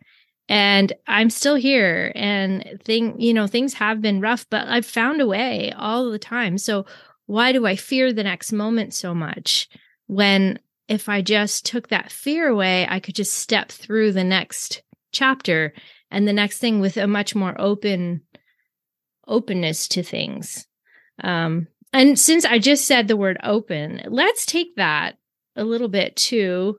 And 0.49 0.95
I'm 1.07 1.29
still 1.29 1.57
here 1.57 2.11
and 2.15 2.81
thing, 2.83 3.21
you 3.21 3.35
know, 3.35 3.47
things 3.47 3.75
have 3.75 4.01
been 4.01 4.23
rough, 4.23 4.47
but 4.49 4.67
I've 4.67 4.87
found 4.87 5.21
a 5.21 5.27
way 5.27 5.73
all 5.77 6.11
the 6.11 6.19
time. 6.19 6.57
So 6.57 6.87
why 7.27 7.53
do 7.53 7.67
I 7.67 7.77
fear 7.77 8.15
the 8.15 8.25
next 8.25 8.51
moment 8.51 8.95
so 8.95 9.15
much 9.15 9.69
when 10.07 10.59
if 10.89 11.07
I 11.11 11.21
just 11.21 11.67
took 11.67 11.89
that 11.89 12.11
fear 12.11 12.49
away, 12.49 12.87
I 12.89 12.99
could 12.99 13.15
just 13.15 13.35
step 13.35 13.71
through 13.71 14.13
the 14.13 14.25
next 14.25 14.83
chapter 15.19 15.73
and 16.11 16.27
the 16.27 16.33
next 16.33 16.59
thing 16.59 16.81
with 16.81 16.97
a 16.97 17.07
much 17.07 17.35
more 17.35 17.55
open 17.59 18.23
openness 19.27 19.89
to 19.89 20.03
things. 20.03 20.67
Um, 21.23 21.67
and 21.93 22.19
since 22.19 22.45
I 22.45 22.59
just 22.59 22.87
said 22.87 23.09
the 23.09 23.17
word 23.17 23.39
open, 23.43 24.03
let's 24.07 24.47
take 24.47 24.77
that 24.77 25.17
a 25.57 25.65
little 25.65 25.89
bit 25.89 26.17
to 26.17 26.79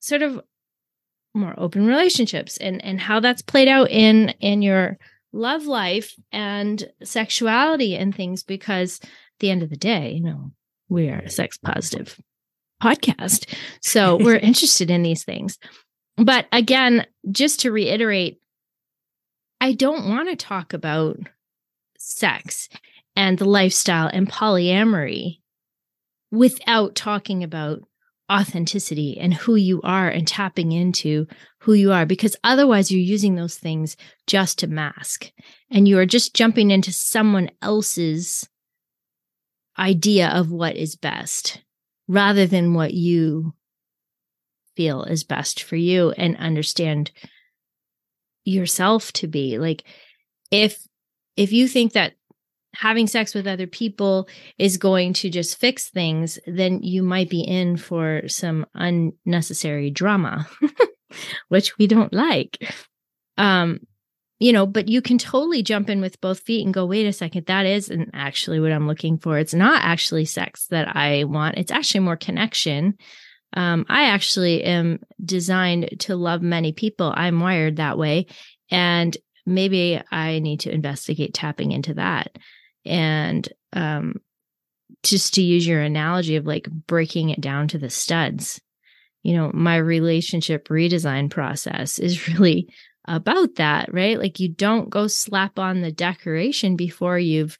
sort 0.00 0.22
of 0.22 0.40
more 1.34 1.54
open 1.56 1.86
relationships 1.86 2.58
and 2.58 2.84
and 2.84 3.00
how 3.00 3.20
that's 3.20 3.42
played 3.42 3.68
out 3.68 3.90
in 3.90 4.30
in 4.40 4.60
your 4.62 4.98
love 5.32 5.64
life 5.64 6.14
and 6.30 6.84
sexuality 7.02 7.96
and 7.96 8.14
things 8.14 8.42
because 8.42 9.00
at 9.02 9.08
the 9.40 9.50
end 9.50 9.62
of 9.62 9.70
the 9.70 9.76
day, 9.76 10.12
you 10.12 10.22
know, 10.22 10.52
we 10.88 11.08
are 11.08 11.20
a 11.20 11.30
sex 11.30 11.56
positive 11.56 12.20
podcast. 12.82 13.46
So 13.80 14.16
we're 14.16 14.36
interested 14.50 14.90
in 14.90 15.02
these 15.02 15.24
things. 15.24 15.58
But 16.16 16.46
again, 16.52 17.06
just 17.30 17.60
to 17.60 17.72
reiterate, 17.72 18.40
I 19.60 19.72
don't 19.72 20.08
want 20.08 20.28
to 20.28 20.36
talk 20.36 20.72
about 20.72 21.18
sex 21.98 22.68
and 23.14 23.38
the 23.38 23.44
lifestyle 23.44 24.08
and 24.12 24.28
polyamory 24.28 25.38
without 26.30 26.94
talking 26.94 27.44
about 27.44 27.82
authenticity 28.30 29.18
and 29.18 29.34
who 29.34 29.56
you 29.56 29.80
are 29.82 30.08
and 30.08 30.26
tapping 30.26 30.72
into 30.72 31.26
who 31.60 31.74
you 31.74 31.92
are 31.92 32.06
because 32.06 32.34
otherwise 32.42 32.90
you're 32.90 33.00
using 33.00 33.34
those 33.34 33.56
things 33.56 33.96
just 34.26 34.58
to 34.58 34.66
mask 34.66 35.30
and 35.70 35.86
you 35.86 35.98
are 35.98 36.06
just 36.06 36.34
jumping 36.34 36.70
into 36.70 36.92
someone 36.92 37.50
else's 37.60 38.48
idea 39.78 40.28
of 40.28 40.50
what 40.50 40.76
is 40.76 40.96
best 40.96 41.62
rather 42.08 42.46
than 42.46 42.74
what 42.74 42.94
you 42.94 43.52
feel 44.76 45.04
is 45.04 45.24
best 45.24 45.62
for 45.62 45.76
you 45.76 46.10
and 46.12 46.36
understand 46.36 47.10
yourself 48.44 49.12
to 49.12 49.26
be 49.26 49.58
like 49.58 49.84
if 50.50 50.86
if 51.36 51.52
you 51.52 51.68
think 51.68 51.92
that 51.92 52.14
having 52.74 53.06
sex 53.06 53.34
with 53.34 53.46
other 53.46 53.66
people 53.66 54.28
is 54.58 54.76
going 54.76 55.12
to 55.12 55.30
just 55.30 55.58
fix 55.58 55.90
things, 55.90 56.38
then 56.46 56.82
you 56.82 57.02
might 57.02 57.28
be 57.28 57.40
in 57.42 57.76
for 57.76 58.22
some 58.28 58.66
unnecessary 58.74 59.90
drama, 59.90 60.48
which 61.48 61.76
we 61.78 61.86
don't 61.86 62.12
like. 62.12 62.72
Um, 63.36 63.80
you 64.38 64.52
know, 64.52 64.66
but 64.66 64.88
you 64.88 65.00
can 65.00 65.18
totally 65.18 65.62
jump 65.62 65.88
in 65.88 66.00
with 66.00 66.20
both 66.20 66.40
feet 66.40 66.64
and 66.64 66.74
go, 66.74 66.84
wait 66.84 67.06
a 67.06 67.12
second, 67.12 67.46
that 67.46 67.64
isn't 67.64 68.10
actually 68.12 68.58
what 68.58 68.72
I'm 68.72 68.88
looking 68.88 69.16
for. 69.18 69.38
It's 69.38 69.54
not 69.54 69.84
actually 69.84 70.24
sex 70.24 70.66
that 70.68 70.96
I 70.96 71.24
want. 71.24 71.58
It's 71.58 71.70
actually 71.70 72.00
more 72.00 72.16
connection. 72.16 72.98
Um, 73.54 73.84
I 73.88 74.06
actually 74.06 74.64
am 74.64 75.00
designed 75.22 76.00
to 76.00 76.16
love 76.16 76.42
many 76.42 76.72
people. 76.72 77.12
I'm 77.14 77.40
wired 77.40 77.76
that 77.76 77.98
way. 77.98 78.26
And 78.70 79.16
maybe 79.44 80.00
I 80.10 80.38
need 80.38 80.60
to 80.60 80.72
investigate 80.72 81.34
tapping 81.34 81.72
into 81.72 81.94
that 81.94 82.38
and 82.84 83.48
um, 83.72 84.16
just 85.02 85.34
to 85.34 85.42
use 85.42 85.66
your 85.66 85.80
analogy 85.80 86.36
of 86.36 86.46
like 86.46 86.68
breaking 86.86 87.30
it 87.30 87.40
down 87.40 87.68
to 87.68 87.78
the 87.78 87.90
studs 87.90 88.60
you 89.22 89.34
know 89.34 89.50
my 89.54 89.76
relationship 89.76 90.68
redesign 90.68 91.30
process 91.30 91.98
is 91.98 92.28
really 92.34 92.68
about 93.06 93.56
that 93.56 93.92
right 93.92 94.18
like 94.18 94.38
you 94.38 94.48
don't 94.48 94.90
go 94.90 95.06
slap 95.06 95.58
on 95.58 95.80
the 95.80 95.92
decoration 95.92 96.76
before 96.76 97.18
you've 97.18 97.58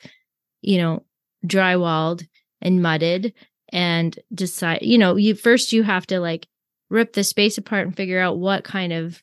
you 0.61 0.78
know 0.78 1.03
drywalled 1.47 2.24
and 2.61 2.82
mudded 2.82 3.34
and 3.72 4.18
decide 4.34 4.80
you 4.82 4.98
know 4.98 5.16
you 5.16 5.34
first 5.34 5.72
you 5.72 5.82
have 5.82 6.06
to 6.06 6.20
like 6.20 6.46
rip 6.90 7.14
the 7.14 7.24
space 7.24 7.56
apart 7.58 7.86
and 7.86 7.96
figure 7.96 8.20
out 8.20 8.38
what 8.38 8.64
kind 8.64 8.92
of 8.92 9.22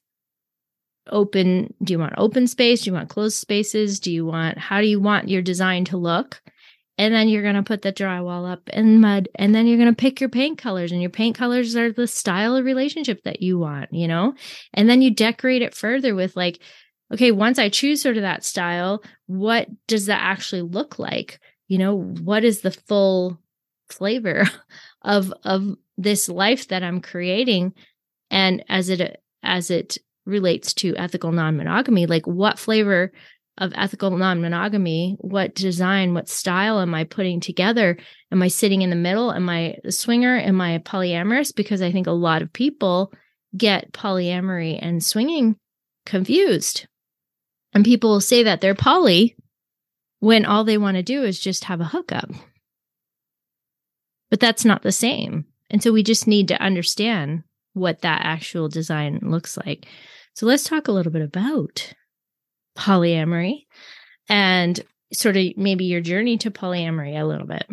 open 1.12 1.74
do 1.84 1.94
you 1.94 2.00
want 2.00 2.14
open 2.18 2.48
space? 2.48 2.82
Do 2.82 2.90
you 2.90 2.94
want 2.94 3.10
closed 3.10 3.38
spaces? 3.38 4.00
Do 4.00 4.12
you 4.12 4.26
want 4.26 4.58
how 4.58 4.82
do 4.82 4.88
you 4.88 5.00
want 5.00 5.30
your 5.30 5.42
design 5.42 5.86
to 5.86 5.98
look? 5.98 6.42
And 6.98 7.14
then 7.14 7.30
you're 7.30 7.44
going 7.44 7.56
to 7.56 7.64
put 7.64 7.82
the 7.82 7.94
drywall 7.94 8.52
up 8.52 8.68
in 8.70 9.00
mud 9.00 9.30
and 9.36 9.56
then 9.56 9.68
you're 9.68 9.78
going 9.78 9.94
to 9.94 9.96
pick 9.96 10.20
your 10.20 10.30
paint 10.30 10.58
colors 10.58 10.92
and 10.92 11.02
your 11.02 11.10
paint 11.10 11.38
colors 11.38 11.76
are 11.76 11.94
the 11.94 12.08
style 12.08 12.56
of 12.56 12.66
relationship 12.66 13.24
that 13.24 13.42
you 13.42 13.58
want 13.58 13.94
you 13.94 14.08
know? 14.08 14.34
And 14.74 14.90
then 14.90 15.02
you 15.02 15.12
decorate 15.12 15.62
it 15.62 15.76
further 15.76 16.16
with 16.16 16.36
like 16.36 16.60
okay 17.14 17.32
once 17.32 17.58
i 17.58 17.70
choose 17.70 18.02
sort 18.02 18.18
of 18.18 18.22
that 18.22 18.44
style 18.44 19.04
what 19.26 19.68
does 19.88 20.08
that 20.08 20.22
actually 20.22 20.64
look 20.64 21.00
like? 21.00 21.40
You 21.68 21.78
know 21.78 22.00
what 22.00 22.44
is 22.44 22.62
the 22.62 22.72
full 22.72 23.40
flavor 23.94 24.44
of 25.02 25.34
of 25.44 25.76
this 25.98 26.30
life 26.30 26.68
that 26.70 26.84
i'm 26.84 27.02
creating. 27.02 27.74
And 28.32 28.64
as 28.70 28.90
it 28.90 29.22
as 29.44 29.72
it 29.72 29.98
relates 30.26 30.74
to 30.76 30.96
ethical 30.96 31.32
non-monogamy 31.32 32.06
like 32.06 32.28
what 32.28 32.60
flavor 32.60 33.12
of 33.58 33.74
ethical 33.76 34.12
non-monogamy 34.12 35.18
what 35.20 35.56
design 35.56 36.14
what 36.14 36.30
style 36.30 36.80
am 36.80 36.94
i 36.94 37.04
putting 37.04 37.40
together? 37.40 37.98
Am 38.32 38.42
i 38.42 38.48
sitting 38.48 38.82
in 38.82 38.90
the 38.90 38.96
middle? 38.96 39.32
Am 39.32 39.50
i 39.50 39.76
a 39.84 39.92
swinger? 39.92 40.38
Am 40.38 40.62
i 40.62 40.72
a 40.72 40.80
polyamorous? 40.80 41.56
Because 41.56 41.82
i 41.82 41.92
think 41.92 42.08
a 42.08 42.12
lot 42.12 42.42
of 42.42 42.54
people 42.54 43.12
get 43.58 43.92
polyamory 43.92 44.78
and 44.80 45.04
swinging 45.04 45.56
confused. 46.06 46.88
And 47.74 47.86
people 47.86 48.12
will 48.12 48.22
say 48.22 48.44
that 48.44 48.62
they're 48.62 48.76
poly 48.76 49.36
when 50.20 50.46
all 50.46 50.64
they 50.64 50.78
want 50.78 50.98
to 50.98 51.04
do 51.04 51.24
is 51.24 51.40
just 51.40 51.66
have 51.66 51.82
a 51.82 51.86
hookup 51.86 52.30
but 54.30 54.40
that's 54.40 54.66
not 54.66 54.82
the 54.82 54.92
same 54.92 55.46
and 55.70 55.84
so 55.84 55.92
we 55.92 56.04
just 56.04 56.28
need 56.28 56.48
to 56.48 56.62
understand 56.62 57.44
what 57.74 58.02
that 58.02 58.22
actual 58.24 58.68
design 58.68 59.20
looks 59.22 59.58
like 59.58 59.88
so 60.34 60.46
let's 60.46 60.64
talk 60.64 60.88
a 60.88 60.92
little 60.92 61.12
bit 61.12 61.22
about 61.22 61.94
polyamory 62.78 63.66
and 64.30 64.80
sort 65.12 65.38
of 65.38 65.46
maybe 65.58 65.86
your 65.86 66.02
journey 66.02 66.38
to 66.38 66.52
polyamory 66.52 67.20
a 67.20 67.26
little 67.26 67.48
bit. 67.48 67.66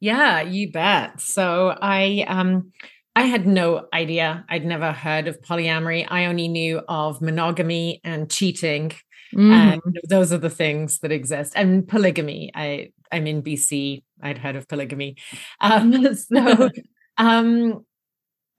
Yeah, 0.00 0.40
you 0.42 0.72
bet. 0.72 1.20
So 1.20 1.76
I 1.80 2.24
um 2.28 2.72
I 3.14 3.24
had 3.24 3.46
no 3.46 3.86
idea. 3.92 4.44
I'd 4.48 4.64
never 4.64 4.92
heard 4.92 5.28
of 5.28 5.42
polyamory. 5.42 6.06
I 6.08 6.26
only 6.26 6.48
knew 6.48 6.80
of 6.88 7.20
monogamy 7.20 8.00
and 8.02 8.30
cheating. 8.30 8.92
Mm. 9.34 9.80
And 9.84 9.98
those 10.08 10.32
are 10.32 10.38
the 10.38 10.50
things 10.50 10.98
that 11.00 11.12
exist. 11.12 11.52
And 11.56 11.86
polygamy. 11.86 12.50
I 12.54 12.92
I'm 13.10 13.26
in 13.26 13.42
BC. 13.42 14.02
I'd 14.22 14.38
heard 14.38 14.56
of 14.56 14.68
polygamy. 14.68 15.16
Um, 15.60 16.14
so 16.32 16.70
um 17.18 17.84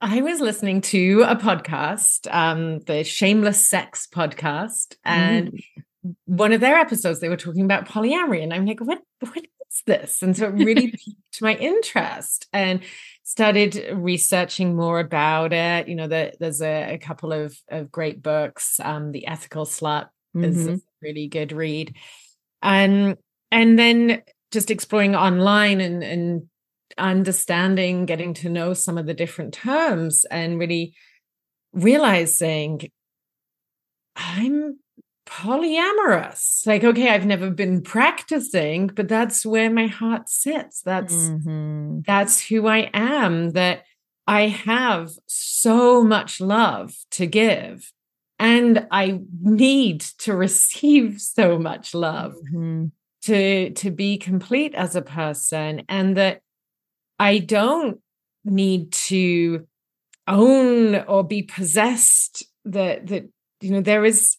I 0.00 0.20
was 0.20 0.40
listening 0.40 0.82
to 0.82 1.24
a 1.26 1.34
podcast, 1.34 2.30
um, 2.30 2.80
the 2.80 3.04
Shameless 3.04 3.66
Sex 3.66 4.06
podcast, 4.12 4.96
and 5.02 5.52
mm. 5.52 6.14
one 6.26 6.52
of 6.52 6.60
their 6.60 6.76
episodes 6.76 7.20
they 7.20 7.30
were 7.30 7.38
talking 7.38 7.64
about 7.64 7.88
polyamory, 7.88 8.42
and 8.42 8.52
I'm 8.52 8.66
like, 8.66 8.80
what 8.80 9.00
what 9.20 9.46
is 9.74 9.82
this? 9.86 10.22
And 10.22 10.36
so 10.36 10.48
it 10.48 10.52
really 10.52 10.90
piqued 10.92 11.40
my 11.40 11.54
interest 11.54 12.48
and 12.52 12.80
started 13.22 13.92
researching 13.94 14.76
more 14.76 15.00
about 15.00 15.52
it. 15.52 15.88
You 15.88 15.94
know, 15.94 16.08
the, 16.08 16.32
there's 16.38 16.60
a, 16.60 16.94
a, 16.94 16.98
couple 16.98 17.32
of, 17.32 17.56
of 17.70 17.90
great 17.90 18.22
books. 18.22 18.78
Um, 18.80 19.12
the 19.12 19.26
Ethical 19.26 19.64
Slut 19.64 20.08
mm-hmm. 20.34 20.44
is 20.44 20.66
a 20.66 20.80
really 21.02 21.28
good 21.28 21.52
read, 21.52 21.94
and 22.62 23.16
and 23.50 23.78
then 23.78 24.22
just 24.50 24.70
exploring 24.70 25.14
online 25.14 25.80
and 25.80 26.02
and 26.02 26.48
understanding, 26.98 28.06
getting 28.06 28.34
to 28.34 28.48
know 28.48 28.74
some 28.74 28.98
of 28.98 29.06
the 29.06 29.14
different 29.14 29.54
terms, 29.54 30.24
and 30.30 30.58
really 30.58 30.94
realizing 31.72 32.90
I'm 34.16 34.78
polyamorous. 35.26 36.66
Like, 36.66 36.84
okay, 36.84 37.10
I've 37.10 37.26
never 37.26 37.50
been 37.50 37.82
practicing, 37.82 38.88
but 38.88 39.08
that's 39.08 39.44
where 39.44 39.70
my 39.70 39.86
heart 39.86 40.28
sits. 40.28 40.82
That's 40.82 41.14
mm-hmm. 41.14 42.00
that's 42.06 42.46
who 42.46 42.66
I 42.66 42.90
am. 42.92 43.50
That 43.52 43.84
I 44.26 44.48
have 44.48 45.10
so 45.26 46.02
much 46.02 46.40
love 46.40 46.94
to 47.12 47.26
give. 47.26 47.92
And 48.38 48.86
I 48.90 49.20
need 49.40 50.00
to 50.18 50.34
receive 50.34 51.20
so 51.20 51.58
much 51.58 51.94
love 51.94 52.34
mm-hmm. 52.52 52.86
to, 53.22 53.70
to 53.70 53.90
be 53.90 54.18
complete 54.18 54.74
as 54.74 54.96
a 54.96 55.02
person. 55.02 55.82
And 55.88 56.16
that 56.16 56.40
I 57.18 57.38
don't 57.38 58.00
need 58.44 58.92
to 58.92 59.66
own 60.26 60.96
or 60.96 61.24
be 61.24 61.42
possessed 61.42 62.44
that 62.64 63.06
that 63.08 63.28
you 63.60 63.70
know 63.70 63.80
there 63.80 64.04
is 64.04 64.36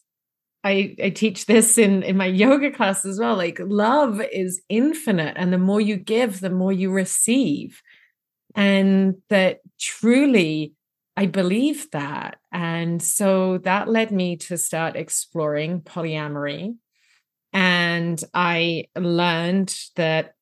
I, 0.64 0.96
I 1.04 1.10
teach 1.12 1.46
this 1.46 1.78
in, 1.78 2.02
in 2.02 2.18
my 2.18 2.26
yoga 2.26 2.72
class 2.72 3.06
as 3.06 3.20
well. 3.20 3.36
Like 3.36 3.60
love 3.62 4.20
is 4.34 4.64
infinite, 4.68 5.36
and 5.38 5.54
the 5.54 5.60
more 5.60 5.80
you 5.80 5.96
give, 5.96 6.40
the 6.40 6.50
more 6.50 6.74
you 6.74 6.92
receive. 6.92 7.84
And 8.56 9.18
that 9.30 9.60
truly, 9.80 10.74
I 11.18 11.26
believe 11.28 11.90
that. 11.92 12.38
And 12.52 13.02
so 13.02 13.60
that 13.60 13.88
led 13.90 14.12
me 14.12 14.36
to 14.38 14.58
start 14.58 14.96
exploring 14.96 15.82
polyamory. 15.82 16.76
And 17.54 18.22
I 18.34 18.88
learned 18.98 19.74
that 19.96 20.36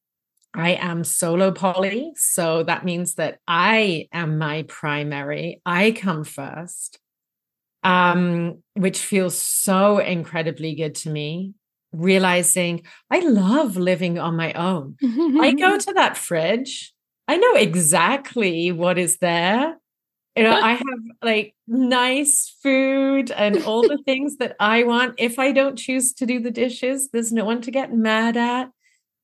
I 0.56 0.72
am 0.72 1.04
solo 1.04 1.52
poly. 1.52 2.14
So 2.16 2.64
that 2.64 2.86
means 2.86 3.16
that 3.16 3.40
I 3.48 4.08
am 4.12 4.38
my 4.38 4.64
primary, 4.64 5.62
I 5.66 5.92
come 5.92 6.24
first, 6.24 7.00
um, 7.84 8.64
which 8.74 9.00
feels 9.00 9.40
so 9.40 9.98
incredibly 9.98 10.76
good 10.76 10.96
to 10.96 11.10
me. 11.10 11.54
Realizing 11.92 12.82
I 13.12 13.20
love 13.20 13.78
living 13.78 14.18
on 14.18 14.36
my 14.36 14.54
own. 14.54 14.98
I 15.40 15.52
go 15.52 15.78
to 15.78 15.94
that 15.94 16.18
fridge, 16.18 16.94
I 17.28 17.38
know 17.38 17.56
exactly 17.56 18.72
what 18.72 18.98
is 18.98 19.18
there. 19.18 19.78
You 20.36 20.44
know, 20.44 20.60
I 20.60 20.72
have 20.74 21.00
like 21.22 21.56
nice 21.68 22.56
food 22.62 23.32
and 23.32 23.64
all 23.64 23.82
the 23.82 24.00
things 24.06 24.38
that 24.38 24.56
I 24.60 24.84
want. 24.84 25.16
If 25.18 25.40
I 25.40 25.52
don't 25.52 25.78
choose 25.78 26.14
to 26.14 26.26
do 26.26 26.40
the 26.40 26.52
dishes, 26.52 27.10
there's 27.12 27.32
no 27.32 27.46
one 27.46 27.62
to 27.62 27.72
get 27.72 27.94
mad 27.94 28.38
at. 28.38 28.70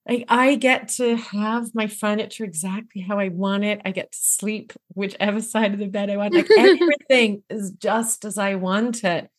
Like 0.07 0.26
I 0.28 0.55
get 0.55 0.88
to 0.97 1.18
have 1.18 1.76
my 1.76 1.88
furniture 1.88 2.43
exactly 2.43 3.01
how 3.01 3.20
I 3.20 3.30
want 3.30 3.64
it. 3.64 3.82
I 3.86 3.91
get 3.91 4.12
to 4.12 4.18
sleep 4.18 4.74
whichever 4.89 5.41
side 5.41 5.74
of 5.74 5.80
the 5.80 5.88
bed 5.88 6.10
I 6.10 6.18
want. 6.18 6.34
Like 6.34 6.49
everything 6.57 7.43
is 7.49 7.72
just 7.72 8.26
as 8.26 8.38
I 8.38 8.55
want 8.55 9.03
it. 9.03 9.30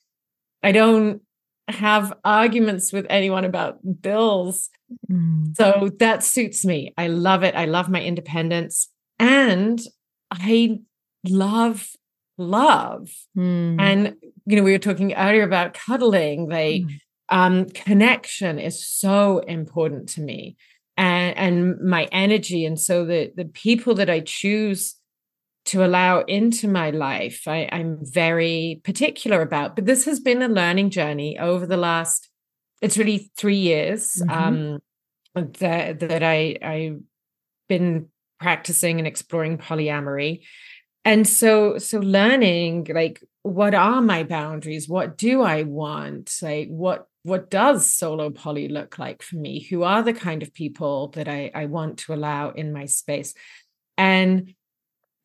I 0.63 0.73
don't 0.73 1.23
have 1.67 2.13
arguments 2.25 2.93
with 2.93 3.07
anyone 3.09 3.45
about 3.45 3.79
bills. 4.01 4.71
Mm. 5.11 5.57
So 5.57 5.91
that 5.99 6.23
suits 6.23 6.65
me. 6.65 6.93
I 6.97 7.09
love 7.09 7.43
it. 7.43 7.55
I 7.55 7.65
love 7.65 7.89
my 7.89 8.03
independence. 8.03 8.89
And 9.19 9.81
I 10.31 10.81
love 11.29 11.89
love. 12.41 13.11
Mm. 13.37 13.81
And, 13.81 14.17
you 14.47 14.57
know, 14.57 14.63
we 14.63 14.73
were 14.73 14.79
talking 14.79 15.15
earlier 15.15 15.43
about 15.43 15.75
cuddling, 15.75 16.49
like 16.49 16.83
mm. 16.83 16.99
um, 17.29 17.67
connection 17.67 18.59
is 18.59 18.85
so 18.85 19.39
important 19.41 20.09
to 20.11 20.23
me 20.23 20.57
and, 20.97 21.37
and 21.37 21.81
my 21.81 22.09
energy. 22.11 22.65
And 22.65 22.81
so 22.81 23.05
the, 23.05 23.33
the 23.37 23.45
people 23.45 23.95
that 23.97 24.11
I 24.11 24.21
choose 24.21 24.97
to 25.67 25.85
allow 25.85 26.21
into 26.21 26.67
my 26.67 26.91
life, 26.91 27.43
I, 27.47 27.69
I'm 27.71 27.99
very 28.01 28.81
particular 28.83 29.43
about. 29.43 29.77
But 29.77 29.85
this 29.85 30.07
has 30.07 30.19
been 30.19 30.43
a 30.43 30.49
learning 30.49 30.91
journey 30.91 31.39
over 31.39 31.67
the 31.67 31.77
last, 31.77 32.29
it's 32.81 32.99
really 32.99 33.31
three 33.37 33.59
years 33.59 34.15
mm-hmm. 34.15 34.31
um, 34.31 34.79
that, 35.59 36.01
that 36.01 36.23
I, 36.23 36.57
I've 36.63 37.01
been 37.69 38.09
practicing 38.41 38.99
and 38.99 39.07
exploring 39.07 39.59
polyamory 39.59 40.41
and 41.05 41.27
so 41.27 41.79
so 41.79 41.99
learning 41.99 42.87
like 42.93 43.23
what 43.43 43.75
are 43.75 44.03
my 44.03 44.23
boundaries? 44.23 44.89
What 44.89 45.17
do 45.17 45.43
i 45.43 45.63
want? 45.63 46.37
Like 46.43 46.69
what 46.69 47.07
what 47.23 47.51
does 47.51 47.91
solo 47.91 48.31
poly 48.31 48.69
look 48.69 48.99
like 48.99 49.23
for 49.23 49.37
me? 49.37 49.61
Who 49.71 49.83
are 49.83 50.03
the 50.03 50.13
kind 50.13 50.43
of 50.43 50.53
people 50.53 51.09
that 51.09 51.29
i 51.29 51.51
i 51.55 51.67
want 51.67 51.99
to 52.01 52.15
allow 52.15 52.51
in 52.51 52.73
my 52.73 52.87
space? 52.87 53.35
And 53.97 54.55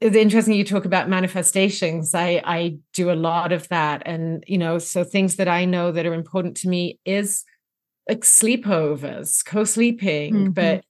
it's 0.01 0.15
interesting 0.15 0.55
you 0.55 0.65
talk 0.65 0.85
about 0.85 1.09
manifestations. 1.09 2.13
I 2.15 2.41
i 2.45 2.77
do 2.93 3.11
a 3.11 3.13
lot 3.13 3.51
of 3.51 3.67
that. 3.69 4.03
And 4.05 4.43
you 4.47 4.57
know 4.57 4.77
so 4.77 5.03
things 5.03 5.35
that 5.35 5.47
i 5.47 5.65
know 5.65 5.91
that 5.91 6.05
are 6.05 6.13
important 6.13 6.57
to 6.57 6.69
me 6.69 6.99
is 7.05 7.43
like 8.07 8.21
sleepovers 8.21 9.43
co-sleeping 9.43 10.33
mm-hmm. 10.33 10.51
but 10.51 10.85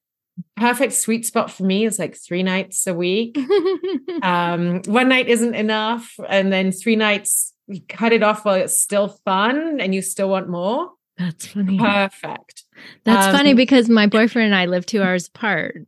perfect 0.58 0.94
sweet 0.94 1.26
spot 1.26 1.52
for 1.52 1.64
me 1.64 1.86
is 1.86 2.00
like 2.00 2.16
three 2.16 2.44
nights 2.44 2.88
a 2.88 2.94
week. 2.94 3.38
um, 4.22 4.82
one 4.86 5.10
night 5.10 5.28
isn't 5.28 5.56
enough, 5.56 6.16
and 6.28 6.52
then 6.52 6.72
three 6.72 6.96
nights 6.96 7.54
you 7.68 7.82
cut 7.88 8.14
it 8.14 8.24
off 8.24 8.46
while 8.46 8.56
it's 8.56 8.80
still 8.80 9.08
fun 9.26 9.80
and 9.80 9.96
you 9.96 10.02
still 10.02 10.30
want 10.30 10.50
more. 10.50 10.92
That's 11.18 11.48
funny. 11.48 11.78
Perfect. 11.78 12.64
That's 13.06 13.28
um, 13.28 13.36
funny 13.36 13.54
because 13.54 13.90
my 13.90 14.08
boyfriend 14.08 14.48
and 14.48 14.56
I 14.56 14.66
live 14.66 14.86
two 14.86 15.02
hours 15.02 15.28
apart. 15.28 15.86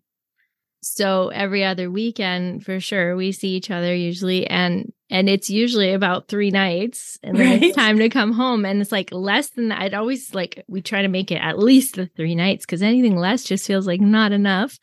So 0.82 1.30
every 1.30 1.64
other 1.64 1.91
weekend, 1.91 2.64
for 2.64 2.80
sure, 2.80 3.16
we 3.16 3.32
see 3.32 3.50
each 3.50 3.70
other 3.70 3.93
usually, 3.93 4.48
and 4.48 4.93
and 5.10 5.30
it's 5.30 5.49
usually 5.49 5.93
about 5.93 6.28
three 6.28 6.51
nights, 6.51 7.18
and 7.24 7.38
then 7.38 7.49
right? 7.49 7.64
it's 7.64 7.76
time 7.76 7.97
to 7.99 8.10
come 8.10 8.34
home, 8.34 8.66
and 8.66 8.82
it's 8.82 8.91
like 8.91 9.12
less 9.12 9.49
than 9.49 9.70
that. 9.70 9.82
I'd 9.82 9.93
always 9.93 10.34
like 10.34 10.64
we 10.68 10.82
try 10.82 11.01
to 11.01 11.08
make 11.08 11.32
it 11.32 11.41
at 11.41 11.60
least 11.60 11.95
the 11.95 12.08
three 12.08 12.36
nights 12.36 12.66
because 12.66 12.82
anything 12.82 13.16
less 13.16 13.43
just 13.43 13.66
feels 13.68 13.88
like 13.88 14.01
not 14.01 14.32
enough, 14.32 14.80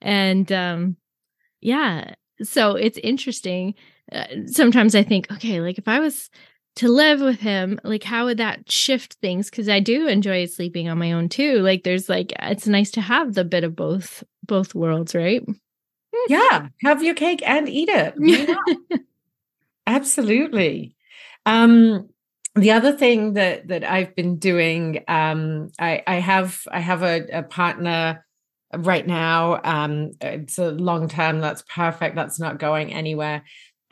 and 0.00 0.50
um, 0.52 0.96
yeah. 1.60 2.14
So 2.42 2.76
it's 2.76 2.98
interesting. 2.98 3.74
Uh, 4.10 4.24
sometimes 4.46 4.94
I 4.94 5.04
think, 5.04 5.30
okay, 5.32 5.60
like 5.60 5.78
if 5.78 5.88
I 5.88 6.00
was 6.00 6.28
to 6.76 6.88
live 6.88 7.20
with 7.20 7.40
him 7.40 7.78
like 7.84 8.02
how 8.02 8.24
would 8.24 8.38
that 8.38 8.70
shift 8.70 9.14
things 9.20 9.50
because 9.50 9.68
i 9.68 9.78
do 9.78 10.06
enjoy 10.06 10.46
sleeping 10.46 10.88
on 10.88 10.96
my 10.96 11.12
own 11.12 11.28
too 11.28 11.58
like 11.58 11.84
there's 11.84 12.08
like 12.08 12.32
it's 12.40 12.66
nice 12.66 12.90
to 12.90 13.02
have 13.02 13.34
the 13.34 13.44
bit 13.44 13.62
of 13.62 13.76
both 13.76 14.24
both 14.46 14.74
worlds 14.74 15.14
right 15.14 15.46
yeah 16.28 16.68
have 16.82 17.02
your 17.02 17.14
cake 17.14 17.42
and 17.46 17.68
eat 17.68 17.88
it. 17.90 18.14
absolutely. 19.86 20.94
Um 21.46 22.08
the 22.54 22.72
other 22.72 22.92
thing 22.92 23.32
that 23.32 23.68
that 23.68 23.82
i've 23.82 24.14
been 24.14 24.36
doing 24.36 25.02
um 25.08 25.70
i 25.78 26.02
i 26.06 26.16
have 26.16 26.60
i 26.70 26.80
have 26.80 27.02
a, 27.02 27.26
a 27.32 27.42
partner 27.42 28.26
right 28.76 29.06
now 29.06 29.58
um 29.64 30.10
it's 30.20 30.58
a 30.58 30.70
long 30.70 31.08
term 31.08 31.40
that's 31.40 31.62
perfect 31.74 32.14
that's 32.14 32.38
not 32.38 32.58
going 32.58 32.92
anywhere 32.92 33.42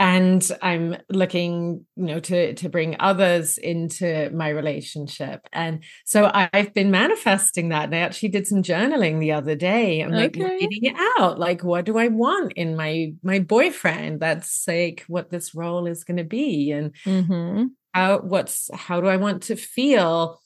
and 0.00 0.50
i'm 0.62 0.96
looking 1.10 1.84
you 1.94 2.04
know 2.04 2.18
to 2.18 2.54
to 2.54 2.70
bring 2.70 2.96
others 2.98 3.58
into 3.58 4.30
my 4.30 4.48
relationship. 4.48 5.46
And 5.52 5.84
so 6.06 6.30
i've 6.32 6.72
been 6.72 6.90
manifesting 6.90 7.68
that. 7.68 7.84
And 7.84 7.94
i 7.94 7.98
actually 7.98 8.30
did 8.30 8.46
some 8.46 8.62
journaling 8.62 9.20
the 9.20 9.32
other 9.32 9.54
day. 9.54 10.00
I'm 10.00 10.10
like 10.10 10.34
reading 10.36 10.84
it 10.84 10.96
out. 11.20 11.38
Like 11.38 11.62
what 11.62 11.84
do 11.84 11.98
i 11.98 12.08
want 12.08 12.54
in 12.54 12.76
my 12.76 13.12
my 13.22 13.38
boyfriend 13.38 14.20
that's 14.20 14.64
like 14.66 15.04
what 15.06 15.30
this 15.30 15.54
role 15.54 15.86
is 15.86 16.02
going 16.02 16.16
to 16.16 16.24
be? 16.24 16.72
And 16.72 16.94
mm-hmm. 17.04 17.64
how 17.92 18.20
what's 18.20 18.70
how 18.74 19.02
do 19.02 19.06
i 19.06 19.18
want 19.18 19.42
to 19.44 19.56
feel? 19.56 20.40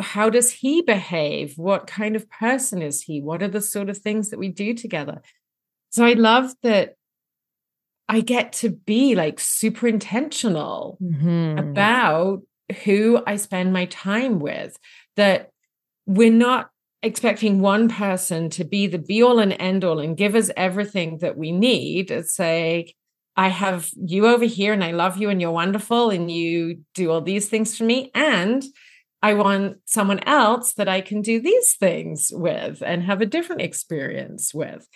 How 0.00 0.28
does 0.28 0.50
he 0.50 0.82
behave? 0.82 1.54
What 1.56 1.86
kind 1.86 2.16
of 2.16 2.28
person 2.28 2.82
is 2.82 3.00
he? 3.02 3.22
What 3.22 3.42
are 3.42 3.48
the 3.48 3.62
sort 3.62 3.88
of 3.88 3.96
things 3.96 4.30
that 4.30 4.40
we 4.40 4.48
do 4.48 4.74
together? 4.74 5.22
So 5.90 6.04
i 6.04 6.14
love 6.14 6.50
that 6.64 6.96
I 8.12 8.20
get 8.20 8.52
to 8.54 8.68
be 8.68 9.14
like 9.14 9.40
super 9.40 9.88
intentional 9.88 10.98
mm-hmm. 11.02 11.58
about 11.58 12.42
who 12.84 13.22
I 13.26 13.36
spend 13.36 13.72
my 13.72 13.86
time 13.86 14.38
with. 14.38 14.76
That 15.16 15.48
we're 16.04 16.30
not 16.30 16.68
expecting 17.02 17.60
one 17.60 17.88
person 17.88 18.50
to 18.50 18.64
be 18.64 18.86
the 18.86 18.98
be 18.98 19.22
all 19.22 19.38
and 19.38 19.54
end 19.58 19.82
all 19.82 19.98
and 19.98 20.14
give 20.14 20.34
us 20.34 20.50
everything 20.58 21.18
that 21.18 21.38
we 21.38 21.52
need. 21.52 22.10
It's 22.10 22.38
like, 22.38 22.94
I 23.34 23.48
have 23.48 23.90
you 23.96 24.26
over 24.26 24.44
here 24.44 24.74
and 24.74 24.84
I 24.84 24.90
love 24.90 25.16
you 25.16 25.30
and 25.30 25.40
you're 25.40 25.50
wonderful 25.50 26.10
and 26.10 26.30
you 26.30 26.80
do 26.94 27.10
all 27.10 27.22
these 27.22 27.48
things 27.48 27.78
for 27.78 27.84
me. 27.84 28.10
And 28.14 28.62
I 29.22 29.32
want 29.32 29.78
someone 29.86 30.20
else 30.26 30.74
that 30.74 30.88
I 30.88 31.00
can 31.00 31.22
do 31.22 31.40
these 31.40 31.76
things 31.76 32.30
with 32.30 32.82
and 32.84 33.04
have 33.04 33.22
a 33.22 33.26
different 33.26 33.62
experience 33.62 34.52
with. 34.52 34.86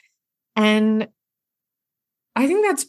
And 0.55 1.09
I 2.35 2.47
think 2.47 2.67
that's 2.67 2.85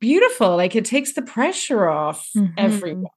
beautiful. 0.00 0.56
Like 0.56 0.76
it 0.76 0.84
takes 0.84 1.12
the 1.12 1.22
pressure 1.22 1.88
off 1.88 2.28
mm-hmm. 2.36 2.52
everyone. 2.56 3.10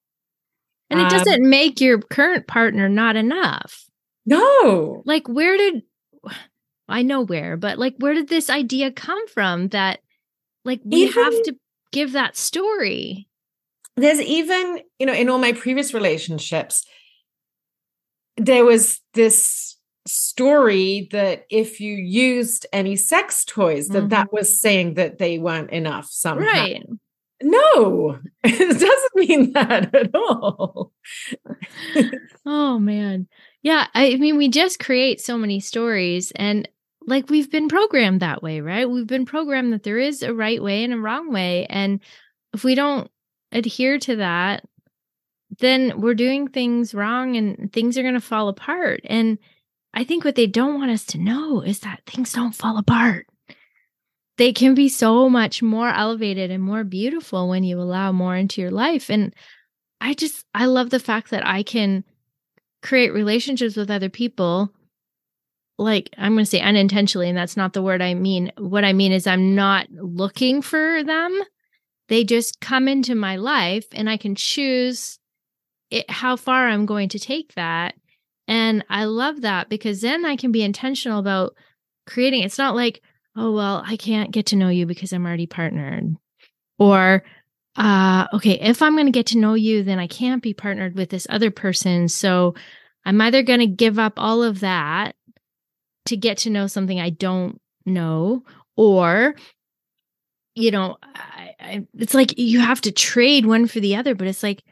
And 0.90 1.00
it 1.00 1.04
um, 1.04 1.10
doesn't 1.10 1.48
make 1.48 1.80
your 1.80 2.00
current 2.00 2.48
partner 2.48 2.90
not 2.90 3.16
enough. 3.16 3.86
No. 4.26 5.04
Like 5.06 5.28
where 5.28 5.58
did 5.58 5.84
I 6.88 7.04
know 7.04 7.22
where, 7.22 7.58
but 7.58 7.78
like 7.78 7.96
where 8.00 8.14
did 8.14 8.28
this 8.28 8.50
idea 8.50 8.92
come 8.92 9.28
from 9.28 9.68
that 9.70 10.00
like 10.66 10.82
we 10.84 11.04
even, 11.04 11.24
have 11.24 11.44
to 11.44 11.56
give 11.92 12.14
that 12.14 12.36
story? 12.36 13.28
There's 13.96 14.22
even, 14.22 14.82
you 14.98 15.06
know, 15.06 15.14
in 15.14 15.30
all 15.30 15.38
my 15.38 15.54
previous 15.54 15.94
relationships, 15.94 16.86
there 18.38 18.66
was 18.66 19.02
this 19.14 19.69
story 20.10 21.08
that 21.12 21.46
if 21.50 21.80
you 21.80 21.96
used 21.96 22.66
any 22.74 22.96
sex 22.96 23.46
toys 23.46 23.88
that 23.90 24.00
mm-hmm. 24.00 24.08
that 24.10 24.34
was 24.34 24.60
saying 24.60 24.96
that 24.96 25.18
they 25.18 25.40
weren't 25.40 25.72
enough 25.72 26.08
somehow. 26.10 26.46
Right. 26.46 26.86
No 27.42 28.20
it 28.44 28.80
doesn't 28.80 29.16
mean 29.16 29.54
that 29.54 29.94
at 29.96 30.14
all. 30.14 30.92
Oh 32.46 32.80
man. 32.80 33.28
Yeah 33.62 33.88
i 33.94 34.16
mean 34.16 34.38
we 34.38 34.50
just 34.50 34.80
create 34.80 35.22
so 35.22 35.38
many 35.38 35.60
stories 35.60 36.32
and 36.36 36.68
like 37.06 37.30
we've 37.30 37.52
been 37.52 37.70
programmed 37.70 38.22
that 38.22 38.44
way 38.44 38.62
right? 38.62 38.90
We've 38.90 39.08
been 39.08 39.26
programmed 39.26 39.74
that 39.74 39.84
there 39.84 40.00
is 40.00 40.24
a 40.24 40.34
right 40.34 40.62
way 40.62 40.84
and 40.84 40.94
a 40.94 40.98
wrong 40.98 41.32
way 41.32 41.66
and 41.70 42.00
if 42.54 42.64
we 42.64 42.76
don't 42.76 43.10
adhere 43.52 44.00
to 44.00 44.18
that 44.18 44.64
then 45.60 46.00
we're 46.00 46.14
doing 46.14 46.48
things 46.48 46.94
wrong 46.94 47.36
and 47.36 47.72
things 47.74 47.98
are 47.98 48.04
going 48.04 48.14
to 48.14 48.22
fall 48.22 48.48
apart 48.48 49.02
and 49.06 49.38
I 49.94 50.04
think 50.04 50.24
what 50.24 50.36
they 50.36 50.48
don't 50.48 50.80
want 50.80 50.92
us 50.92 51.06
to 51.08 51.18
know 51.18 51.62
is 51.62 51.80
that 51.80 52.02
things 52.06 52.34
don't 52.34 52.54
fall 52.54 52.78
apart. 52.78 53.28
They 54.38 54.54
can 54.54 54.74
be 54.74 54.88
so 54.88 55.30
much 55.30 55.62
more 55.62 55.90
elevated 55.90 56.52
and 56.52 56.64
more 56.64 56.84
beautiful 56.84 57.50
when 57.50 57.64
you 57.64 57.80
allow 57.82 58.12
more 58.12 58.36
into 58.36 58.62
your 58.62 58.72
life. 58.72 59.10
And 59.10 59.34
I 60.00 60.14
just, 60.14 60.46
I 60.54 60.66
love 60.66 60.92
the 60.92 61.00
fact 61.00 61.32
that 61.32 61.46
I 61.46 61.64
can 61.64 62.06
create 62.82 63.14
relationships 63.14 63.76
with 63.76 63.92
other 63.92 64.10
people. 64.10 64.72
Like, 65.78 66.10
I'm 66.18 66.34
going 66.34 66.46
to 66.46 66.50
say 66.50 66.62
unintentionally, 66.62 67.28
and 67.30 67.38
that's 67.38 67.58
not 67.58 67.74
the 67.74 67.82
word 67.82 68.02
I 68.02 68.14
mean. 68.14 68.52
What 68.58 68.86
I 68.86 68.94
mean 68.94 69.12
is, 69.12 69.28
I'm 69.28 69.56
not 69.56 69.90
looking 69.92 70.62
for 70.62 71.04
them. 71.04 71.38
They 72.08 72.24
just 72.24 72.62
come 72.62 72.88
into 72.88 73.16
my 73.16 73.38
life, 73.38 73.86
and 73.94 74.10
I 74.10 74.18
can 74.18 74.36
choose 74.36 75.20
it, 75.90 76.10
how 76.10 76.36
far 76.36 76.68
I'm 76.68 76.86
going 76.86 77.10
to 77.10 77.20
take 77.20 77.54
that 77.56 77.96
and 78.50 78.84
I 78.90 79.06
love 79.06 79.42
that 79.42 79.70
because 79.70 80.02
then 80.02 80.26
I 80.26 80.36
can 80.36 80.52
be 80.52 80.64
intentional 80.64 81.20
about 81.20 81.56
creating. 82.08 82.42
It's 82.42 82.58
not 82.58 82.76
like, 82.76 83.00
oh, 83.36 83.54
well, 83.54 83.84
I 83.86 83.96
can't 83.96 84.32
get 84.32 84.48
to 84.48 84.56
know 84.56 84.70
you 84.70 84.88
because 84.88 85.14
I'm 85.14 85.24
already 85.24 85.46
partnered. 85.46 86.16
Or, 86.80 87.24
uh, 87.76 88.26
okay, 88.34 88.60
if 88.60 88.82
I'm 88.82 88.96
going 88.96 89.06
to 89.06 89.12
get 89.12 89.28
to 89.28 89.38
know 89.38 89.54
you, 89.54 89.84
then 89.84 90.00
I 90.00 90.08
can't 90.08 90.42
be 90.42 90.56
partnered 90.56 90.96
with 90.96 91.12
this 91.12 91.28
other 91.30 91.52
person. 91.52 92.08
So 92.08 92.56
I'm 93.06 93.22
either 93.22 93.44
going 93.44 93.60
to 93.60 93.68
give 93.68 94.00
up 94.00 94.14
all 94.18 94.42
of 94.42 94.62
that 94.62 95.16
to 96.08 96.18
get 96.18 96.40
to 96.40 96.50
know 96.50 96.66
something 96.66 97.00
I 97.00 97.12
don't 97.12 97.62
know, 97.86 98.44
or, 98.76 99.36
you 100.56 100.72
know, 100.72 100.98
I, 101.04 101.52
I, 101.60 101.88
it's 102.00 102.16
like 102.16 102.40
you 102.40 102.62
have 102.62 102.82
to 102.82 102.92
trade 102.92 103.46
one 103.46 103.68
for 103.68 103.80
the 103.80 103.96
other, 103.96 104.16
but 104.16 104.28
it's 104.28 104.42
like, 104.42 104.64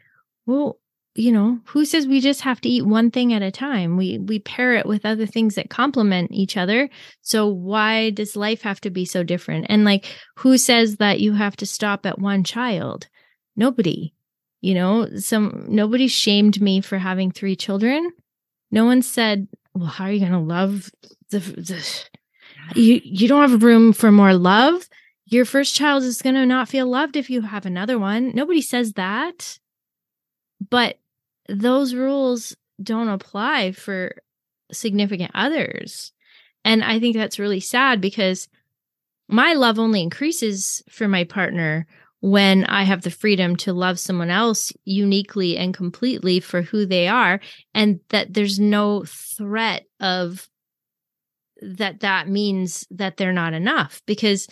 well, 0.46 0.80
you 1.18 1.32
know, 1.32 1.58
who 1.64 1.84
says 1.84 2.06
we 2.06 2.20
just 2.20 2.42
have 2.42 2.60
to 2.60 2.68
eat 2.68 2.86
one 2.86 3.10
thing 3.10 3.32
at 3.32 3.42
a 3.42 3.50
time? 3.50 3.96
We 3.96 4.18
we 4.18 4.38
pair 4.38 4.74
it 4.74 4.86
with 4.86 5.04
other 5.04 5.26
things 5.26 5.56
that 5.56 5.68
complement 5.68 6.30
each 6.30 6.56
other. 6.56 6.88
So 7.22 7.48
why 7.48 8.10
does 8.10 8.36
life 8.36 8.62
have 8.62 8.80
to 8.82 8.90
be 8.90 9.04
so 9.04 9.24
different? 9.24 9.66
And 9.68 9.84
like 9.84 10.06
who 10.36 10.56
says 10.56 10.96
that 10.98 11.20
you 11.20 11.32
have 11.32 11.56
to 11.56 11.66
stop 11.66 12.06
at 12.06 12.20
one 12.20 12.44
child? 12.44 13.08
Nobody. 13.56 14.14
You 14.60 14.74
know, 14.74 15.08
some 15.16 15.66
nobody 15.68 16.06
shamed 16.06 16.60
me 16.60 16.80
for 16.80 16.98
having 16.98 17.32
three 17.32 17.56
children. 17.56 18.12
No 18.70 18.84
one 18.84 19.02
said, 19.02 19.48
"Well, 19.74 19.88
how 19.88 20.04
are 20.04 20.12
you 20.12 20.20
going 20.20 20.32
to 20.32 20.38
love 20.38 20.90
the, 21.30 21.38
the 21.40 22.80
you 22.80 23.00
you 23.02 23.26
don't 23.26 23.48
have 23.48 23.62
room 23.62 23.92
for 23.92 24.12
more 24.12 24.34
love?" 24.34 24.88
Your 25.26 25.44
first 25.44 25.74
child 25.74 26.04
is 26.04 26.22
going 26.22 26.36
to 26.36 26.46
not 26.46 26.68
feel 26.68 26.86
loved 26.86 27.16
if 27.16 27.28
you 27.28 27.42
have 27.42 27.66
another 27.66 27.98
one. 27.98 28.32
Nobody 28.34 28.62
says 28.62 28.94
that. 28.94 29.58
But 30.70 30.98
those 31.48 31.94
rules 31.94 32.56
don't 32.82 33.08
apply 33.08 33.72
for 33.72 34.14
significant 34.70 35.30
others. 35.34 36.12
And 36.64 36.84
I 36.84 37.00
think 37.00 37.16
that's 37.16 37.38
really 37.38 37.60
sad 37.60 38.00
because 38.00 38.48
my 39.28 39.54
love 39.54 39.78
only 39.78 40.02
increases 40.02 40.82
for 40.88 41.08
my 41.08 41.24
partner 41.24 41.86
when 42.20 42.64
I 42.64 42.82
have 42.82 43.02
the 43.02 43.10
freedom 43.10 43.56
to 43.56 43.72
love 43.72 43.98
someone 43.98 44.30
else 44.30 44.72
uniquely 44.84 45.56
and 45.56 45.72
completely 45.72 46.40
for 46.40 46.62
who 46.62 46.84
they 46.84 47.06
are, 47.06 47.40
and 47.74 48.00
that 48.08 48.34
there's 48.34 48.58
no 48.58 49.04
threat 49.06 49.84
of 50.00 50.48
that 51.60 52.00
that 52.00 52.28
means 52.28 52.86
that 52.90 53.16
they're 53.16 53.32
not 53.32 53.54
enough. 53.54 54.02
Because 54.06 54.48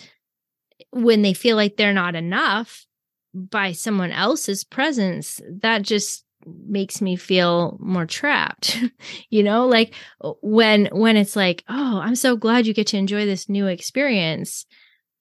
when 0.91 1.23
they 1.23 1.35
feel 1.35 1.57
like 1.57 1.77
they're 1.77 1.93
not 1.93 2.15
enough 2.15 2.87
by 3.35 3.73
someone 3.73 4.13
else's 4.13 4.63
presence, 4.63 5.41
that 5.61 5.83
just 5.83 6.25
makes 6.67 7.01
me 7.01 7.17
feel 7.17 7.77
more 7.81 8.07
trapped 8.07 8.79
you 9.31 9.43
know? 9.43 9.67
Like 9.67 9.95
when 10.41 10.87
when 10.93 11.17
it's 11.17 11.37
like 11.37 11.65
oh 11.69 11.99
i'm 11.99 12.15
so 12.15 12.37
glad 12.37 12.67
you 12.67 12.75
get 12.75 12.87
to 12.89 12.97
enjoy 12.97 13.27
this 13.27 13.49
new 13.49 13.67
experience 13.67 14.67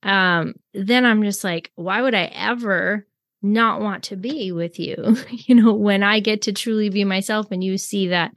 um 0.04 0.54
then 0.74 1.06
i'm 1.06 1.24
just 1.24 1.44
like 1.44 1.72
why 1.76 2.02
would 2.02 2.14
i 2.16 2.26
ever 2.34 3.06
not 3.42 3.80
want 3.80 4.04
to 4.06 4.16
be 4.16 4.52
with 4.52 4.80
you? 4.80 4.96
You 5.30 5.56
know 5.56 5.74
when 5.74 6.04
i 6.04 6.20
get 6.20 6.44
to 6.44 6.54
truly 6.54 6.90
be 6.90 7.04
myself 7.04 7.48
and 7.52 7.64
you 7.64 7.78
see 7.78 8.08
that 8.08 8.32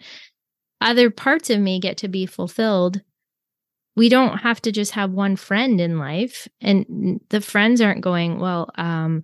other 0.80 1.10
parts 1.10 1.50
of 1.50 1.60
me 1.60 1.80
get 1.80 1.98
to 1.98 2.08
be 2.08 2.26
fulfilled 2.26 3.00
we 3.96 4.08
don't 4.08 4.38
have 4.38 4.62
to 4.62 4.70
just 4.70 4.92
have 4.92 5.10
one 5.10 5.34
friend 5.34 5.80
in 5.80 5.98
life 5.98 6.46
and 6.60 7.20
the 7.30 7.40
friends 7.40 7.80
aren't 7.80 8.00
going 8.00 8.38
well 8.38 8.70
um 8.76 9.22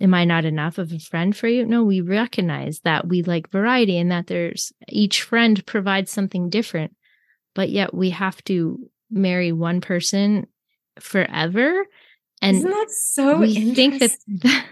am 0.00 0.14
I 0.14 0.24
not 0.24 0.44
enough 0.44 0.78
of 0.78 0.92
a 0.92 0.98
friend 0.98 1.36
for 1.36 1.48
you? 1.48 1.64
No, 1.64 1.84
we 1.84 2.00
recognize 2.00 2.80
that 2.80 3.06
we 3.06 3.22
like 3.22 3.50
variety 3.50 3.98
and 3.98 4.10
that 4.10 4.26
there's 4.26 4.72
each 4.88 5.22
friend 5.22 5.64
provides 5.66 6.10
something 6.10 6.50
different, 6.50 6.94
but 7.54 7.70
yet 7.70 7.94
we 7.94 8.10
have 8.10 8.42
to 8.44 8.90
marry 9.10 9.52
one 9.52 9.80
person 9.80 10.46
forever. 10.98 11.86
And 12.42 12.56
Isn't 12.58 12.70
that 12.70 12.90
so 12.90 13.38
we 13.38 13.74
think 13.74 14.00
that, 14.00 14.10
that 14.42 14.66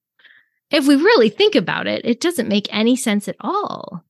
if 0.70 0.86
we 0.86 0.96
really 0.96 1.30
think 1.30 1.54
about 1.54 1.86
it, 1.86 2.04
it 2.04 2.20
doesn't 2.20 2.48
make 2.48 2.68
any 2.70 2.96
sense 2.96 3.28
at 3.28 3.36
all. 3.40 4.04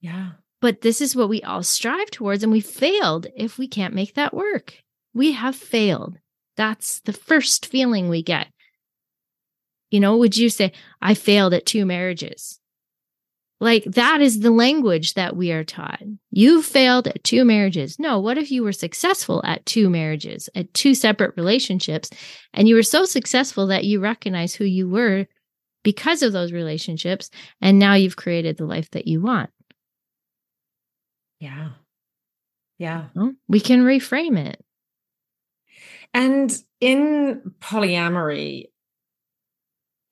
Yeah. 0.00 0.32
But 0.60 0.82
this 0.82 1.00
is 1.00 1.16
what 1.16 1.28
we 1.28 1.42
all 1.42 1.64
strive 1.64 2.10
towards, 2.10 2.44
and 2.44 2.52
we 2.52 2.60
failed 2.60 3.26
if 3.36 3.58
we 3.58 3.66
can't 3.66 3.94
make 3.94 4.14
that 4.14 4.32
work. 4.32 4.74
We 5.12 5.32
have 5.32 5.56
failed. 5.56 6.18
That's 6.56 7.00
the 7.00 7.12
first 7.12 7.66
feeling 7.66 8.08
we 8.08 8.22
get. 8.22 8.46
You 9.92 10.00
know, 10.00 10.16
would 10.16 10.36
you 10.36 10.48
say, 10.48 10.72
I 11.02 11.12
failed 11.12 11.52
at 11.52 11.66
two 11.66 11.84
marriages? 11.84 12.58
Like 13.60 13.84
that 13.84 14.22
is 14.22 14.40
the 14.40 14.50
language 14.50 15.14
that 15.14 15.36
we 15.36 15.52
are 15.52 15.62
taught. 15.62 16.02
You 16.30 16.62
failed 16.62 17.06
at 17.06 17.22
two 17.22 17.44
marriages. 17.44 17.98
No, 17.98 18.18
what 18.18 18.38
if 18.38 18.50
you 18.50 18.64
were 18.64 18.72
successful 18.72 19.42
at 19.44 19.64
two 19.66 19.90
marriages, 19.90 20.48
at 20.54 20.72
two 20.72 20.94
separate 20.94 21.36
relationships, 21.36 22.10
and 22.54 22.66
you 22.66 22.74
were 22.74 22.82
so 22.82 23.04
successful 23.04 23.66
that 23.68 23.84
you 23.84 24.00
recognize 24.00 24.54
who 24.54 24.64
you 24.64 24.88
were 24.88 25.26
because 25.84 26.22
of 26.22 26.32
those 26.32 26.52
relationships, 26.52 27.30
and 27.60 27.78
now 27.78 27.94
you've 27.94 28.16
created 28.16 28.56
the 28.56 28.64
life 28.64 28.90
that 28.92 29.06
you 29.06 29.20
want? 29.20 29.50
Yeah. 31.38 31.70
Yeah. 32.78 33.08
Well, 33.14 33.34
we 33.46 33.60
can 33.60 33.82
reframe 33.84 34.38
it. 34.38 34.64
And 36.14 36.52
in 36.80 37.52
polyamory, 37.60 38.71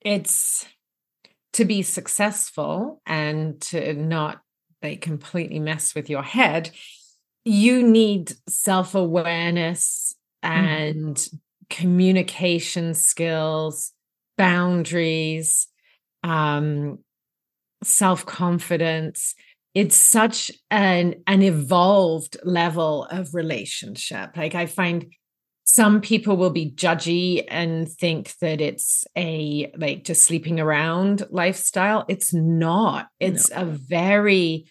it's 0.00 0.66
to 1.52 1.64
be 1.64 1.82
successful 1.82 3.02
and 3.06 3.60
to 3.60 3.94
not 3.94 4.40
like 4.82 5.00
completely 5.00 5.58
mess 5.58 5.94
with 5.94 6.08
your 6.08 6.22
head 6.22 6.70
you 7.44 7.82
need 7.82 8.32
self-awareness 8.48 10.14
mm-hmm. 10.44 10.64
and 10.64 11.16
mm-hmm. 11.16 11.36
communication 11.68 12.94
skills 12.94 13.92
boundaries 14.36 15.68
um 16.22 16.98
self-confidence 17.82 19.34
it's 19.74 19.96
such 19.96 20.50
an 20.70 21.14
an 21.26 21.42
evolved 21.42 22.36
level 22.44 23.04
of 23.10 23.34
relationship 23.34 24.36
like 24.36 24.54
i 24.54 24.66
find 24.66 25.06
some 25.72 26.00
people 26.00 26.36
will 26.36 26.50
be 26.50 26.72
judgy 26.72 27.44
and 27.46 27.88
think 27.88 28.36
that 28.40 28.60
it's 28.60 29.04
a 29.16 29.72
like 29.76 30.02
just 30.02 30.24
sleeping 30.24 30.58
around 30.58 31.22
lifestyle 31.30 32.04
it's 32.08 32.34
not 32.34 33.06
it's 33.20 33.50
no. 33.50 33.62
a 33.62 33.64
very 33.66 34.68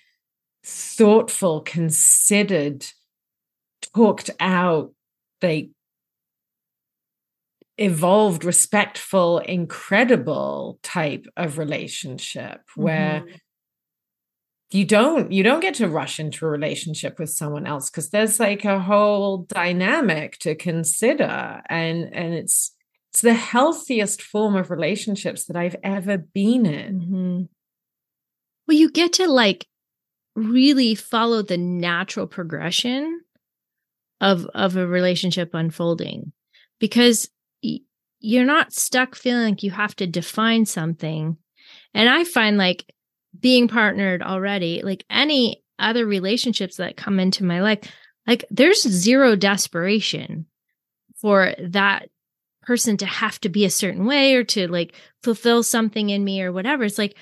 thoughtful 0.65 1.61
considered 1.61 2.85
talked 3.95 4.29
out 4.41 4.91
like 5.41 5.69
evolved 7.77 8.43
respectful 8.43 9.37
incredible 9.39 10.79
type 10.83 11.25
of 11.37 11.57
relationship 11.57 12.59
mm-hmm. 12.71 12.83
where 12.83 13.23
you 14.71 14.85
don't 14.85 15.31
you 15.31 15.43
don't 15.43 15.61
get 15.61 15.73
to 15.75 15.87
rush 15.87 16.19
into 16.19 16.45
a 16.45 16.49
relationship 16.49 17.17
with 17.17 17.29
someone 17.29 17.65
else 17.65 17.89
because 17.89 18.09
there's 18.09 18.39
like 18.39 18.65
a 18.65 18.79
whole 18.79 19.39
dynamic 19.49 20.37
to 20.39 20.55
consider 20.55 21.61
and 21.69 22.13
and 22.13 22.33
it's 22.33 22.75
it's 23.11 23.21
the 23.21 23.33
healthiest 23.33 24.21
form 24.21 24.55
of 24.55 24.69
relationships 24.69 25.45
that 25.45 25.55
I've 25.55 25.75
ever 25.83 26.19
been 26.19 26.67
in. 26.67 26.99
Mm-hmm. 26.99 27.41
Well, 28.67 28.77
you 28.77 28.91
get 28.91 29.13
to 29.13 29.27
like 29.27 29.65
really 30.35 30.93
follow 30.93 31.41
the 31.41 31.57
natural 31.57 32.27
progression 32.27 33.21
of 34.21 34.45
of 34.53 34.75
a 34.75 34.85
relationship 34.85 35.55
unfolding 35.55 36.31
because 36.79 37.29
you're 38.21 38.45
not 38.45 38.73
stuck 38.73 39.15
feeling 39.15 39.49
like 39.49 39.63
you 39.63 39.71
have 39.71 39.95
to 39.95 40.05
define 40.05 40.65
something. 40.65 41.37
And 41.93 42.09
I 42.09 42.23
find 42.23 42.57
like 42.57 42.93
being 43.37 43.67
partnered 43.67 44.21
already, 44.21 44.81
like 44.83 45.05
any 45.09 45.63
other 45.77 46.05
relationships 46.05 46.77
that 46.77 46.97
come 46.97 47.19
into 47.19 47.43
my 47.43 47.61
life, 47.61 47.79
like 48.27 48.45
there's 48.49 48.87
zero 48.87 49.35
desperation 49.35 50.45
for 51.21 51.53
that 51.59 52.09
person 52.63 52.97
to 52.97 53.05
have 53.05 53.39
to 53.41 53.49
be 53.49 53.65
a 53.65 53.69
certain 53.69 54.05
way 54.05 54.35
or 54.35 54.43
to 54.43 54.67
like 54.67 54.93
fulfill 55.23 55.63
something 55.63 56.09
in 56.09 56.23
me 56.23 56.41
or 56.41 56.51
whatever. 56.51 56.83
It's 56.83 56.97
like 56.97 57.15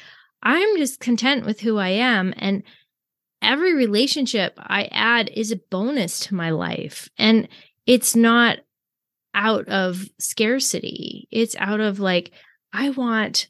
I'm 0.44 0.78
just 0.78 1.00
content 1.00 1.46
with 1.46 1.60
who 1.60 1.78
I 1.78 1.90
am. 1.90 2.34
And 2.38 2.64
every 3.42 3.74
relationship 3.74 4.54
I 4.58 4.90
add 4.92 5.30
is 5.34 5.52
a 5.52 5.62
bonus 5.70 6.20
to 6.22 6.36
my 6.36 6.52
life. 6.52 7.10
And 7.18 7.48
it's 7.86 8.16
not 8.16 8.60
out 9.34 9.68
of 9.68 10.06
scarcity, 10.20 11.28
it's 11.32 11.56
out 11.58 11.80
of 11.80 12.00
like, 12.00 12.32
I 12.74 12.90
want 12.90 13.48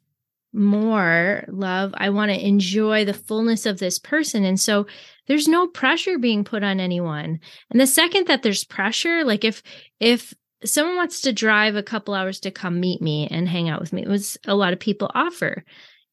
more 0.54 1.44
love. 1.48 1.94
I 1.98 2.10
want 2.10 2.32
to 2.32 2.46
enjoy 2.46 3.06
the 3.06 3.14
fullness 3.14 3.66
of 3.66 3.80
this 3.80 4.00
person. 4.00 4.44
And 4.44 4.60
so 4.60 4.88
there's 5.28 5.48
no 5.48 5.68
pressure 5.68 6.18
being 6.18 6.44
put 6.44 6.64
on 6.64 6.80
anyone. 6.80 7.40
And 7.70 7.80
the 7.80 7.88
second 7.88 8.28
that 8.28 8.44
there's 8.44 8.64
pressure, 8.64 9.24
like 9.24 9.44
if, 9.44 9.62
if 10.00 10.34
someone 10.64 10.96
wants 10.96 11.22
to 11.22 11.34
drive 11.34 11.76
a 11.76 11.84
couple 11.84 12.14
hours 12.14 12.40
to 12.42 12.52
come 12.52 12.80
meet 12.80 13.02
me 13.02 13.28
and 13.30 13.48
hang 13.48 13.70
out 13.70 13.82
with 13.82 13.94
me, 13.94 14.02
it 14.02 14.08
was 14.08 14.38
a 14.46 14.56
lot 14.56 14.74
of 14.74 14.80
people 14.80 15.12
offer. 15.14 15.64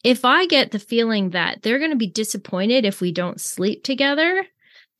If 0.02 0.24
I 0.24 0.46
get 0.46 0.70
the 0.70 0.78
feeling 0.78 1.30
that 1.30 1.62
they're 1.62 1.78
going 1.78 1.92
to 1.92 1.96
be 1.96 2.10
disappointed 2.10 2.84
if 2.84 3.00
we 3.00 3.12
don't 3.12 3.40
sleep 3.40 3.84
together, 3.84 4.46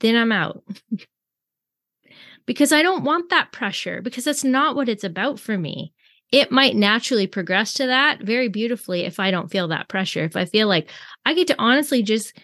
then 0.01 0.17
I'm 0.17 0.33
out. 0.33 0.65
because 2.47 2.73
I 2.73 2.83
don't 2.83 3.05
want 3.05 3.31
that 3.31 3.53
pressure 3.53 4.01
because 4.03 4.25
that's 4.25 4.45
not 4.45 4.77
what 4.77 4.89
it's 4.89 5.05
about 5.05 5.41
for 5.41 5.57
me 5.57 5.93
it 6.35 6.51
might 6.51 6.75
naturally 6.75 7.29
progress 7.29 7.73
to 7.75 7.87
that 7.87 8.21
very 8.21 8.49
beautifully 8.49 9.03
if 9.03 9.21
I 9.21 9.31
don't 9.31 9.53
feel 9.53 9.69
that 9.69 9.89
pressure. 9.89 10.25
If 10.25 10.35
I 10.35 10.47
feel 10.47 10.67
like 10.67 10.91
I 11.25 11.33
get 11.33 11.47
to 11.47 11.55
honestly 11.61 12.03
just 12.03 12.37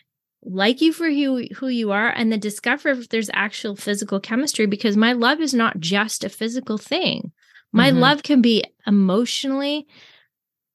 like 0.45 0.81
you 0.81 0.93
for 0.93 1.11
who, 1.11 1.45
who 1.57 1.67
you 1.67 1.91
are 1.91 2.09
and 2.09 2.31
then 2.31 2.39
discover 2.39 2.91
if 2.91 3.09
there's 3.09 3.31
actual 3.35 3.75
physical 3.75 4.21
chemistry 4.21 4.67
because 4.67 4.97
my 4.97 5.13
love 5.13 5.41
is 5.41 5.53
not 5.53 5.81
just 5.81 6.23
a 6.23 6.29
physical 6.29 6.79
thing. 6.79 7.33
My 7.73 7.91
mm-hmm. 7.91 7.99
love 7.99 8.23
can 8.23 8.41
be 8.41 8.63
emotionally 8.87 9.89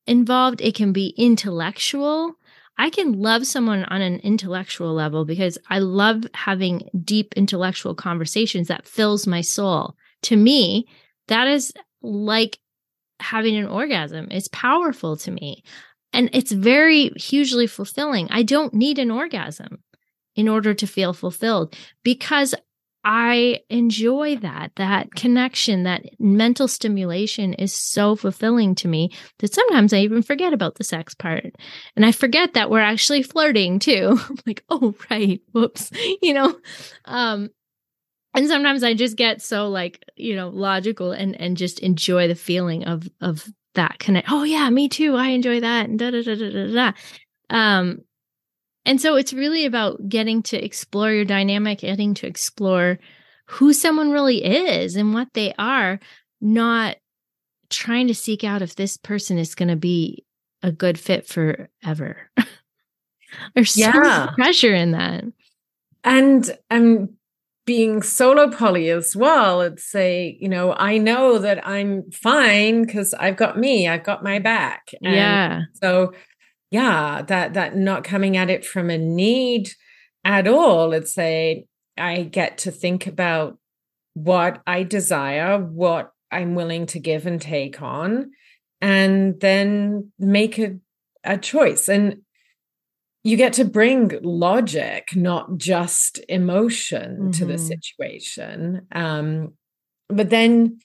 involved, 0.05 0.59
it 0.59 0.75
can 0.75 0.91
be 0.91 1.13
intellectual. 1.17 2.33
I 2.77 2.89
can 2.89 3.13
love 3.13 3.47
someone 3.47 3.85
on 3.85 4.01
an 4.01 4.19
intellectual 4.19 4.93
level 4.93 5.23
because 5.23 5.57
I 5.69 5.79
love 5.79 6.25
having 6.33 6.89
deep 7.05 7.33
intellectual 7.37 7.95
conversations 7.95 8.67
that 8.67 8.85
fills 8.85 9.25
my 9.25 9.39
soul. 9.39 9.95
To 10.23 10.35
me, 10.35 10.85
that 11.29 11.47
is 11.47 11.71
like 12.01 12.59
having 13.19 13.55
an 13.57 13.67
orgasm. 13.67 14.27
It's 14.31 14.49
powerful 14.49 15.17
to 15.17 15.31
me. 15.31 15.63
And 16.13 16.29
it's 16.33 16.51
very 16.51 17.09
hugely 17.17 17.67
fulfilling. 17.67 18.29
I 18.29 18.43
don't 18.43 18.73
need 18.73 18.99
an 18.99 19.11
orgasm 19.11 19.79
in 20.35 20.47
order 20.47 20.73
to 20.73 20.87
feel 20.87 21.13
fulfilled 21.13 21.75
because 22.03 22.55
I 23.07 23.59
enjoy 23.69 24.37
that. 24.37 24.71
That 24.77 25.13
connection, 25.13 25.83
that 25.83 26.03
mental 26.19 26.67
stimulation 26.67 27.53
is 27.53 27.71
so 27.71 28.15
fulfilling 28.15 28.73
to 28.75 28.87
me 28.87 29.11
that 29.39 29.53
sometimes 29.53 29.93
I 29.93 29.99
even 29.99 30.23
forget 30.23 30.53
about 30.53 30.75
the 30.75 30.83
sex 30.83 31.13
part. 31.13 31.53
And 31.95 32.03
I 32.03 32.11
forget 32.11 32.55
that 32.55 32.71
we're 32.71 32.79
actually 32.79 33.21
flirting 33.21 33.77
too. 33.77 34.19
like, 34.47 34.63
oh, 34.69 34.95
right. 35.11 35.39
Whoops. 35.53 35.91
You 36.21 36.33
know? 36.33 36.57
Um, 37.05 37.49
and 38.35 38.47
sometimes 38.47 38.83
I 38.83 38.93
just 38.93 39.15
get 39.15 39.41
so 39.41 39.69
like, 39.69 40.03
you 40.15 40.35
know, 40.35 40.49
logical 40.49 41.11
and 41.11 41.39
and 41.39 41.55
just 41.55 41.79
enjoy 41.79 42.27
the 42.27 42.35
feeling 42.35 42.83
of 42.85 43.09
of 43.21 43.47
that 43.75 43.99
connect. 43.99 44.29
Oh 44.29 44.43
yeah, 44.43 44.69
me 44.69 44.89
too. 44.89 45.15
I 45.15 45.29
enjoy 45.29 45.61
that. 45.61 45.89
And 45.89 45.97
da 45.97 46.11
da 46.11 46.21
da 46.21 46.35
da 46.35 46.49
da 46.49 46.73
da. 46.73 46.91
Um, 47.49 48.01
and 48.85 49.01
so 49.01 49.15
it's 49.15 49.33
really 49.33 49.65
about 49.65 50.07
getting 50.07 50.43
to 50.43 50.63
explore 50.63 51.11
your 51.11 51.25
dynamic, 51.25 51.79
getting 51.79 52.13
to 52.15 52.27
explore 52.27 52.99
who 53.47 53.73
someone 53.73 54.11
really 54.11 54.43
is 54.43 54.95
and 54.95 55.13
what 55.13 55.29
they 55.33 55.53
are, 55.57 55.99
not 56.41 56.97
trying 57.69 58.07
to 58.07 58.15
seek 58.15 58.43
out 58.43 58.61
if 58.61 58.75
this 58.75 58.97
person 58.97 59.37
is 59.37 59.55
going 59.55 59.69
to 59.69 59.75
be 59.75 60.25
a 60.61 60.71
good 60.71 60.99
fit 60.99 61.25
forever. 61.27 62.29
There's 63.55 63.73
so 63.73 63.81
yeah. 63.81 63.91
much 63.91 64.35
pressure 64.35 64.73
in 64.73 64.91
that. 64.91 65.23
And 66.03 66.57
um 66.69 67.09
being 67.65 68.01
solo 68.01 68.49
poly 68.49 68.89
as 68.89 69.15
well, 69.15 69.61
it's 69.61 69.89
say, 69.89 70.37
you 70.39 70.47
know, 70.47 70.73
I 70.77 70.97
know 70.97 71.39
that 71.39 71.65
I'm 71.67 72.11
fine 72.11 72.83
because 72.83 73.13
I've 73.15 73.37
got 73.37 73.57
me, 73.57 73.87
I've 73.87 74.03
got 74.03 74.23
my 74.23 74.39
back. 74.39 74.91
And 75.01 75.15
yeah. 75.15 75.61
So 75.81 76.13
yeah 76.75 77.21
that 77.21 77.53
that 77.53 77.75
not 77.75 78.03
coming 78.03 78.35
at 78.35 78.49
it 78.49 78.65
from 78.65 78.89
a 78.89 78.97
need 78.97 79.69
at 80.23 80.47
all 80.47 80.93
it's 80.93 81.17
a 81.17 81.65
i 81.97 82.23
get 82.23 82.57
to 82.57 82.71
think 82.71 83.07
about 83.07 83.57
what 84.13 84.61
i 84.67 84.83
desire 84.83 85.57
what 85.57 86.11
i'm 86.31 86.53
willing 86.55 86.85
to 86.85 86.99
give 86.99 87.25
and 87.25 87.41
take 87.41 87.81
on 87.81 88.29
and 88.81 89.39
then 89.39 90.11
make 90.19 90.59
a, 90.59 90.75
a 91.23 91.37
choice 91.37 91.87
and 91.87 92.21
you 93.25 93.37
get 93.37 93.53
to 93.53 93.65
bring 93.65 94.11
logic 94.21 95.15
not 95.15 95.57
just 95.57 96.19
emotion 96.29 97.17
mm-hmm. 97.17 97.31
to 97.31 97.45
the 97.45 97.55
mm-hmm. 97.55 97.67
situation 97.67 98.87
um, 98.93 99.53
but 100.07 100.29
then 100.29 100.79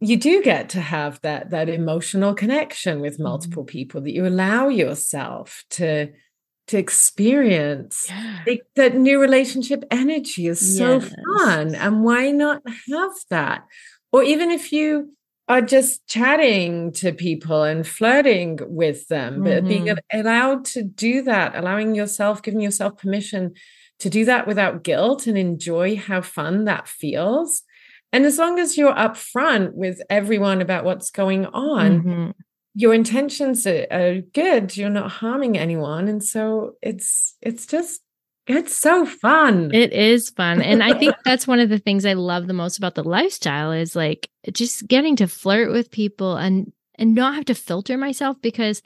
you 0.00 0.16
do 0.16 0.40
get 0.42 0.70
to 0.70 0.80
have 0.80 1.20
that 1.22 1.50
that 1.50 1.68
emotional 1.68 2.32
connection 2.32 3.00
with 3.00 3.14
mm-hmm. 3.14 3.24
multiple 3.24 3.64
mm-hmm. 3.64 3.78
people 3.78 4.00
that 4.00 4.14
you 4.14 4.26
allow 4.26 4.68
yourself 4.68 5.64
to 5.70 6.08
to 6.68 6.78
experience 6.78 8.06
yeah. 8.08 8.40
it, 8.46 8.60
that 8.76 8.94
new 8.94 9.20
relationship 9.20 9.84
energy 9.90 10.46
is 10.46 10.78
so 10.78 11.00
yes. 11.00 11.14
fun 11.38 11.74
and 11.74 12.04
why 12.04 12.30
not 12.30 12.62
have 12.92 13.12
that 13.30 13.64
or 14.12 14.22
even 14.22 14.50
if 14.50 14.70
you 14.70 15.10
are 15.48 15.62
just 15.62 16.06
chatting 16.06 16.92
to 16.92 17.12
people 17.12 17.62
and 17.62 17.86
flirting 17.86 18.58
with 18.62 19.08
them 19.08 19.34
mm-hmm. 19.34 19.44
but 19.44 19.64
being 19.66 19.86
mm-hmm. 19.86 20.20
allowed 20.20 20.64
to 20.64 20.82
do 20.82 21.22
that 21.22 21.54
allowing 21.56 21.94
yourself 21.94 22.42
giving 22.42 22.60
yourself 22.60 22.98
permission 22.98 23.54
to 23.98 24.08
do 24.08 24.24
that 24.24 24.46
without 24.46 24.84
guilt 24.84 25.26
and 25.26 25.36
enjoy 25.36 25.96
how 25.96 26.20
fun 26.20 26.64
that 26.64 26.86
feels 26.86 27.62
and 28.12 28.24
as 28.24 28.38
long 28.38 28.58
as 28.58 28.78
you're 28.78 28.94
upfront 28.94 29.74
with 29.74 30.00
everyone 30.08 30.60
about 30.60 30.84
what's 30.84 31.10
going 31.10 31.46
on, 31.46 32.00
mm-hmm. 32.00 32.30
your 32.74 32.94
intentions 32.94 33.66
are, 33.66 33.86
are 33.90 34.20
good. 34.20 34.76
You're 34.76 34.88
not 34.88 35.10
harming 35.10 35.58
anyone. 35.58 36.08
And 36.08 36.24
so 36.24 36.76
it's 36.80 37.36
it's 37.42 37.66
just 37.66 38.00
it's 38.48 38.74
so 38.74 39.04
fun. 39.04 39.70
It 39.74 39.92
is 39.92 40.30
fun. 40.30 40.62
And 40.62 40.82
I 40.82 40.98
think 40.98 41.14
that's 41.24 41.46
one 41.46 41.60
of 41.60 41.68
the 41.68 41.78
things 41.78 42.06
I 42.06 42.14
love 42.14 42.46
the 42.46 42.54
most 42.54 42.78
about 42.78 42.94
the 42.94 43.04
lifestyle 43.04 43.72
is 43.72 43.94
like 43.94 44.30
just 44.52 44.88
getting 44.88 45.16
to 45.16 45.28
flirt 45.28 45.70
with 45.70 45.90
people 45.90 46.36
and 46.36 46.72
and 46.96 47.14
not 47.14 47.34
have 47.34 47.44
to 47.44 47.54
filter 47.54 47.96
myself 47.96 48.40
because 48.42 48.82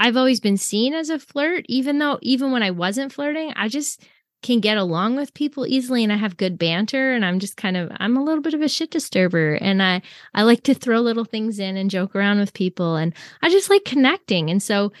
I've 0.00 0.16
always 0.16 0.40
been 0.40 0.56
seen 0.56 0.94
as 0.94 1.10
a 1.10 1.18
flirt 1.18 1.64
even 1.68 1.98
though 1.98 2.18
even 2.22 2.52
when 2.52 2.62
I 2.62 2.70
wasn't 2.70 3.12
flirting, 3.12 3.52
I 3.56 3.68
just 3.68 4.02
can 4.42 4.60
get 4.60 4.78
along 4.78 5.16
with 5.16 5.34
people 5.34 5.66
easily 5.66 6.04
and 6.04 6.12
I 6.12 6.16
have 6.16 6.36
good 6.36 6.58
banter 6.58 7.12
and 7.12 7.24
I'm 7.24 7.40
just 7.40 7.56
kind 7.56 7.76
of 7.76 7.90
I'm 7.98 8.16
a 8.16 8.22
little 8.22 8.42
bit 8.42 8.54
of 8.54 8.62
a 8.62 8.68
shit 8.68 8.90
disturber 8.90 9.54
and 9.54 9.82
I 9.82 10.02
I 10.34 10.44
like 10.44 10.62
to 10.64 10.74
throw 10.74 11.00
little 11.00 11.24
things 11.24 11.58
in 11.58 11.76
and 11.76 11.90
joke 11.90 12.14
around 12.14 12.38
with 12.38 12.54
people 12.54 12.94
and 12.94 13.12
I 13.42 13.50
just 13.50 13.70
like 13.70 13.84
connecting 13.84 14.48
and 14.48 14.62
so 14.62 14.92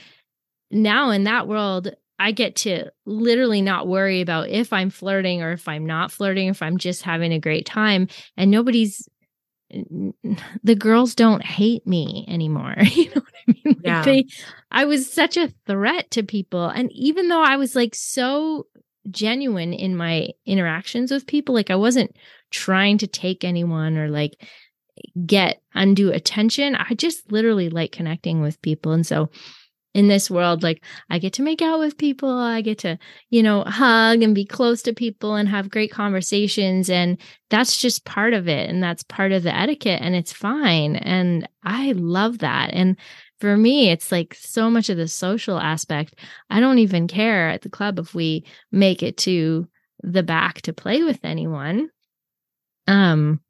now 0.72 1.10
in 1.10 1.24
that 1.24 1.46
world 1.46 1.94
I 2.18 2.32
get 2.32 2.56
to 2.56 2.90
literally 3.06 3.62
not 3.62 3.86
worry 3.86 4.20
about 4.20 4.48
if 4.48 4.72
I'm 4.72 4.90
flirting 4.90 5.42
or 5.42 5.52
if 5.52 5.68
I'm 5.68 5.86
not 5.86 6.10
flirting 6.10 6.48
if 6.48 6.62
I'm 6.62 6.78
just 6.78 7.02
having 7.02 7.32
a 7.32 7.38
great 7.38 7.66
time 7.66 8.08
and 8.36 8.50
nobody's 8.50 9.08
the 9.70 10.74
girls 10.74 11.14
don't 11.14 11.44
hate 11.44 11.86
me 11.86 12.24
anymore. 12.28 12.74
you 12.92 13.06
know 13.06 13.22
what 13.22 13.34
I 13.48 13.52
mean? 13.52 13.62
Like 13.64 13.76
yeah. 13.84 14.02
They, 14.02 14.26
I 14.70 14.84
was 14.84 15.12
such 15.12 15.36
a 15.36 15.52
threat 15.66 16.10
to 16.12 16.22
people. 16.22 16.68
And 16.68 16.90
even 16.92 17.28
though 17.28 17.42
I 17.42 17.56
was 17.56 17.76
like 17.76 17.94
so 17.94 18.66
genuine 19.10 19.72
in 19.72 19.96
my 19.96 20.28
interactions 20.46 21.10
with 21.10 21.26
people. 21.26 21.54
Like 21.54 21.70
I 21.70 21.76
wasn't 21.76 22.16
trying 22.50 22.98
to 22.98 23.06
take 23.06 23.44
anyone 23.44 23.96
or 23.96 24.08
like 24.08 24.46
get 25.24 25.62
undue 25.74 26.12
attention. 26.12 26.74
I 26.74 26.94
just 26.94 27.30
literally 27.30 27.70
like 27.70 27.92
connecting 27.92 28.40
with 28.40 28.60
people. 28.62 28.92
And 28.92 29.06
so 29.06 29.30
in 29.94 30.08
this 30.08 30.30
world, 30.30 30.62
like 30.62 30.84
I 31.10 31.18
get 31.18 31.32
to 31.34 31.42
make 31.42 31.62
out 31.62 31.78
with 31.78 31.98
people, 31.98 32.30
I 32.30 32.60
get 32.60 32.78
to, 32.80 32.98
you 33.30 33.42
know, 33.42 33.64
hug 33.64 34.22
and 34.22 34.34
be 34.34 34.44
close 34.44 34.82
to 34.82 34.92
people 34.92 35.34
and 35.34 35.48
have 35.48 35.70
great 35.70 35.90
conversations. 35.90 36.90
And 36.90 37.18
that's 37.50 37.78
just 37.78 38.04
part 38.04 38.34
of 38.34 38.48
it. 38.48 38.68
And 38.68 38.82
that's 38.82 39.02
part 39.02 39.32
of 39.32 39.42
the 39.42 39.54
etiquette. 39.54 40.00
And 40.02 40.14
it's 40.14 40.32
fine. 40.32 40.96
And 40.96 41.48
I 41.64 41.92
love 41.92 42.38
that. 42.38 42.70
And 42.72 42.96
for 43.40 43.56
me, 43.56 43.90
it's 43.90 44.12
like 44.12 44.34
so 44.34 44.70
much 44.70 44.88
of 44.88 44.96
the 44.96 45.08
social 45.08 45.58
aspect. 45.58 46.14
I 46.50 46.60
don't 46.60 46.78
even 46.78 47.08
care 47.08 47.48
at 47.48 47.62
the 47.62 47.70
club 47.70 47.98
if 47.98 48.14
we 48.14 48.44
make 48.70 49.02
it 49.02 49.16
to 49.18 49.68
the 50.02 50.22
back 50.22 50.62
to 50.62 50.72
play 50.72 51.02
with 51.02 51.20
anyone. 51.24 51.88
Um, 52.86 53.40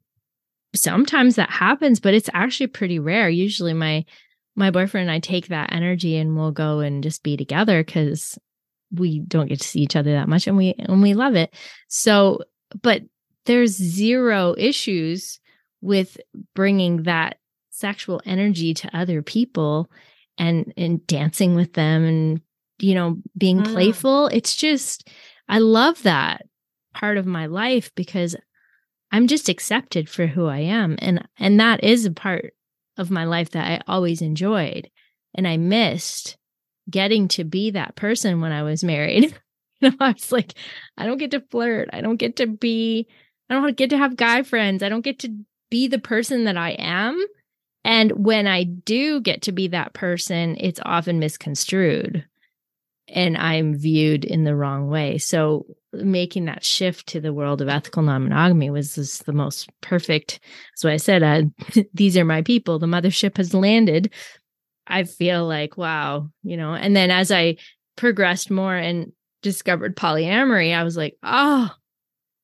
sometimes 0.75 1.35
that 1.35 1.49
happens, 1.49 1.99
but 1.99 2.13
it's 2.13 2.29
actually 2.33 2.67
pretty 2.67 2.99
rare. 2.99 3.29
Usually 3.29 3.73
my 3.73 4.05
my 4.59 4.69
boyfriend 4.69 5.09
and 5.09 5.15
I 5.15 5.19
take 5.19 5.47
that 5.47 5.73
energy 5.73 6.17
and 6.17 6.35
we'll 6.35 6.51
go 6.51 6.79
and 6.79 7.01
just 7.01 7.23
be 7.23 7.37
together 7.37 7.83
because 7.83 8.37
we 8.91 9.19
don't 9.21 9.47
get 9.47 9.61
to 9.61 9.67
see 9.67 9.79
each 9.79 9.95
other 9.95 10.11
that 10.11 10.29
much 10.29 10.45
and 10.45 10.57
we 10.57 10.75
and 10.77 11.01
we 11.01 11.13
love 11.13 11.35
it. 11.35 11.53
So, 11.87 12.39
but 12.83 13.01
there's 13.45 13.71
zero 13.71 14.53
issues 14.57 15.39
with 15.81 16.17
bringing 16.53 17.03
that 17.03 17.37
sexual 17.69 18.21
energy 18.25 18.73
to 18.75 18.95
other 18.95 19.21
people 19.21 19.89
and 20.37 20.73
and 20.75 21.05
dancing 21.07 21.55
with 21.55 21.73
them 21.73 22.03
and 22.03 22.41
you 22.79 22.93
know 22.93 23.17
being 23.37 23.61
mm. 23.61 23.71
playful 23.71 24.27
it's 24.27 24.55
just 24.55 25.09
i 25.47 25.59
love 25.59 26.01
that 26.03 26.45
part 26.93 27.17
of 27.17 27.25
my 27.25 27.45
life 27.45 27.89
because 27.95 28.35
i'm 29.11 29.27
just 29.27 29.47
accepted 29.47 30.09
for 30.09 30.27
who 30.27 30.45
i 30.45 30.59
am 30.59 30.97
and 30.99 31.25
and 31.37 31.59
that 31.59 31.83
is 31.83 32.05
a 32.05 32.11
part 32.11 32.53
of 32.99 33.09
my 33.09 33.23
life 33.23 33.51
that 33.51 33.65
i 33.65 33.81
always 33.91 34.21
enjoyed 34.21 34.89
and 35.33 35.47
i 35.47 35.57
missed 35.57 36.37
getting 36.89 37.27
to 37.27 37.43
be 37.43 37.71
that 37.71 37.95
person 37.95 38.41
when 38.41 38.51
i 38.51 38.63
was 38.63 38.83
married. 38.83 39.35
You 39.81 39.91
know 39.91 39.95
i 40.01 40.11
was 40.11 40.29
like 40.33 40.55
i 40.97 41.05
don't 41.05 41.19
get 41.19 41.31
to 41.31 41.39
flirt. 41.39 41.87
I 41.93 42.01
don't 42.01 42.17
get 42.17 42.35
to 42.35 42.47
be 42.47 43.07
i 43.49 43.53
don't 43.53 43.77
get 43.77 43.91
to 43.91 43.97
have 43.97 44.17
guy 44.17 44.43
friends. 44.43 44.83
I 44.83 44.89
don't 44.89 45.05
get 45.05 45.19
to 45.19 45.33
be 45.71 45.87
the 45.87 45.99
person 45.99 46.43
that 46.43 46.57
i 46.57 46.71
am. 46.71 47.17
And 47.85 48.11
when 48.25 48.45
I 48.45 48.63
do 48.63 49.21
get 49.21 49.43
to 49.43 49.53
be 49.53 49.69
that 49.69 49.93
person, 49.93 50.57
it's 50.59 50.81
often 50.83 51.17
misconstrued 51.17 52.25
and 53.13 53.37
I'm 53.37 53.75
viewed 53.75 54.25
in 54.25 54.43
the 54.43 54.55
wrong 54.55 54.89
way. 54.89 55.17
So 55.17 55.65
making 55.93 56.45
that 56.45 56.63
shift 56.63 57.07
to 57.07 57.19
the 57.19 57.33
world 57.33 57.61
of 57.61 57.69
ethical 57.69 58.03
non-monogamy 58.03 58.69
was 58.69 58.95
just 58.95 59.25
the 59.25 59.33
most 59.33 59.69
perfect. 59.81 60.39
So 60.75 60.89
I 60.89 60.97
said, 60.97 61.23
uh, 61.23 61.43
these 61.93 62.17
are 62.17 62.25
my 62.25 62.41
people. 62.41 62.79
The 62.79 62.87
mothership 62.87 63.37
has 63.37 63.53
landed. 63.53 64.11
I 64.87 65.03
feel 65.03 65.45
like, 65.45 65.77
wow, 65.77 66.29
you 66.43 66.57
know, 66.57 66.73
and 66.73 66.95
then 66.95 67.11
as 67.11 67.31
I 67.31 67.57
progressed 67.95 68.49
more 68.49 68.75
and 68.75 69.11
discovered 69.41 69.95
polyamory, 69.95 70.75
I 70.75 70.83
was 70.83 70.97
like, 70.97 71.15
oh, 71.23 71.69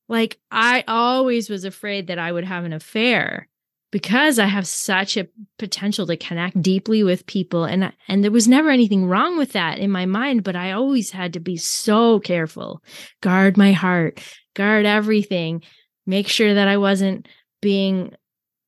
like 0.08 0.40
I 0.52 0.84
always 0.88 1.50
was 1.50 1.66
afraid 1.66 2.08
that 2.08 2.20
I 2.20 2.32
would 2.32 2.46
have 2.46 2.64
an 2.64 2.74
affair 2.74 3.48
because 3.96 4.40
I 4.40 4.48
have 4.48 4.68
such 4.68 5.16
a 5.16 5.30
potential 5.58 6.06
to 6.08 6.18
connect 6.18 6.62
deeply 6.62 7.02
with 7.02 7.26
people. 7.28 7.64
And 7.64 7.94
and 8.10 8.22
there 8.22 8.30
was 8.30 8.46
never 8.46 8.70
anything 8.70 9.06
wrong 9.06 9.38
with 9.38 9.54
that 9.54 9.80
in 9.80 9.90
my 9.90 10.06
mind 10.06 10.44
but 10.44 10.54
I 10.54 10.74
always 10.74 11.12
had 11.12 11.32
to 11.32 11.40
be 11.40 11.56
so 11.56 12.20
careful. 12.20 12.84
Guard 13.22 13.56
my 13.56 13.72
heart 13.72 14.20
guard 14.54 14.86
everything 14.86 15.64
make 16.06 16.28
sure 16.28 16.56
that 16.56 16.68
I 16.68 16.76
wasn't 16.76 17.30
being 17.62 18.14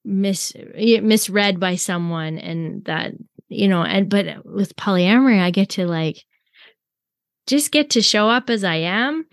mis 0.06 0.54
misread 0.80 1.60
by 1.60 1.76
someone 1.76 2.38
and 2.38 2.86
that 2.86 3.12
you 3.50 3.68
know 3.68 3.84
and 3.84 4.10
but 4.10 4.46
with 4.46 4.78
polyamory 4.78 5.42
I 5.42 5.52
get 5.52 5.72
to 5.72 5.88
like 5.88 6.24
just 7.48 7.74
get 7.74 7.90
to 7.90 8.02
show 8.02 8.30
up 8.30 8.50
as 8.50 8.64
I 8.64 8.76
am 8.76 9.26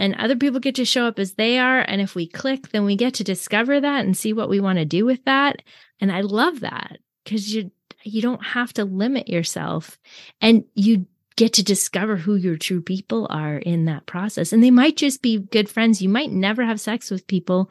and 0.00 0.14
other 0.14 0.34
people 0.34 0.58
get 0.58 0.74
to 0.76 0.84
show 0.84 1.06
up 1.06 1.18
as 1.18 1.34
they 1.34 1.58
are. 1.58 1.80
And 1.80 2.00
if 2.00 2.14
we 2.14 2.26
click 2.26 2.70
then 2.70 2.84
we 2.84 2.96
get 2.96 3.14
to 3.14 3.24
discover 3.24 3.80
that 3.80 4.04
and 4.04 4.16
see 4.16 4.32
what 4.32 4.48
we 4.48 4.58
want 4.58 4.78
to 4.78 4.84
do 4.84 5.04
with 5.04 5.24
that. 5.26 5.62
And 6.00 6.10
I 6.10 6.22
love 6.22 6.60
that 6.60 6.98
cuz 7.24 7.54
you 7.54 7.70
you 8.02 8.22
don't 8.22 8.42
have 8.42 8.72
to 8.72 8.84
limit 8.84 9.28
yourself 9.28 9.98
and 10.40 10.64
you 10.74 11.06
get 11.36 11.52
to 11.52 11.62
discover 11.62 12.16
who 12.16 12.34
your 12.34 12.56
true 12.56 12.80
people 12.80 13.26
are 13.30 13.58
in 13.58 13.84
that 13.84 14.06
process. 14.06 14.52
And 14.52 14.64
they 14.64 14.70
might 14.70 14.96
just 14.96 15.22
be 15.22 15.38
good 15.38 15.68
friends. 15.68 16.00
You 16.00 16.08
might 16.08 16.32
never 16.32 16.64
have 16.64 16.80
sex 16.80 17.10
with 17.10 17.26
people. 17.26 17.70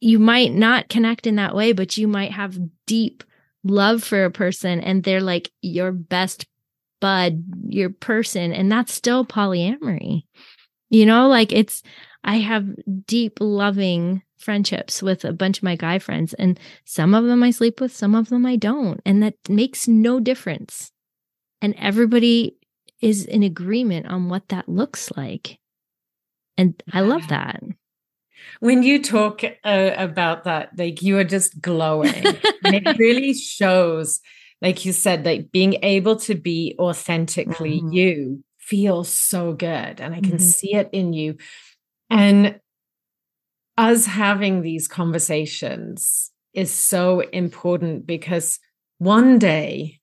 You 0.00 0.18
might 0.18 0.52
not 0.52 0.88
connect 0.88 1.26
in 1.26 1.36
that 1.36 1.54
way 1.54 1.72
but 1.72 1.96
you 1.98 2.06
might 2.06 2.30
have 2.30 2.58
deep 2.86 3.24
love 3.64 4.04
for 4.04 4.24
a 4.24 4.30
person 4.30 4.80
and 4.80 5.02
they're 5.02 5.20
like 5.20 5.50
your 5.62 5.90
best 5.90 6.46
bud, 7.00 7.44
your 7.66 7.90
person, 7.90 8.50
and 8.52 8.72
that's 8.72 8.94
still 8.94 9.26
polyamory. 9.26 10.22
You 10.90 11.06
know, 11.06 11.28
like 11.28 11.52
it's, 11.52 11.82
I 12.22 12.36
have 12.36 12.66
deep, 13.06 13.38
loving 13.40 14.22
friendships 14.38 15.02
with 15.02 15.24
a 15.24 15.32
bunch 15.32 15.58
of 15.58 15.62
my 15.62 15.76
guy 15.76 15.98
friends, 15.98 16.34
and 16.34 16.58
some 16.84 17.14
of 17.14 17.24
them 17.24 17.42
I 17.42 17.50
sleep 17.50 17.80
with, 17.80 17.94
some 17.94 18.14
of 18.14 18.28
them 18.28 18.46
I 18.46 18.56
don't. 18.56 19.00
And 19.04 19.22
that 19.22 19.34
makes 19.48 19.88
no 19.88 20.20
difference. 20.20 20.92
And 21.60 21.74
everybody 21.78 22.56
is 23.00 23.24
in 23.24 23.42
agreement 23.42 24.06
on 24.06 24.28
what 24.28 24.48
that 24.48 24.68
looks 24.68 25.10
like. 25.16 25.58
And 26.56 26.80
I 26.92 27.00
love 27.00 27.26
that. 27.28 27.62
When 28.60 28.82
you 28.82 29.02
talk 29.02 29.42
uh, 29.42 29.90
about 29.96 30.44
that, 30.44 30.70
like 30.76 31.02
you 31.02 31.18
are 31.18 31.24
just 31.24 31.60
glowing. 31.60 32.14
and 32.64 32.74
it 32.74 32.98
really 32.98 33.34
shows 33.34 34.20
like 34.64 34.86
you 34.86 34.92
said, 34.92 35.26
like 35.26 35.52
being 35.52 35.74
able 35.82 36.16
to 36.16 36.34
be 36.34 36.74
authentically 36.78 37.80
mm-hmm. 37.80 37.92
you 37.92 38.44
feels 38.66 39.08
so 39.08 39.52
good. 39.52 40.00
And 40.00 40.14
I 40.14 40.20
can 40.20 40.32
mm-hmm. 40.32 40.38
see 40.38 40.74
it 40.74 40.88
in 40.92 41.12
you. 41.12 41.36
And 42.10 42.60
us 43.76 44.06
having 44.06 44.62
these 44.62 44.88
conversations 44.88 46.30
is 46.52 46.72
so 46.72 47.20
important 47.20 48.06
because 48.06 48.58
one 48.98 49.38
day 49.38 50.00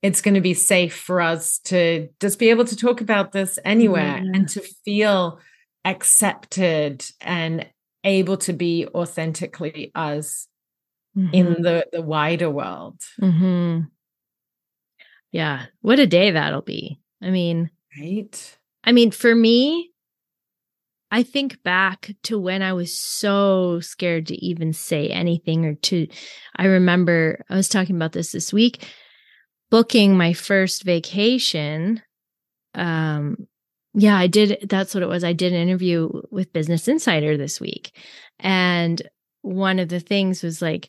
it's 0.00 0.20
going 0.20 0.34
to 0.34 0.40
be 0.40 0.54
safe 0.54 0.96
for 0.96 1.20
us 1.20 1.58
to 1.60 2.08
just 2.20 2.38
be 2.38 2.50
able 2.50 2.64
to 2.64 2.76
talk 2.76 3.00
about 3.00 3.32
this 3.32 3.58
anywhere 3.64 4.16
and 4.16 4.48
to 4.48 4.60
feel 4.84 5.38
accepted 5.84 7.04
and 7.20 7.66
able 8.02 8.36
to 8.36 8.52
be 8.52 8.86
authentically 8.94 9.92
us 9.94 10.48
mm-hmm. 11.16 11.32
in 11.32 11.62
the 11.62 11.86
the 11.92 12.02
wider 12.02 12.50
world. 12.50 13.00
Mm-hmm. 13.20 13.84
Yeah, 15.30 15.66
what 15.80 15.98
a 15.98 16.06
day 16.06 16.32
that'll 16.32 16.62
be. 16.62 16.98
I 17.22 17.30
mean, 17.30 17.70
right? 17.98 18.58
I 18.84 18.92
mean, 18.92 19.10
for 19.10 19.34
me, 19.34 19.92
I 21.10 21.22
think 21.22 21.62
back 21.62 22.10
to 22.24 22.38
when 22.38 22.62
I 22.62 22.72
was 22.72 22.98
so 22.98 23.80
scared 23.80 24.26
to 24.28 24.44
even 24.44 24.72
say 24.72 25.08
anything 25.08 25.66
or 25.66 25.74
to 25.74 26.08
I 26.56 26.64
remember 26.64 27.44
I 27.50 27.56
was 27.56 27.68
talking 27.68 27.96
about 27.96 28.12
this 28.12 28.32
this 28.32 28.50
week 28.50 28.88
booking 29.70 30.16
my 30.16 30.32
first 30.32 30.84
vacation 30.84 32.02
um 32.74 33.46
yeah, 33.94 34.16
I 34.16 34.26
did 34.26 34.66
that's 34.70 34.94
what 34.94 35.02
it 35.02 35.08
was. 35.08 35.22
I 35.22 35.34
did 35.34 35.52
an 35.52 35.60
interview 35.60 36.08
with 36.30 36.54
Business 36.54 36.88
Insider 36.88 37.36
this 37.36 37.60
week. 37.60 37.94
And 38.38 39.02
one 39.42 39.78
of 39.78 39.90
the 39.90 40.00
things 40.00 40.42
was 40.42 40.62
like 40.62 40.88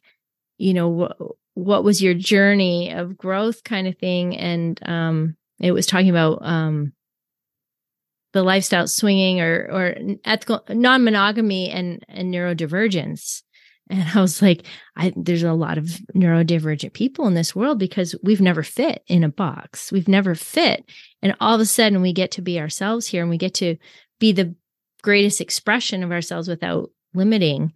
you 0.58 0.74
know 0.74 0.88
what 0.88 1.18
what 1.56 1.84
was 1.84 2.02
your 2.02 2.14
journey 2.14 2.94
of 2.94 3.18
growth 3.18 3.66
kind 3.66 3.88
of 3.88 3.98
thing 3.98 4.38
and 4.38 4.80
um 4.88 5.36
it 5.64 5.72
was 5.72 5.88
talking 5.88 6.10
about 6.10 6.40
um 6.42 6.94
the 8.34 8.44
lifestyle 8.44 8.88
swinging 8.88 9.42
or 9.42 9.70
or 9.72 9.96
ethical 10.26 10.64
non-monogamy 10.70 11.70
and 11.70 12.04
and 12.08 12.32
neurodivergence. 12.32 13.42
And 13.90 14.08
i 14.16 14.22
was 14.22 14.42
like 14.42 14.66
i 14.96 15.14
there's 15.16 15.44
a 15.44 15.54
lot 15.54 15.78
of 15.78 15.86
neurodivergent 16.16 16.94
people 16.94 17.28
in 17.28 17.34
this 17.34 17.56
world 17.56 17.80
because 17.80 18.16
we've 18.24 18.42
never 18.42 18.64
fit 18.64 19.04
in 19.08 19.24
a 19.24 19.30
box. 19.30 19.92
We've 19.92 20.08
never 20.08 20.36
fit. 20.36 20.86
And 21.22 21.36
all 21.40 21.56
of 21.56 21.62
a 21.62 21.66
sudden 21.66 22.02
we 22.02 22.14
get 22.14 22.32
to 22.32 22.42
be 22.42 22.60
ourselves 22.60 23.08
here 23.08 23.22
and 23.22 23.30
we 23.30 23.38
get 23.38 23.54
to 23.56 23.78
be 24.20 24.32
the 24.32 24.56
greatest 25.02 25.42
expression 25.42 26.04
of 26.04 26.12
ourselves 26.12 26.48
without 26.48 26.90
limiting 27.14 27.74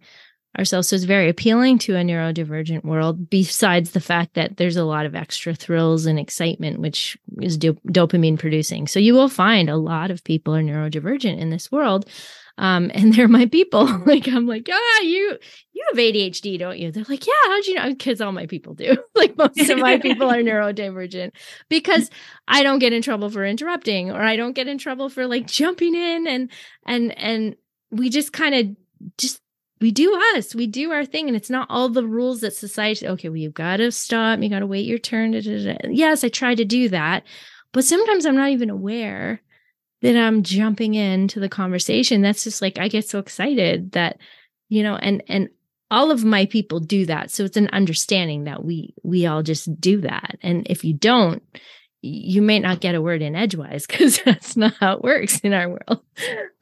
ourselves. 0.56 0.88
So 0.88 0.96
it's 0.96 1.04
very 1.04 1.28
appealing 1.28 1.78
to 1.80 1.96
a 1.96 2.02
neurodivergent 2.02 2.84
world, 2.84 3.28
besides 3.28 3.90
the 3.90 4.00
fact 4.00 4.34
that 4.34 4.56
there's 4.56 4.76
a 4.76 4.84
lot 4.84 5.06
of 5.06 5.14
extra 5.14 5.54
thrills 5.54 6.06
and 6.06 6.18
excitement, 6.18 6.80
which 6.80 7.18
is 7.40 7.56
do- 7.56 7.78
dopamine 7.88 8.38
producing. 8.38 8.86
So 8.86 8.98
you 8.98 9.14
will 9.14 9.28
find 9.28 9.68
a 9.68 9.76
lot 9.76 10.10
of 10.10 10.24
people 10.24 10.54
are 10.54 10.62
neurodivergent 10.62 11.38
in 11.38 11.50
this 11.50 11.70
world. 11.70 12.08
Um, 12.56 12.90
and 12.94 13.14
they're 13.14 13.28
my 13.28 13.46
people. 13.46 13.86
like 14.06 14.26
I'm 14.28 14.46
like, 14.46 14.68
ah, 14.70 15.00
you 15.02 15.38
you 15.72 15.84
have 15.90 15.98
ADHD, 15.98 16.58
don't 16.58 16.78
you? 16.78 16.90
They're 16.90 17.04
like, 17.08 17.26
yeah, 17.26 17.32
how'd 17.46 17.66
you 17.66 17.74
know? 17.76 17.90
Because 17.90 18.20
all 18.20 18.32
my 18.32 18.46
people 18.46 18.74
do. 18.74 18.96
like 19.14 19.36
most 19.36 19.70
of 19.70 19.78
my 19.78 19.98
people 19.98 20.28
are 20.28 20.42
neurodivergent 20.42 21.32
because 21.68 22.10
I 22.48 22.62
don't 22.64 22.80
get 22.80 22.92
in 22.92 23.02
trouble 23.02 23.30
for 23.30 23.46
interrupting, 23.46 24.10
or 24.10 24.20
I 24.20 24.36
don't 24.36 24.54
get 24.54 24.66
in 24.66 24.78
trouble 24.78 25.08
for 25.08 25.26
like 25.26 25.46
jumping 25.46 25.94
in 25.94 26.26
and 26.26 26.50
and 26.84 27.16
and 27.16 27.56
we 27.90 28.10
just 28.10 28.32
kind 28.32 28.54
of 28.54 28.76
just 29.16 29.40
we 29.80 29.90
do 29.90 30.20
us. 30.34 30.54
We 30.54 30.66
do 30.66 30.90
our 30.90 31.04
thing 31.04 31.28
and 31.28 31.36
it's 31.36 31.50
not 31.50 31.68
all 31.70 31.88
the 31.88 32.06
rules 32.06 32.40
that 32.40 32.54
society 32.54 33.06
okay 33.06 33.28
well 33.28 33.36
you've 33.36 33.54
got 33.54 33.78
to 33.78 33.92
stop 33.92 34.40
you 34.40 34.48
got 34.48 34.60
to 34.60 34.66
wait 34.66 34.86
your 34.86 34.98
turn 34.98 35.32
da, 35.32 35.40
da, 35.40 35.72
da. 35.72 35.88
yes 35.88 36.24
i 36.24 36.28
try 36.28 36.54
to 36.54 36.64
do 36.64 36.88
that 36.88 37.24
but 37.72 37.84
sometimes 37.84 38.26
i'm 38.26 38.36
not 38.36 38.50
even 38.50 38.70
aware 38.70 39.40
that 40.02 40.16
i'm 40.16 40.42
jumping 40.42 40.94
into 40.94 41.40
the 41.40 41.48
conversation. 41.48 42.22
That's 42.22 42.44
just 42.44 42.62
like 42.62 42.78
i 42.78 42.88
get 42.88 43.08
so 43.08 43.18
excited 43.18 43.92
that 43.92 44.18
you 44.68 44.82
know 44.82 44.96
and 44.96 45.22
and 45.28 45.48
all 45.90 46.10
of 46.10 46.24
my 46.24 46.46
people 46.46 46.80
do 46.80 47.06
that. 47.06 47.30
So 47.30 47.44
it's 47.44 47.56
an 47.56 47.68
understanding 47.72 48.44
that 48.44 48.64
we 48.64 48.94
we 49.02 49.26
all 49.26 49.42
just 49.42 49.80
do 49.80 50.00
that. 50.02 50.36
And 50.42 50.66
if 50.68 50.84
you 50.84 50.92
don't 50.92 51.42
you 52.02 52.42
may 52.42 52.58
not 52.58 52.80
get 52.80 52.94
a 52.94 53.02
word 53.02 53.22
in 53.22 53.34
edgewise 53.34 53.86
because 53.88 54.20
that's 54.22 54.56
not 54.56 54.74
how 54.74 54.92
it 54.92 55.02
works 55.02 55.40
in 55.40 55.52
our 55.52 55.68
world. 55.68 56.00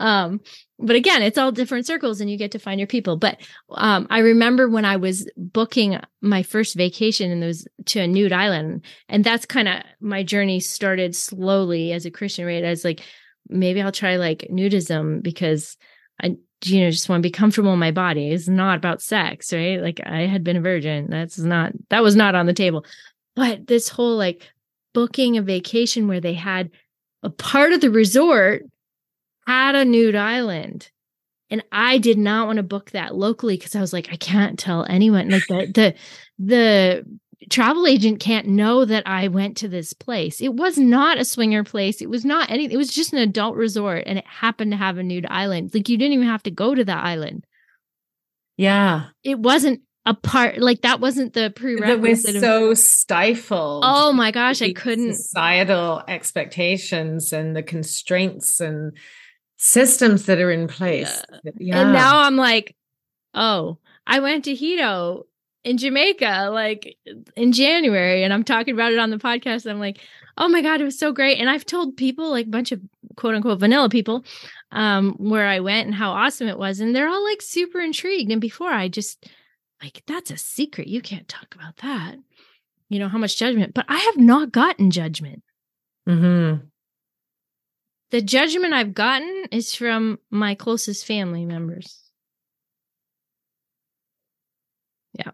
Um, 0.00 0.40
but 0.78 0.96
again, 0.96 1.22
it's 1.22 1.38
all 1.38 1.52
different 1.52 1.86
circles 1.86 2.20
and 2.20 2.30
you 2.30 2.36
get 2.36 2.52
to 2.52 2.58
find 2.58 2.78
your 2.78 2.86
people. 2.86 3.16
But 3.16 3.38
um, 3.70 4.06
I 4.10 4.18
remember 4.18 4.68
when 4.68 4.84
I 4.84 4.96
was 4.96 5.30
booking 5.36 5.98
my 6.20 6.42
first 6.42 6.74
vacation 6.74 7.30
and 7.30 7.42
those 7.42 7.66
to 7.86 8.00
a 8.00 8.06
nude 8.06 8.32
island, 8.32 8.84
and 9.08 9.24
that's 9.24 9.46
kind 9.46 9.68
of 9.68 9.82
my 10.00 10.22
journey 10.22 10.60
started 10.60 11.16
slowly 11.16 11.92
as 11.92 12.04
a 12.04 12.10
Christian, 12.10 12.46
right? 12.46 12.64
I 12.64 12.70
was 12.70 12.84
like, 12.84 13.02
maybe 13.48 13.80
I'll 13.80 13.92
try 13.92 14.16
like 14.16 14.46
nudism 14.50 15.22
because 15.22 15.76
I 16.22 16.36
you 16.64 16.80
know 16.80 16.90
just 16.90 17.08
want 17.08 17.22
to 17.22 17.26
be 17.26 17.30
comfortable 17.30 17.72
in 17.72 17.78
my 17.78 17.90
body. 17.90 18.30
It's 18.30 18.48
not 18.48 18.78
about 18.78 19.02
sex, 19.02 19.52
right? 19.52 19.80
Like 19.80 20.00
I 20.04 20.22
had 20.26 20.44
been 20.44 20.56
a 20.56 20.60
virgin. 20.60 21.08
That's 21.08 21.38
not 21.38 21.72
that 21.90 22.02
was 22.02 22.16
not 22.16 22.34
on 22.34 22.46
the 22.46 22.52
table. 22.52 22.84
But 23.34 23.66
this 23.66 23.88
whole 23.88 24.16
like 24.16 24.50
booking 24.96 25.36
a 25.36 25.42
vacation 25.42 26.08
where 26.08 26.22
they 26.22 26.32
had 26.32 26.70
a 27.22 27.28
part 27.28 27.74
of 27.74 27.82
the 27.82 27.90
resort 27.90 28.62
had 29.46 29.74
a 29.74 29.84
nude 29.84 30.16
island. 30.16 30.90
And 31.50 31.62
I 31.70 31.98
did 31.98 32.16
not 32.16 32.46
want 32.46 32.56
to 32.56 32.62
book 32.62 32.92
that 32.92 33.14
locally 33.14 33.58
because 33.58 33.76
I 33.76 33.82
was 33.82 33.92
like, 33.92 34.08
I 34.10 34.16
can't 34.16 34.58
tell 34.58 34.86
anyone. 34.88 35.28
Like 35.28 35.46
the 35.48 35.66
the 35.68 35.94
the 36.38 37.04
travel 37.50 37.86
agent 37.86 38.20
can't 38.20 38.48
know 38.48 38.86
that 38.86 39.06
I 39.06 39.28
went 39.28 39.58
to 39.58 39.68
this 39.68 39.92
place. 39.92 40.40
It 40.40 40.54
was 40.54 40.78
not 40.78 41.18
a 41.18 41.26
swinger 41.26 41.62
place. 41.62 42.00
It 42.00 42.08
was 42.08 42.24
not 42.24 42.50
any. 42.50 42.64
It 42.64 42.78
was 42.78 42.90
just 42.90 43.12
an 43.12 43.18
adult 43.18 43.56
resort, 43.56 44.04
and 44.06 44.18
it 44.18 44.26
happened 44.26 44.70
to 44.70 44.78
have 44.78 44.96
a 44.96 45.02
nude 45.02 45.26
island. 45.28 45.74
Like 45.74 45.90
you 45.90 45.98
didn't 45.98 46.14
even 46.14 46.26
have 46.26 46.42
to 46.44 46.50
go 46.50 46.74
to 46.74 46.86
the 46.86 46.96
island. 46.96 47.44
Yeah, 48.56 49.08
it 49.22 49.38
wasn't 49.38 49.82
a 50.06 50.14
part 50.14 50.58
like 50.58 50.82
that 50.82 51.00
wasn't 51.00 51.32
the 51.32 51.52
prerequisite. 51.54 52.40
That 52.40 52.40
was 52.40 52.40
so 52.40 52.74
stifled. 52.74 53.82
Oh 53.84 54.12
my 54.12 54.30
gosh, 54.30 54.62
I 54.62 54.72
couldn't. 54.72 55.14
Societal 55.14 56.02
expectations 56.06 57.32
and 57.32 57.56
the 57.56 57.62
constraints 57.62 58.60
and 58.60 58.96
systems 59.56 60.26
that 60.26 60.38
are 60.38 60.52
in 60.52 60.68
place. 60.68 61.22
Yeah. 61.42 61.50
yeah. 61.58 61.80
And 61.80 61.92
now 61.92 62.20
I'm 62.20 62.36
like, 62.36 62.76
oh, 63.34 63.78
I 64.06 64.20
went 64.20 64.44
to 64.44 64.54
Hedo 64.54 65.24
in 65.64 65.76
Jamaica 65.76 66.50
like 66.52 66.96
in 67.36 67.50
January, 67.50 68.22
and 68.22 68.32
I'm 68.32 68.44
talking 68.44 68.74
about 68.74 68.92
it 68.92 69.00
on 69.00 69.10
the 69.10 69.18
podcast. 69.18 69.68
I'm 69.68 69.80
like, 69.80 69.98
oh 70.38 70.48
my 70.48 70.62
god, 70.62 70.80
it 70.80 70.84
was 70.84 70.98
so 70.98 71.10
great. 71.10 71.40
And 71.40 71.50
I've 71.50 71.66
told 71.66 71.96
people 71.96 72.30
like 72.30 72.46
a 72.46 72.50
bunch 72.50 72.70
of 72.70 72.80
quote 73.16 73.34
unquote 73.34 73.58
vanilla 73.58 73.88
people 73.88 74.24
um 74.70 75.14
where 75.18 75.46
I 75.46 75.60
went 75.60 75.86
and 75.86 75.94
how 75.94 76.12
awesome 76.12 76.46
it 76.46 76.58
was, 76.58 76.78
and 76.78 76.94
they're 76.94 77.08
all 77.08 77.24
like 77.24 77.42
super 77.42 77.80
intrigued. 77.80 78.30
And 78.30 78.40
before 78.40 78.70
I 78.70 78.86
just 78.86 79.26
like 79.86 80.02
that's 80.08 80.32
a 80.32 80.36
secret. 80.36 80.88
You 80.88 81.00
can't 81.00 81.28
talk 81.28 81.54
about 81.54 81.76
that. 81.76 82.16
You 82.88 82.98
know, 82.98 83.08
how 83.08 83.18
much 83.18 83.38
judgment, 83.38 83.72
but 83.72 83.84
I 83.88 83.98
have 83.98 84.16
not 84.16 84.50
gotten 84.50 84.90
judgment. 84.90 85.44
Mm-hmm. 86.08 86.66
The 88.10 88.20
judgment 88.20 88.74
I've 88.74 88.94
gotten 88.94 89.44
is 89.52 89.74
from 89.74 90.18
my 90.30 90.56
closest 90.56 91.06
family 91.06 91.44
members. 91.44 92.10
Yeah. 95.12 95.30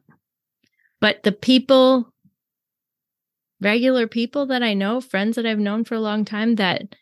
But 1.00 1.22
the 1.22 1.32
people, 1.32 2.12
regular 3.61 4.07
people 4.07 4.46
that 4.46 4.62
I 4.62 4.74
know, 4.74 5.00
friends 5.00 5.36
that 5.36 5.46
I've 5.46 5.59
known 5.59 5.84
for 5.84 5.94
a 5.94 6.00
long 6.00 6.26
time 6.26 6.57
that 6.57 6.94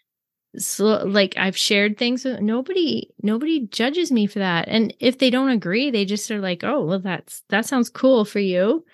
so 0.59 1.05
like 1.05 1.35
I've 1.37 1.57
shared 1.57 1.97
things 1.97 2.25
with 2.25 2.41
nobody 2.41 3.11
nobody 3.23 3.67
judges 3.67 4.11
me 4.11 4.27
for 4.27 4.41
that. 4.41 4.69
And 4.69 4.95
if 4.99 5.19
they 5.19 5.31
don't 5.31 5.51
agree, 5.51 5.91
they 5.91 6.05
just 6.05 6.31
are 6.31 6.41
like, 6.41 6.65
"Oh, 6.65 6.85
well 6.85 6.99
that's 6.99 7.43
that 7.51 7.67
sounds 7.67 7.89
cool 7.89 8.25
for 8.25 8.41
you." 8.41 8.85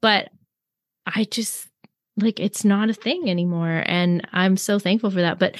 But 0.00 0.30
I 1.06 1.24
just 1.24 1.68
like 2.16 2.38
it's 2.38 2.64
not 2.64 2.90
a 2.90 2.94
thing 2.94 3.28
anymore 3.28 3.82
and 3.86 4.26
I'm 4.32 4.56
so 4.56 4.78
thankful 4.78 5.10
for 5.10 5.20
that. 5.22 5.38
But 5.38 5.56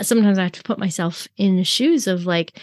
sometimes 0.00 0.38
I 0.38 0.44
have 0.44 0.52
to 0.52 0.62
put 0.62 0.78
myself 0.78 1.28
in 1.36 1.56
the 1.56 1.64
shoes 1.64 2.06
of 2.06 2.26
like 2.26 2.60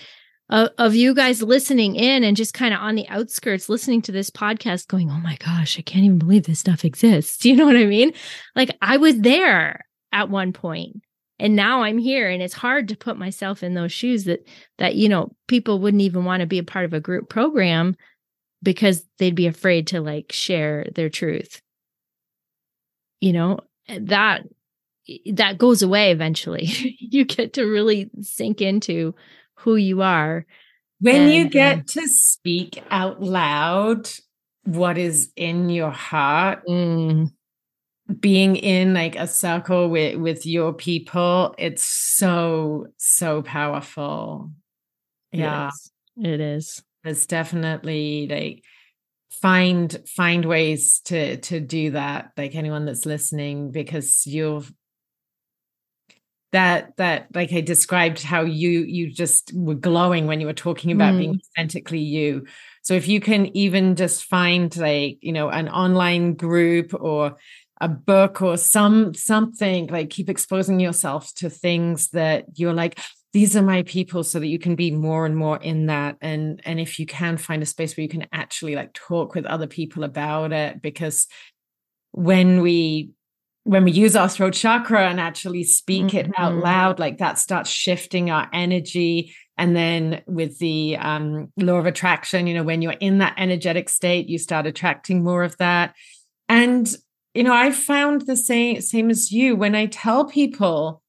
uh, 0.49 0.69
of 0.77 0.95
you 0.95 1.13
guys 1.13 1.41
listening 1.41 1.95
in 1.95 2.23
and 2.23 2.37
just 2.37 2.53
kind 2.53 2.73
of 2.73 2.79
on 2.79 2.95
the 2.95 3.07
outskirts 3.09 3.69
listening 3.69 4.01
to 4.03 4.11
this 4.11 4.29
podcast 4.29 4.87
going, 4.87 5.09
"Oh 5.09 5.19
my 5.19 5.37
gosh, 5.37 5.77
I 5.77 5.81
can't 5.83 6.05
even 6.05 6.19
believe 6.19 6.45
this 6.45 6.59
stuff 6.59 6.83
exists." 6.83 7.45
You 7.53 7.55
know 7.55 7.65
what 7.65 7.77
I 7.77 7.85
mean? 7.85 8.13
Like 8.55 8.75
I 8.81 8.97
was 8.97 9.19
there 9.19 9.85
at 10.11 10.29
one 10.29 10.53
point 10.53 11.01
and 11.39 11.55
now 11.55 11.83
i'm 11.83 11.97
here 11.97 12.29
and 12.29 12.41
it's 12.41 12.53
hard 12.53 12.87
to 12.87 12.97
put 12.97 13.17
myself 13.17 13.63
in 13.63 13.73
those 13.73 13.91
shoes 13.91 14.25
that 14.25 14.47
that 14.77 14.95
you 14.95 15.09
know 15.09 15.31
people 15.47 15.79
wouldn't 15.79 16.01
even 16.01 16.25
want 16.25 16.41
to 16.41 16.47
be 16.47 16.59
a 16.59 16.63
part 16.63 16.85
of 16.85 16.93
a 16.93 16.99
group 16.99 17.29
program 17.29 17.95
because 18.63 19.05
they'd 19.19 19.35
be 19.35 19.45
afraid 19.45 19.87
to 19.87 20.01
like 20.01 20.31
share 20.31 20.87
their 20.95 21.09
truth. 21.09 21.61
You 23.19 23.33
know 23.33 23.59
that 23.87 24.43
that 25.33 25.57
goes 25.57 25.83
away 25.83 26.11
eventually. 26.11 26.97
You 27.13 27.25
get 27.25 27.53
to 27.53 27.65
really 27.65 28.09
sink 28.21 28.59
into 28.59 29.13
who 29.55 29.75
you 29.75 30.01
are 30.01 30.47
when 30.99 31.23
and, 31.23 31.31
you 31.31 31.47
get 31.47 31.77
uh, 31.77 31.81
to 31.85 32.07
speak 32.07 32.81
out 32.89 33.21
loud 33.21 34.09
what 34.63 34.97
is 34.97 35.31
in 35.35 35.69
your 35.69 35.91
heart 35.91 36.65
mm 36.67 37.29
being 38.19 38.55
in 38.55 38.93
like 38.93 39.15
a 39.15 39.27
circle 39.27 39.89
with 39.89 40.17
with 40.17 40.45
your 40.45 40.73
people 40.73 41.55
it's 41.57 41.85
so 41.85 42.87
so 42.97 43.41
powerful. 43.41 44.51
Yeah. 45.31 45.71
it 46.17 46.39
is. 46.39 46.83
There's 47.03 47.25
definitely 47.25 48.27
like 48.27 48.63
find 49.41 49.97
find 50.07 50.45
ways 50.45 51.01
to 51.05 51.37
to 51.37 51.59
do 51.59 51.91
that 51.91 52.31
like 52.37 52.55
anyone 52.55 52.85
that's 52.85 53.05
listening 53.05 53.71
because 53.71 54.25
you've 54.27 54.71
that 56.53 56.95
that 56.97 57.27
like 57.33 57.51
i 57.51 57.59
described 57.59 58.21
how 58.21 58.41
you 58.43 58.81
you 58.81 59.11
just 59.11 59.51
were 59.53 59.73
glowing 59.73 60.27
when 60.27 60.39
you 60.39 60.45
were 60.45 60.53
talking 60.53 60.91
about 60.91 61.15
mm. 61.15 61.17
being 61.17 61.41
authentically 61.57 61.99
you. 61.99 62.45
So 62.83 62.93
if 62.93 63.07
you 63.07 63.19
can 63.19 63.55
even 63.57 63.95
just 63.95 64.25
find 64.25 64.75
like 64.77 65.17
you 65.21 65.33
know 65.33 65.49
an 65.49 65.67
online 65.67 66.35
group 66.35 66.93
or 66.93 67.37
a 67.83 67.89
book 67.89 68.41
or 68.41 68.55
some 68.55 69.13
something 69.13 69.87
like 69.87 70.09
keep 70.09 70.29
exposing 70.29 70.79
yourself 70.79 71.33
to 71.35 71.49
things 71.49 72.09
that 72.11 72.45
you're 72.55 72.73
like 72.73 72.97
these 73.33 73.57
are 73.57 73.61
my 73.61 73.83
people 73.83 74.23
so 74.23 74.39
that 74.39 74.47
you 74.47 74.57
can 74.57 74.75
be 74.75 74.89
more 74.89 75.25
and 75.25 75.35
more 75.35 75.57
in 75.57 75.87
that 75.87 76.15
and 76.21 76.61
and 76.63 76.79
if 76.79 76.97
you 76.97 77.05
can 77.05 77.35
find 77.35 77.61
a 77.61 77.65
space 77.65 77.97
where 77.97 78.03
you 78.03 78.09
can 78.09 78.25
actually 78.31 78.73
like 78.73 78.93
talk 78.93 79.35
with 79.35 79.45
other 79.45 79.67
people 79.67 80.05
about 80.05 80.53
it 80.53 80.81
because 80.81 81.27
when 82.11 82.61
we 82.61 83.11
when 83.65 83.83
we 83.83 83.91
use 83.91 84.15
our 84.15 84.29
throat 84.29 84.53
chakra 84.53 85.09
and 85.09 85.19
actually 85.19 85.65
speak 85.65 86.05
mm-hmm. 86.05 86.17
it 86.17 86.31
out 86.37 86.53
mm-hmm. 86.53 86.63
loud 86.63 86.99
like 86.99 87.17
that 87.17 87.37
starts 87.37 87.69
shifting 87.69 88.31
our 88.31 88.47
energy 88.53 89.35
and 89.57 89.75
then 89.75 90.21
with 90.25 90.57
the 90.59 90.95
um, 90.97 91.51
law 91.57 91.79
of 91.79 91.85
attraction 91.85 92.47
you 92.47 92.53
know 92.53 92.63
when 92.63 92.81
you're 92.81 92.93
in 92.93 93.17
that 93.17 93.33
energetic 93.35 93.89
state 93.89 94.29
you 94.29 94.37
start 94.37 94.65
attracting 94.65 95.21
more 95.21 95.43
of 95.43 95.57
that 95.57 95.93
and 96.47 96.95
you 97.33 97.43
know, 97.43 97.53
I 97.53 97.71
found 97.71 98.21
the 98.21 98.37
same 98.37 98.81
same 98.81 99.09
as 99.09 99.31
you 99.31 99.55
when 99.55 99.75
I 99.75 99.87
tell 99.87 100.25
people 100.25 101.01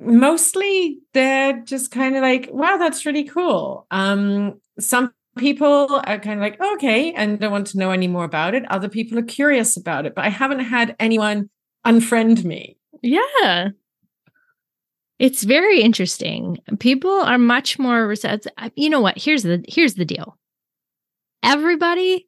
mostly 0.00 1.00
they're 1.12 1.60
just 1.60 1.90
kind 1.90 2.16
of 2.16 2.22
like, 2.22 2.48
wow, 2.52 2.76
that's 2.76 3.04
really 3.04 3.24
cool. 3.24 3.86
Um, 3.90 4.60
some 4.78 5.12
people 5.36 6.00
are 6.04 6.18
kind 6.18 6.38
of 6.38 6.40
like, 6.40 6.60
okay, 6.60 7.12
and 7.12 7.38
don't 7.38 7.52
want 7.52 7.68
to 7.68 7.78
know 7.78 7.90
any 7.90 8.08
more 8.08 8.24
about 8.24 8.54
it. 8.54 8.70
Other 8.70 8.88
people 8.88 9.18
are 9.18 9.22
curious 9.22 9.76
about 9.76 10.06
it, 10.06 10.14
but 10.14 10.24
I 10.24 10.28
haven't 10.28 10.60
had 10.60 10.94
anyone 11.00 11.50
unfriend 11.86 12.44
me. 12.44 12.76
Yeah. 13.02 13.70
It's 15.18 15.42
very 15.42 15.80
interesting. 15.80 16.58
People 16.78 17.10
are 17.10 17.38
much 17.38 17.78
more 17.78 18.06
receptive. 18.06 18.52
You 18.76 18.88
know 18.88 19.00
what? 19.00 19.18
Here's 19.18 19.42
the 19.42 19.64
here's 19.66 19.94
the 19.94 20.04
deal. 20.04 20.38
Everybody 21.42 22.27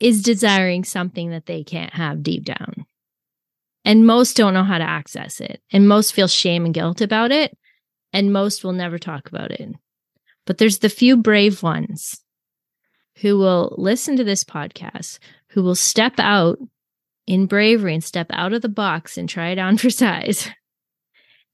is 0.00 0.22
desiring 0.22 0.84
something 0.84 1.30
that 1.30 1.46
they 1.46 1.64
can't 1.64 1.94
have 1.94 2.22
deep 2.22 2.44
down. 2.44 2.86
And 3.84 4.06
most 4.06 4.36
don't 4.36 4.54
know 4.54 4.64
how 4.64 4.78
to 4.78 4.84
access 4.84 5.40
it. 5.40 5.60
And 5.72 5.88
most 5.88 6.12
feel 6.14 6.28
shame 6.28 6.64
and 6.64 6.74
guilt 6.74 7.00
about 7.00 7.30
it. 7.30 7.56
And 8.12 8.32
most 8.32 8.64
will 8.64 8.72
never 8.72 8.98
talk 8.98 9.28
about 9.28 9.50
it. 9.50 9.74
But 10.46 10.58
there's 10.58 10.78
the 10.78 10.88
few 10.88 11.16
brave 11.16 11.62
ones 11.62 12.20
who 13.18 13.38
will 13.38 13.74
listen 13.78 14.16
to 14.16 14.24
this 14.24 14.44
podcast, 14.44 15.18
who 15.50 15.62
will 15.62 15.74
step 15.74 16.14
out 16.18 16.58
in 17.26 17.46
bravery 17.46 17.94
and 17.94 18.04
step 18.04 18.26
out 18.30 18.52
of 18.52 18.62
the 18.62 18.68
box 18.68 19.16
and 19.16 19.28
try 19.28 19.50
it 19.50 19.58
on 19.58 19.76
for 19.78 19.90
size 19.90 20.50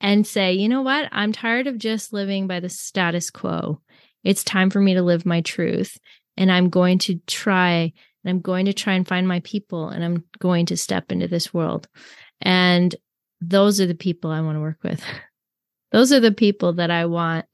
and 0.01 0.27
say, 0.27 0.53
you 0.53 0.69
know 0.69 0.83
what? 0.83 1.09
I'm 1.13 1.33
tired 1.33 1.67
of 1.67 1.79
just 1.79 2.13
living 2.13 2.47
by 2.47 2.61
the 2.61 2.69
status 2.69 3.31
quo. 3.31 3.81
It's 4.25 4.45
time 4.45 4.71
for 4.71 4.81
me 4.81 4.95
to 4.95 5.03
live 5.03 5.27
my 5.27 5.41
truth. 5.41 5.99
And 6.37 6.51
I'm 6.51 6.71
going 6.71 6.99
to 7.01 7.21
try 7.27 7.93
and 8.25 8.31
I'm 8.31 8.41
going 8.41 8.67
to 8.67 8.73
try 8.73 8.95
and 8.95 9.07
find 9.07 9.27
my 9.27 9.41
people 9.41 9.89
and 9.89 10.05
I'm 10.05 10.25
going 10.39 10.67
to 10.67 10.77
step 10.77 11.11
into 11.11 11.29
this 11.29 11.55
world. 11.55 11.89
And 12.41 12.95
those 13.41 13.81
are 13.81 13.87
the 13.87 13.95
people 13.95 14.31
I 14.31 14.41
want 14.41 14.57
to 14.57 14.61
work 14.61 14.79
with. 14.83 15.03
those 15.93 16.13
are 16.13 16.21
the 16.21 16.33
people 16.33 16.75
that 16.75 16.91
I 16.91 17.07
want 17.07 17.47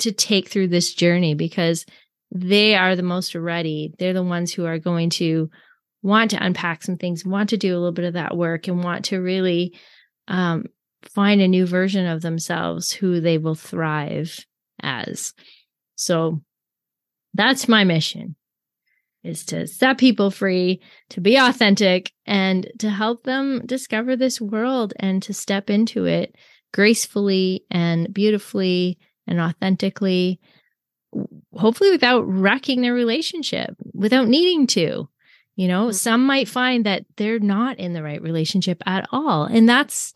to 0.00 0.12
take 0.12 0.48
through 0.48 0.68
this 0.68 0.92
journey 0.92 1.34
because 1.34 1.86
they 2.30 2.74
are 2.74 2.96
the 2.96 3.02
most 3.02 3.34
ready. 3.34 3.94
They're 3.98 4.12
the 4.12 4.22
ones 4.22 4.52
who 4.52 4.66
are 4.66 4.78
going 4.78 5.10
to 5.10 5.50
want 6.02 6.32
to 6.32 6.44
unpack 6.44 6.82
some 6.82 6.96
things, 6.96 7.24
want 7.24 7.50
to 7.50 7.56
do 7.56 7.72
a 7.72 7.78
little 7.78 7.92
bit 7.92 8.04
of 8.04 8.14
that 8.14 8.36
work, 8.36 8.68
and 8.68 8.84
want 8.84 9.06
to 9.06 9.18
really 9.18 9.74
um, 10.28 10.64
find 11.04 11.40
a 11.40 11.48
new 11.48 11.66
version 11.66 12.06
of 12.06 12.22
themselves 12.22 12.92
who 12.92 13.20
they 13.20 13.38
will 13.38 13.54
thrive 13.54 14.38
as. 14.82 15.32
So 15.94 16.42
that's 17.32 17.68
my 17.68 17.84
mission 17.84 18.36
is 19.24 19.44
to 19.46 19.66
set 19.66 19.98
people 19.98 20.30
free, 20.30 20.80
to 21.10 21.20
be 21.20 21.36
authentic, 21.36 22.12
and 22.26 22.70
to 22.78 22.90
help 22.90 23.24
them 23.24 23.62
discover 23.66 24.16
this 24.16 24.40
world 24.40 24.92
and 25.00 25.22
to 25.22 25.34
step 25.34 25.70
into 25.70 26.04
it 26.04 26.36
gracefully 26.72 27.64
and 27.70 28.12
beautifully 28.12 28.98
and 29.26 29.40
authentically, 29.40 30.40
hopefully 31.54 31.90
without 31.90 32.22
wrecking 32.22 32.82
their 32.82 32.92
relationship, 32.94 33.74
without 33.92 34.28
needing 34.28 34.66
to. 34.66 35.08
You 35.56 35.68
know, 35.68 35.84
mm-hmm. 35.84 35.92
some 35.92 36.26
might 36.26 36.48
find 36.48 36.84
that 36.84 37.06
they're 37.16 37.38
not 37.38 37.78
in 37.78 37.92
the 37.92 38.02
right 38.02 38.20
relationship 38.20 38.82
at 38.86 39.06
all. 39.12 39.44
And 39.44 39.68
that's 39.68 40.12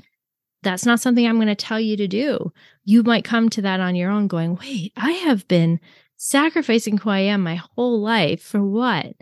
that's 0.65 0.85
not 0.85 0.99
something 0.99 1.25
I'm 1.25 1.37
going 1.37 1.47
to 1.47 1.55
tell 1.55 1.79
you 1.79 1.97
to 1.97 2.09
do. 2.09 2.53
You 2.85 3.05
might 3.05 3.25
come 3.25 3.49
to 3.51 3.63
that 3.63 3.79
on 3.79 3.95
your 3.95 4.11
own 4.11 4.27
going, 4.27 4.57
"Wait, 4.57 4.93
I 4.97 5.13
have 5.13 5.47
been 5.47 5.79
sacrificing 6.19 6.99
who 6.99 7.09
I 7.09 7.21
am 7.21 7.43
my 7.43 7.55
whole 7.55 8.01
life 8.03 8.43
for 8.43 8.63
what? 8.63 9.15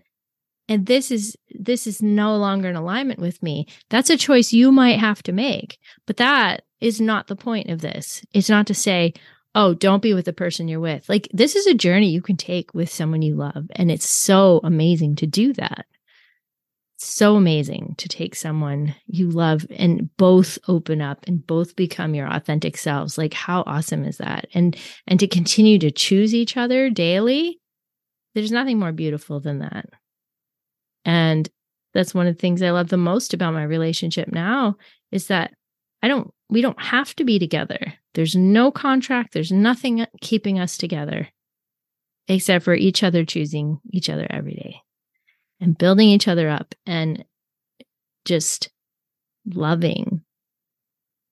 And 0.69 0.87
this 0.87 1.13
is 1.13 1.37
this 1.51 1.87
is 1.87 2.03
no 2.03 2.37
longer 2.37 2.69
in 2.69 2.75
alignment 2.75 3.21
with 3.21 3.41
me. 3.41 3.69
That's 3.89 4.11
a 4.11 4.17
choice 4.17 4.53
you 4.53 4.73
might 4.73 4.99
have 4.99 5.23
to 5.25 5.33
make. 5.33 5.79
But 6.07 6.17
that 6.17 6.63
is 6.81 7.01
not 7.01 7.29
the 7.29 7.37
point 7.37 7.71
of 7.71 7.81
this. 7.81 8.25
It's 8.33 8.51
not 8.51 8.67
to 8.67 8.75
say, 8.75 9.15
oh, 9.55 9.75
don't 9.75 10.03
be 10.03 10.13
with 10.13 10.25
the 10.25 10.33
person 10.33 10.67
you're 10.67 10.81
with. 10.81 11.09
Like 11.09 11.29
this 11.33 11.55
is 11.55 11.69
a 11.69 11.75
journey 11.75 12.11
you 12.11 12.21
can 12.21 12.37
take 12.37 12.75
with 12.75 12.91
someone 12.91 13.23
you 13.23 13.37
love. 13.37 13.69
And 13.77 13.93
it's 13.93 14.09
so 14.09 14.61
amazing 14.65 15.15
to 15.17 15.27
do 15.27 15.53
that 15.53 15.87
so 17.07 17.37
amazing 17.37 17.95
to 17.99 18.09
take 18.09 18.35
someone 18.35 18.95
you 19.07 19.29
love 19.29 19.67
and 19.71 20.15
both 20.17 20.59
open 20.69 21.01
up 21.01 21.25
and 21.27 21.47
both 21.47 21.77
become 21.77 22.15
your 22.15 22.33
authentic 22.33 22.77
selves. 22.77 23.19
Like 23.19 23.35
how 23.35 23.63
awesome 23.67 24.05
is 24.05 24.19
that? 24.19 24.47
And 24.55 24.77
and 25.07 25.21
to 25.21 25.27
continue 25.27 25.79
to 25.79 25.91
choose 25.91 26.35
each 26.35 26.57
other 26.57 26.91
daily 26.91 27.59
there's 28.35 28.53
nothing 28.53 28.79
more 28.79 28.93
beautiful 28.93 29.41
than 29.41 29.61
that. 29.61 29.87
And 31.07 31.49
that's 31.95 32.15
one 32.15 32.27
of 32.27 32.35
the 32.35 32.39
things 32.39 32.61
i 32.61 32.71
love 32.71 32.89
the 32.89 32.99
most 32.99 33.33
about 33.33 33.55
my 33.55 33.63
relationship 33.63 34.29
now 34.31 34.77
is 35.11 35.29
that 35.29 35.55
i 36.03 36.09
don't 36.09 36.31
we 36.51 36.61
don't 36.61 36.81
have 36.81 37.15
to 37.17 37.25
be 37.25 37.39
together. 37.39 37.95
There's 38.15 38.37
no 38.37 38.71
contract. 38.71 39.35
There's 39.35 39.51
nothing 39.51 40.07
keeping 40.21 40.61
us 40.61 40.77
together 40.77 41.29
except 42.29 42.65
for 42.65 42.75
each 42.75 43.03
other 43.03 43.25
choosing 43.25 43.81
each 43.93 44.09
other 44.09 44.27
every 44.31 44.55
day 44.55 44.81
and 45.61 45.79
building 45.79 46.09
each 46.09 46.29
other 46.29 46.49
up 46.49 46.75
and 46.87 47.25
just 48.25 48.71
loving 49.47 50.23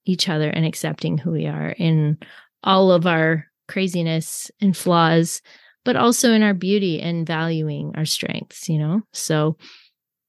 each 0.06 0.28
other 0.28 0.48
and 0.48 0.64
accepting 0.64 1.18
who 1.18 1.32
we 1.32 1.46
are 1.46 1.70
in 1.70 2.18
all 2.62 2.92
of 2.92 3.06
our 3.06 3.46
craziness 3.68 4.50
and 4.60 4.76
flaws, 4.76 5.42
but 5.84 5.96
also 5.96 6.32
in 6.32 6.42
our 6.42 6.54
beauty 6.54 7.00
and 7.00 7.26
valuing 7.26 7.92
our 7.96 8.04
strengths, 8.04 8.68
you 8.68 8.78
know? 8.78 9.02
So 9.12 9.56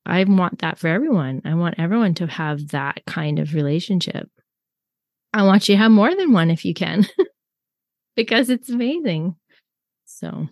I 0.06 0.24
want 0.26 0.60
that 0.60 0.78
for 0.78 0.88
everyone. 0.88 1.42
I 1.46 1.56
want 1.56 1.76
everyone 1.78 2.14
to 2.16 2.28
have 2.28 2.70
that 2.70 3.02
kind 3.06 3.40
of 3.40 3.54
relationship. 3.54 4.30
I 5.34 5.44
want 5.44 5.68
you 5.68 5.76
to 5.76 5.80
have 5.80 5.92
more 5.92 6.16
than 6.16 6.32
one 6.32 6.52
if 6.52 6.64
you 6.64 6.74
can, 6.74 7.06
because 8.16 8.50
it's 8.50 8.70
amazing. 8.70 9.36
So 10.06 10.48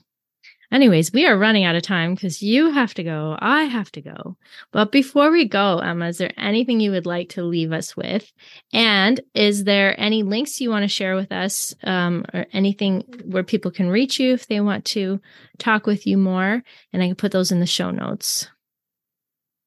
Anyways, 0.74 1.14
we 1.14 1.28
are 1.28 1.38
running 1.38 1.66
out 1.66 1.76
of 1.76 1.84
time 1.84 2.16
because 2.16 2.42
you 2.42 2.72
have 2.72 2.96
to 2.96 3.04
go. 3.04 3.38
I 3.40 3.66
have 3.66 3.92
to 3.92 4.02
go. 4.02 4.36
But 4.72 4.92
before 4.92 5.30
we 5.30 5.48
go, 5.48 5.78
Emma, 5.78 6.08
is 6.08 6.18
there 6.18 6.34
anything 6.36 6.80
you 6.80 6.90
would 6.90 7.06
like 7.06 7.30
to 7.30 7.44
leave 7.44 7.72
us 7.72 7.96
with? 7.96 8.34
And 8.74 9.22
is 9.36 9.66
there 9.66 9.98
any 10.02 10.24
links 10.24 10.60
you 10.60 10.72
want 10.72 10.82
to 10.82 10.88
share 10.88 11.16
with 11.16 11.32
us 11.32 11.76
um, 11.84 12.26
or 12.34 12.48
anything 12.54 13.02
where 13.24 13.44
people 13.44 13.70
can 13.70 13.88
reach 13.88 14.20
you 14.20 14.34
if 14.34 14.48
they 14.48 14.62
want 14.62 14.84
to 14.86 15.22
talk 15.60 15.86
with 15.86 16.08
you 16.08 16.18
more? 16.18 16.64
And 16.92 17.04
I 17.04 17.06
can 17.06 17.16
put 17.16 17.32
those 17.32 17.52
in 17.52 17.60
the 17.60 17.68
show 17.68 17.92
notes. 17.92 18.50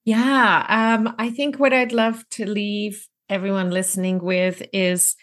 Yeah. 0.05 0.67
Um, 0.69 1.15
I 1.21 1.31
think 1.31 1.61
what 1.61 1.73
I'd 1.73 1.93
love 1.93 2.29
to 2.31 2.51
leave 2.51 3.07
everyone 3.29 3.71
listening 3.71 4.19
with 4.19 4.61
is 4.73 5.15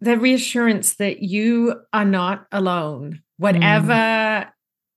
the 0.00 0.18
reassurance 0.18 0.96
that 0.96 1.22
you 1.22 1.82
are 1.92 2.04
not 2.04 2.48
alone 2.50 3.22
whatever 3.40 3.94
mm. 3.94 4.50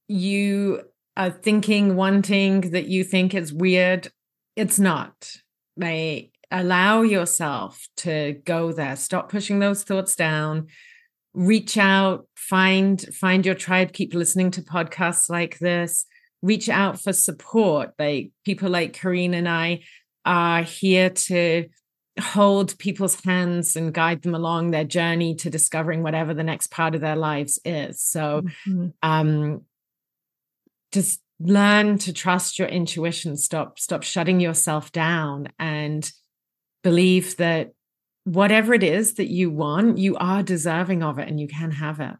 you 0.09 0.81
are 1.15 1.29
thinking, 1.29 1.95
wanting 1.95 2.71
that 2.71 2.87
you 2.87 3.05
think 3.05 3.33
is 3.33 3.53
weird, 3.53 4.09
it's 4.57 4.77
not. 4.77 5.31
Right? 5.77 6.29
Allow 6.51 7.03
yourself 7.03 7.87
to 7.97 8.33
go 8.45 8.73
there. 8.73 8.97
Stop 8.97 9.29
pushing 9.29 9.59
those 9.59 9.83
thoughts 9.83 10.17
down. 10.17 10.67
Reach 11.33 11.77
out, 11.77 12.27
find 12.35 13.01
find 13.15 13.45
your 13.45 13.55
tribe. 13.55 13.93
Keep 13.93 14.13
listening 14.13 14.51
to 14.51 14.61
podcasts 14.61 15.29
like 15.29 15.57
this. 15.59 16.05
Reach 16.41 16.67
out 16.67 17.01
for 17.01 17.13
support. 17.13 17.93
Like 17.97 18.31
people 18.43 18.69
like 18.69 18.93
Corinne 18.99 19.33
and 19.33 19.47
I 19.47 19.83
are 20.25 20.63
here 20.63 21.09
to 21.09 21.69
hold 22.19 22.77
people's 22.77 23.19
hands 23.23 23.75
and 23.75 23.93
guide 23.93 24.21
them 24.21 24.35
along 24.35 24.71
their 24.71 24.83
journey 24.83 25.35
to 25.35 25.49
discovering 25.49 26.03
whatever 26.03 26.33
the 26.33 26.43
next 26.43 26.69
part 26.69 26.95
of 26.95 27.01
their 27.01 27.15
lives 27.15 27.59
is. 27.65 28.01
So, 28.01 28.43
mm-hmm. 28.67 28.87
um, 29.01 29.61
just 30.91 31.21
learn 31.39 31.97
to 31.99 32.13
trust 32.13 32.59
your 32.59 32.67
intuition. 32.67 33.35
Stop, 33.35 33.79
stop 33.79 34.03
shutting 34.03 34.39
yourself 34.39 34.91
down, 34.91 35.49
and 35.57 36.09
believe 36.83 37.37
that 37.37 37.73
whatever 38.25 38.73
it 38.73 38.83
is 38.83 39.15
that 39.15 39.29
you 39.29 39.49
want, 39.49 39.97
you 39.97 40.15
are 40.17 40.43
deserving 40.43 41.01
of 41.01 41.17
it, 41.19 41.27
and 41.27 41.39
you 41.39 41.47
can 41.47 41.71
have 41.71 41.99
it. 41.99 42.15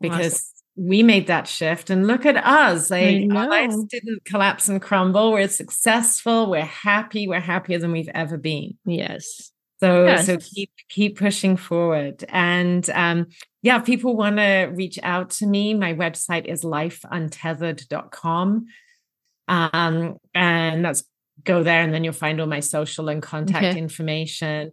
Because 0.00 0.52
we 0.78 1.02
made 1.02 1.26
that 1.26 1.48
shift 1.48 1.90
and 1.90 2.06
look 2.06 2.24
at 2.24 2.36
us. 2.36 2.88
Like 2.88 3.28
our 3.32 3.48
lives 3.48 3.84
didn't 3.86 4.24
collapse 4.24 4.68
and 4.68 4.80
crumble. 4.80 5.32
We're 5.32 5.48
successful. 5.48 6.48
We're 6.48 6.64
happy. 6.64 7.26
We're 7.26 7.40
happier 7.40 7.78
than 7.78 7.90
we've 7.90 8.10
ever 8.14 8.38
been. 8.38 8.78
Yes. 8.84 9.50
So 9.80 10.06
yes. 10.06 10.26
so 10.26 10.36
keep 10.36 10.70
keep 10.88 11.18
pushing 11.18 11.56
forward. 11.56 12.24
And 12.28 12.88
um 12.90 13.26
yeah 13.62 13.78
if 13.78 13.84
people 13.84 14.16
want 14.16 14.36
to 14.36 14.70
reach 14.72 15.00
out 15.02 15.30
to 15.30 15.46
me 15.46 15.74
my 15.74 15.94
website 15.94 16.44
is 16.44 16.62
lifeuntethered.com 16.62 18.66
um 19.48 20.16
and 20.32 20.84
that's 20.84 21.02
go 21.42 21.64
there 21.64 21.82
and 21.82 21.92
then 21.92 22.04
you'll 22.04 22.12
find 22.12 22.40
all 22.40 22.46
my 22.46 22.60
social 22.60 23.08
and 23.08 23.20
contact 23.20 23.64
okay. 23.64 23.78
information. 23.78 24.70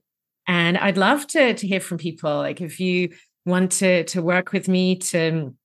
And 0.48 0.77
i'd 0.77 0.98
love 0.98 1.26
to 1.27 1.56
to 1.56 1.68
hear 1.68 1.80
from 1.80 1.98
people. 1.98 2.36
Like 2.36 2.61
if 2.61 2.80
you 2.80 3.10
want 3.44 3.72
to 3.73 4.03
to 4.06 4.22
work 4.22 4.52
with 4.52 4.68
me 4.68 4.98
to 4.98 5.56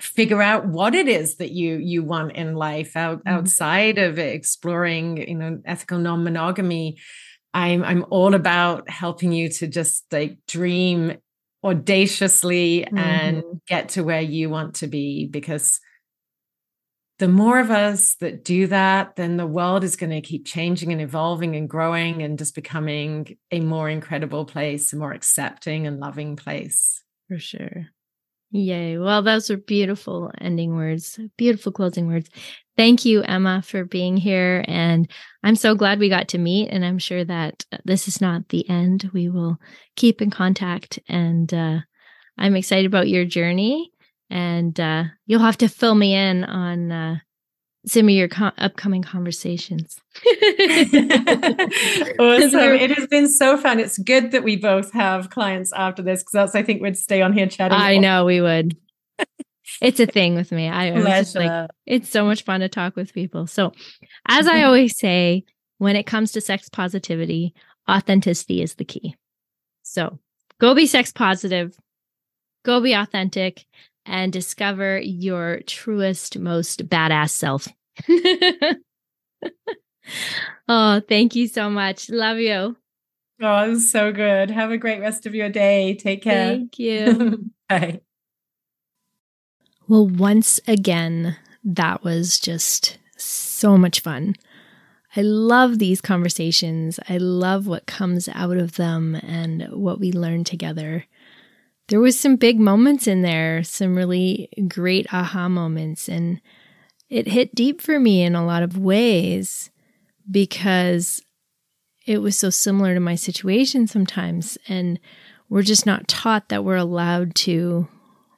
figure 0.00 0.42
out 0.42 0.66
what 0.66 0.94
it 0.94 1.08
is 1.08 1.36
that 1.36 1.50
you 1.50 1.76
you 1.76 2.02
want 2.02 2.32
in 2.32 2.54
life 2.54 2.96
out, 2.96 3.18
mm-hmm. 3.18 3.28
outside 3.28 3.98
of 3.98 4.18
exploring 4.18 5.16
you 5.28 5.34
know 5.34 5.60
ethical 5.64 5.98
non-monogamy 5.98 6.96
i'm 7.54 7.82
i'm 7.84 8.04
all 8.10 8.34
about 8.34 8.88
helping 8.88 9.32
you 9.32 9.48
to 9.48 9.66
just 9.66 10.04
like 10.10 10.38
dream 10.46 11.16
audaciously 11.64 12.86
mm-hmm. 12.86 12.98
and 12.98 13.42
get 13.66 13.90
to 13.90 14.02
where 14.02 14.20
you 14.20 14.48
want 14.48 14.76
to 14.76 14.86
be 14.86 15.26
because 15.26 15.80
the 17.18 17.28
more 17.28 17.60
of 17.60 17.70
us 17.70 18.14
that 18.16 18.44
do 18.44 18.66
that 18.66 19.16
then 19.16 19.36
the 19.36 19.46
world 19.46 19.84
is 19.84 19.96
going 19.96 20.10
to 20.10 20.22
keep 20.22 20.46
changing 20.46 20.90
and 20.90 21.02
evolving 21.02 21.54
and 21.54 21.68
growing 21.68 22.22
and 22.22 22.38
just 22.38 22.54
becoming 22.54 23.36
a 23.50 23.60
more 23.60 23.90
incredible 23.90 24.46
place 24.46 24.92
a 24.92 24.96
more 24.96 25.12
accepting 25.12 25.86
and 25.86 26.00
loving 26.00 26.36
place 26.36 27.02
for 27.28 27.38
sure 27.38 27.88
Yay. 28.52 28.98
Well, 28.98 29.22
those 29.22 29.48
are 29.50 29.56
beautiful 29.56 30.32
ending 30.40 30.74
words, 30.74 31.20
beautiful 31.36 31.70
closing 31.70 32.08
words. 32.08 32.28
Thank 32.76 33.04
you, 33.04 33.22
Emma, 33.22 33.62
for 33.62 33.84
being 33.84 34.16
here. 34.16 34.64
And 34.66 35.08
I'm 35.44 35.54
so 35.54 35.76
glad 35.76 36.00
we 36.00 36.08
got 36.08 36.28
to 36.28 36.38
meet. 36.38 36.68
And 36.70 36.84
I'm 36.84 36.98
sure 36.98 37.24
that 37.24 37.64
this 37.84 38.08
is 38.08 38.20
not 38.20 38.48
the 38.48 38.68
end. 38.68 39.08
We 39.12 39.28
will 39.28 39.58
keep 39.94 40.20
in 40.20 40.30
contact. 40.30 40.98
And 41.08 41.52
uh, 41.54 41.78
I'm 42.38 42.56
excited 42.56 42.86
about 42.86 43.08
your 43.08 43.24
journey. 43.24 43.92
And 44.30 44.78
uh, 44.80 45.04
you'll 45.26 45.40
have 45.40 45.58
to 45.58 45.68
fill 45.68 45.94
me 45.94 46.14
in 46.14 46.42
on 46.44 46.90
uh, 46.90 47.16
some 47.86 48.06
of 48.06 48.10
your 48.10 48.28
co- 48.28 48.52
upcoming 48.58 49.02
conversations. 49.02 49.96
awesome. 50.26 50.30
It 52.18 52.90
has 52.96 53.06
been 53.06 53.28
so 53.28 53.56
fun. 53.56 53.80
It's 53.80 53.98
good 53.98 54.32
that 54.32 54.44
we 54.44 54.56
both 54.56 54.92
have 54.92 55.30
clients 55.30 55.72
after 55.72 56.02
this 56.02 56.22
because 56.22 56.34
else 56.34 56.54
I 56.54 56.62
think 56.62 56.82
we'd 56.82 56.98
stay 56.98 57.22
on 57.22 57.32
here 57.32 57.46
chatting. 57.46 57.78
I 57.78 57.94
more. 57.94 58.02
know 58.02 58.24
we 58.26 58.40
would. 58.40 58.76
it's 59.80 60.00
a 60.00 60.06
thing 60.06 60.34
with 60.34 60.52
me. 60.52 60.68
I 60.68 60.90
was 60.92 61.04
just 61.04 61.36
like, 61.36 61.70
it's 61.86 62.10
so 62.10 62.24
much 62.24 62.44
fun 62.44 62.60
to 62.60 62.68
talk 62.68 62.96
with 62.96 63.14
people. 63.14 63.46
So, 63.46 63.72
as 64.28 64.46
I 64.46 64.56
mm-hmm. 64.56 64.66
always 64.66 64.98
say, 64.98 65.44
when 65.78 65.96
it 65.96 66.04
comes 66.04 66.32
to 66.32 66.40
sex 66.40 66.68
positivity, 66.68 67.54
authenticity 67.90 68.62
is 68.62 68.74
the 68.74 68.84
key. 68.84 69.16
So, 69.82 70.18
go 70.60 70.74
be 70.74 70.86
sex 70.86 71.12
positive, 71.12 71.76
go 72.64 72.80
be 72.80 72.92
authentic, 72.92 73.64
and 74.06 74.32
discover 74.32 74.98
your 74.98 75.60
truest, 75.66 76.38
most 76.38 76.88
badass 76.88 77.30
self. 77.30 77.68
oh, 80.68 81.00
thank 81.08 81.34
you 81.34 81.48
so 81.48 81.70
much. 81.70 82.08
Love 82.10 82.38
you. 82.38 82.76
Oh, 83.42 83.64
it 83.64 83.68
was 83.68 83.90
so 83.90 84.12
good. 84.12 84.50
Have 84.50 84.70
a 84.70 84.76
great 84.76 85.00
rest 85.00 85.26
of 85.26 85.34
your 85.34 85.48
day. 85.48 85.94
Take 85.94 86.22
care. 86.22 86.50
Thank 86.50 86.78
you. 86.78 87.50
Bye. 87.68 88.00
Well, 89.88 90.06
once 90.06 90.60
again, 90.68 91.36
that 91.64 92.04
was 92.04 92.38
just 92.38 92.98
so 93.16 93.76
much 93.76 94.00
fun. 94.00 94.36
I 95.16 95.22
love 95.22 95.78
these 95.78 96.00
conversations. 96.00 97.00
I 97.08 97.16
love 97.16 97.66
what 97.66 97.86
comes 97.86 98.28
out 98.28 98.56
of 98.56 98.76
them 98.76 99.16
and 99.16 99.68
what 99.72 99.98
we 99.98 100.12
learn 100.12 100.44
together 100.44 101.06
there 101.90 102.00
was 102.00 102.18
some 102.18 102.36
big 102.36 102.58
moments 102.58 103.08
in 103.08 103.22
there, 103.22 103.64
some 103.64 103.96
really 103.96 104.48
great 104.68 105.12
aha 105.12 105.48
moments 105.48 106.08
and 106.08 106.40
it 107.08 107.26
hit 107.26 107.54
deep 107.54 107.82
for 107.82 107.98
me 107.98 108.22
in 108.22 108.36
a 108.36 108.46
lot 108.46 108.62
of 108.62 108.78
ways 108.78 109.70
because 110.30 111.20
it 112.06 112.18
was 112.18 112.36
so 112.36 112.48
similar 112.48 112.94
to 112.94 113.00
my 113.00 113.16
situation 113.16 113.88
sometimes 113.88 114.56
and 114.68 115.00
we're 115.48 115.62
just 115.62 115.84
not 115.84 116.06
taught 116.06 116.48
that 116.48 116.64
we're 116.64 116.76
allowed 116.76 117.34
to 117.34 117.88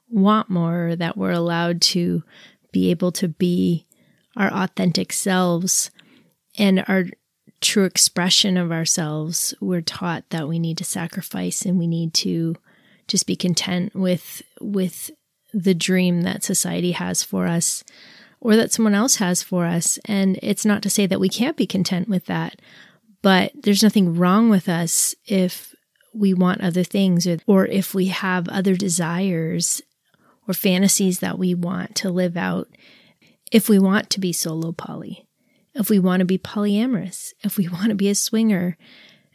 want 0.09 0.49
more, 0.49 0.97
that 0.97 1.19
we're 1.19 1.31
allowed 1.31 1.83
to 1.83 2.23
be 2.73 2.91
able 2.91 3.13
to 3.13 3.29
be 3.29 3.87
our 4.35 4.51
authentic 4.51 5.13
selves 5.13 5.91
and 6.57 6.83
our 6.89 7.05
true 7.61 7.85
expression 7.85 8.57
of 8.57 8.73
ourselves. 8.73 9.53
We're 9.61 9.83
taught 9.83 10.25
that 10.31 10.49
we 10.49 10.59
need 10.59 10.79
to 10.79 10.85
sacrifice 10.85 11.67
and 11.67 11.79
we 11.79 11.87
need 11.87 12.15
to 12.15 12.57
just 13.09 13.27
be 13.27 13.37
content 13.37 13.95
with 13.95 14.43
with 14.61 15.11
the 15.53 15.75
dream 15.75 16.23
that 16.23 16.45
society 16.45 16.93
has 16.93 17.23
for 17.23 17.47
us 17.47 17.85
or 18.41 18.57
that 18.57 18.73
someone 18.73 18.95
else 18.95 19.17
has 19.17 19.43
for 19.43 19.67
us. 19.67 19.99
And 20.07 20.39
it's 20.43 20.65
not 20.65 20.83
to 20.83 20.91
say 20.91 21.07
that 21.07 21.21
we 21.21 21.29
can't 21.29 21.57
be 21.57 21.67
content 21.67 22.09
with 22.09 22.27
that 22.27 22.61
but 23.23 23.53
there's 23.55 23.83
nothing 23.83 24.17
wrong 24.17 24.51
with 24.51 24.69
us 24.69 25.15
if 25.27 25.75
we 26.13 26.35
want 26.35 26.61
other 26.61 26.85
things 26.85 27.27
or, 27.27 27.39
or 27.47 27.67
if 27.67 27.95
we 27.95 28.07
have 28.09 28.49
other 28.49 28.75
desires 28.75 29.81
or 30.47 30.53
fantasies 30.53 31.21
that 31.21 31.39
we 31.39 31.55
want 31.55 31.95
to 31.95 32.11
live 32.11 32.37
out. 32.37 32.69
If 33.53 33.69
we 33.69 33.79
want 33.79 34.11
to 34.11 34.21
be 34.21 34.33
solo 34.33 34.73
poly 34.73 35.27
if 35.75 35.89
we 35.89 35.99
want 35.99 36.21
to 36.21 36.27
be 36.27 36.39
polyamorous 36.39 37.33
if 37.43 37.57
we 37.57 37.69
want 37.69 37.89
to 37.89 37.95
be 37.95 38.09
a 38.09 38.15
swinger 38.15 38.77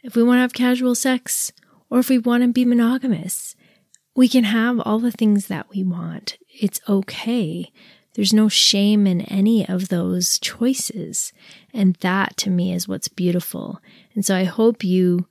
if 0.02 0.14
we 0.14 0.22
want 0.22 0.36
to 0.36 0.42
have 0.42 0.52
casual 0.52 0.94
sex 0.94 1.52
or 1.90 1.98
if 1.98 2.08
we 2.08 2.18
want 2.18 2.42
to 2.42 2.48
be 2.48 2.64
monogamous 2.64 3.56
we 4.18 4.28
can 4.28 4.42
have 4.42 4.80
all 4.80 4.98
the 4.98 5.12
things 5.12 5.46
that 5.46 5.70
we 5.70 5.84
want. 5.84 6.38
It's 6.48 6.80
okay. 6.88 7.70
There's 8.14 8.32
no 8.32 8.48
shame 8.48 9.06
in 9.06 9.20
any 9.20 9.64
of 9.68 9.90
those 9.90 10.40
choices. 10.40 11.32
And 11.72 11.94
that 12.00 12.36
to 12.38 12.50
me 12.50 12.72
is 12.72 12.88
what's 12.88 13.06
beautiful. 13.06 13.80
And 14.16 14.26
so 14.26 14.34
I 14.34 14.42
hope 14.42 14.82
you 14.82 15.28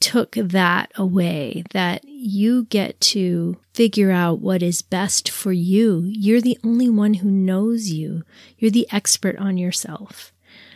took 0.00 0.32
that 0.32 0.90
away, 0.96 1.62
that 1.70 2.02
you 2.04 2.64
get 2.64 3.00
to 3.12 3.58
figure 3.72 4.10
out 4.10 4.40
what 4.40 4.60
is 4.60 4.82
best 4.82 5.30
for 5.30 5.52
you. 5.52 6.02
You're 6.04 6.40
the 6.40 6.58
only 6.64 6.90
one 6.90 7.14
who 7.14 7.30
knows 7.30 7.90
you. 7.90 8.24
You're 8.58 8.72
the 8.72 8.88
expert 8.90 9.38
on 9.38 9.56
yourself. 9.56 10.32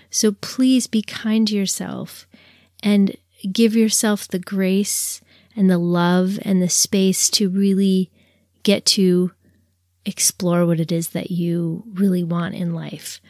So 0.09 0.31
please 0.41 0.87
be 0.87 1.03
kind 1.03 1.49
to 1.49 1.57
yourself 1.57 2.29
and 2.81 3.17
give 3.51 3.75
yourself 3.75 4.29
the 4.29 4.39
grace 4.39 5.21
and 5.57 5.71
the 5.71 5.79
love 5.79 6.39
and 6.43 6.63
the 6.63 6.69
space 6.69 7.29
to 7.31 7.49
really 7.49 8.11
get 8.63 8.85
to 8.85 9.33
explore 10.05 10.67
what 10.67 10.81
it 10.81 10.91
is 10.93 11.11
that 11.11 11.31
you 11.31 11.85
really 11.93 12.25
want 12.25 12.55
in 12.55 12.75
life, 12.75 13.21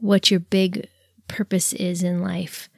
what 0.00 0.30
your 0.30 0.40
big 0.40 0.88
purpose 1.28 1.72
is 1.72 2.02
in 2.02 2.22
life. 2.22 2.68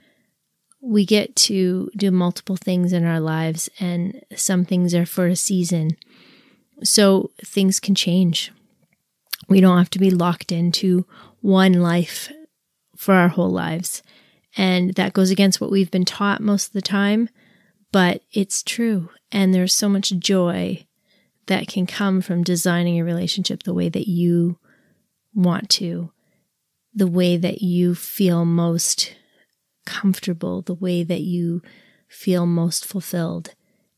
We 0.80 1.04
get 1.04 1.36
to 1.36 1.90
do 1.96 2.10
multiple 2.10 2.56
things 2.56 2.92
in 2.92 3.04
our 3.04 3.20
lives, 3.20 3.68
and 3.78 4.22
some 4.34 4.64
things 4.64 4.94
are 4.94 5.06
for 5.06 5.26
a 5.26 5.36
season. 5.36 5.96
So 6.82 7.30
things 7.44 7.80
can 7.80 7.94
change. 7.94 8.52
We 9.48 9.60
don't 9.60 9.78
have 9.78 9.90
to 9.90 9.98
be 9.98 10.10
locked 10.10 10.52
into 10.52 11.06
one 11.40 11.74
life 11.74 12.30
for 12.96 13.14
our 13.14 13.28
whole 13.28 13.50
lives. 13.50 14.02
And 14.56 14.94
that 14.94 15.12
goes 15.12 15.30
against 15.30 15.60
what 15.60 15.70
we've 15.70 15.90
been 15.90 16.04
taught 16.04 16.40
most 16.40 16.68
of 16.68 16.72
the 16.72 16.82
time, 16.82 17.28
but 17.92 18.22
it's 18.32 18.62
true. 18.62 19.10
And 19.32 19.54
there's 19.54 19.74
so 19.74 19.88
much 19.88 20.10
joy 20.18 20.86
that 21.46 21.68
can 21.68 21.86
come 21.86 22.20
from 22.20 22.44
designing 22.44 23.00
a 23.00 23.04
relationship 23.04 23.62
the 23.62 23.74
way 23.74 23.88
that 23.88 24.08
you 24.08 24.58
want 25.34 25.68
to, 25.70 26.12
the 26.94 27.06
way 27.06 27.36
that 27.36 27.62
you 27.62 27.94
feel 27.94 28.44
most 28.44 29.14
comfortable, 29.86 30.62
the 30.62 30.74
way 30.74 31.02
that 31.02 31.22
you 31.22 31.62
feel 32.08 32.46
most 32.46 32.84
fulfilled. 32.84 33.54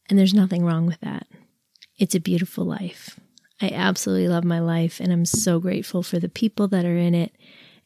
And 0.09 0.19
there's 0.19 0.35
nothing 0.35 0.64
wrong 0.64 0.86
with 0.86 1.01
that. 1.01 1.27
It's 1.98 2.14
a 2.14 2.20
beautiful 2.20 2.64
life. 2.64 3.19
I 3.60 3.70
absolutely 3.70 4.28
love 4.28 4.44
my 4.44 4.59
life, 4.59 4.98
and 4.98 5.12
I'm 5.12 5.24
so 5.24 5.60
grateful 5.60 6.02
for 6.02 6.19
the 6.19 6.28
people 6.28 6.66
that 6.69 6.85
are 6.85 6.97
in 6.97 7.14
it 7.14 7.32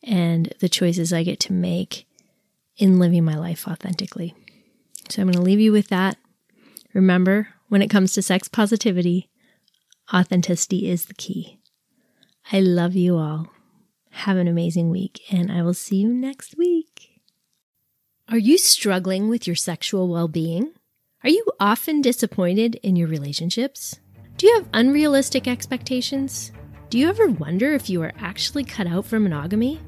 and 0.03 0.53
the 0.61 0.69
choices 0.69 1.13
I 1.13 1.23
get 1.23 1.39
to 1.41 1.53
make 1.53 2.07
in 2.77 2.99
living 2.99 3.25
my 3.25 3.37
life 3.37 3.69
authentically. 3.69 4.35
So 5.09 5.23
I'm 5.23 5.29
going 5.29 5.37
to 5.37 5.43
leave 5.43 5.61
you 5.61 5.73
with 5.73 5.89
that. 5.89 6.17
Remember, 6.93 7.49
when 7.69 7.83
it 7.83 7.91
comes 7.91 8.13
to 8.15 8.23
sex 8.23 8.49
positivity, 8.49 9.29
authenticity 10.13 10.89
is 10.89 11.07
the 11.07 11.15
key. 11.15 11.59
I 12.53 12.61
love 12.61 12.95
you 12.95 13.17
all. 13.17 13.49
Have 14.11 14.37
an 14.37 14.49
amazing 14.49 14.91
week, 14.91 15.21
and 15.31 15.53
I 15.53 15.63
will 15.63 15.75
see 15.75 15.97
you 15.97 16.09
next 16.09 16.57
week. 16.57 17.21
Are 18.29 18.39
you 18.39 18.59
struggling 18.59 19.29
with 19.29 19.47
your 19.47 19.57
sexual 19.57 20.09
well 20.09 20.29
being? 20.29 20.73
Are 21.23 21.31
you 21.31 21.45
often 21.61 22.01
disappointed 22.01 22.77
in 22.83 22.97
your 22.97 23.09
relationships? 23.09 24.01
Do 24.37 24.47
you 24.47 24.55
have 24.55 24.69
unrealistic 24.73 25.49
expectations? 25.49 26.53
Do 26.89 26.99
you 26.99 27.09
ever 27.09 27.29
wonder 27.29 27.73
if 27.73 27.91
you 27.91 28.03
are 28.03 28.13
actually 28.19 28.65
cut 28.65 28.87
out 28.87 29.07
for 29.07 29.19
monogamy? 29.19 29.81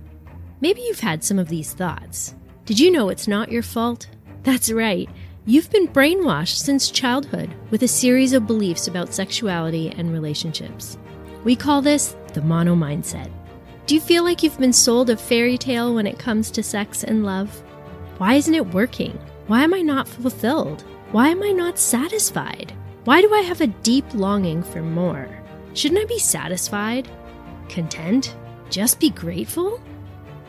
Maybe 0.60 0.80
you've 0.82 1.00
had 1.00 1.22
some 1.22 1.38
of 1.38 1.48
these 1.48 1.72
thoughts. 1.72 2.34
Did 2.64 2.80
you 2.80 2.90
know 2.90 3.08
it's 3.08 3.28
not 3.28 3.52
your 3.52 3.62
fault? 3.62 4.08
That's 4.42 4.70
right. 4.70 5.08
You've 5.46 5.70
been 5.70 5.88
brainwashed 5.88 6.56
since 6.56 6.90
childhood 6.90 7.50
with 7.70 7.82
a 7.82 7.88
series 7.88 8.32
of 8.32 8.46
beliefs 8.46 8.86
about 8.86 9.14
sexuality 9.14 9.90
and 9.96 10.12
relationships. 10.12 10.98
We 11.44 11.56
call 11.56 11.80
this 11.80 12.16
the 12.34 12.42
mono 12.42 12.74
mindset. 12.74 13.30
Do 13.86 13.94
you 13.94 14.00
feel 14.00 14.24
like 14.24 14.42
you've 14.42 14.58
been 14.58 14.72
sold 14.72 15.08
a 15.08 15.16
fairy 15.16 15.56
tale 15.56 15.94
when 15.94 16.06
it 16.06 16.18
comes 16.18 16.50
to 16.50 16.62
sex 16.62 17.04
and 17.04 17.24
love? 17.24 17.50
Why 18.18 18.34
isn't 18.34 18.54
it 18.54 18.74
working? 18.74 19.18
Why 19.46 19.62
am 19.62 19.72
I 19.72 19.80
not 19.80 20.06
fulfilled? 20.06 20.84
Why 21.12 21.28
am 21.28 21.42
I 21.42 21.52
not 21.52 21.78
satisfied? 21.78 22.72
Why 23.04 23.22
do 23.22 23.32
I 23.32 23.40
have 23.40 23.62
a 23.62 23.68
deep 23.68 24.04
longing 24.12 24.62
for 24.62 24.82
more? 24.82 25.28
Shouldn't 25.72 26.02
I 26.02 26.04
be 26.04 26.18
satisfied? 26.18 27.08
Content? 27.70 28.36
Just 28.68 29.00
be 29.00 29.08
grateful? 29.08 29.80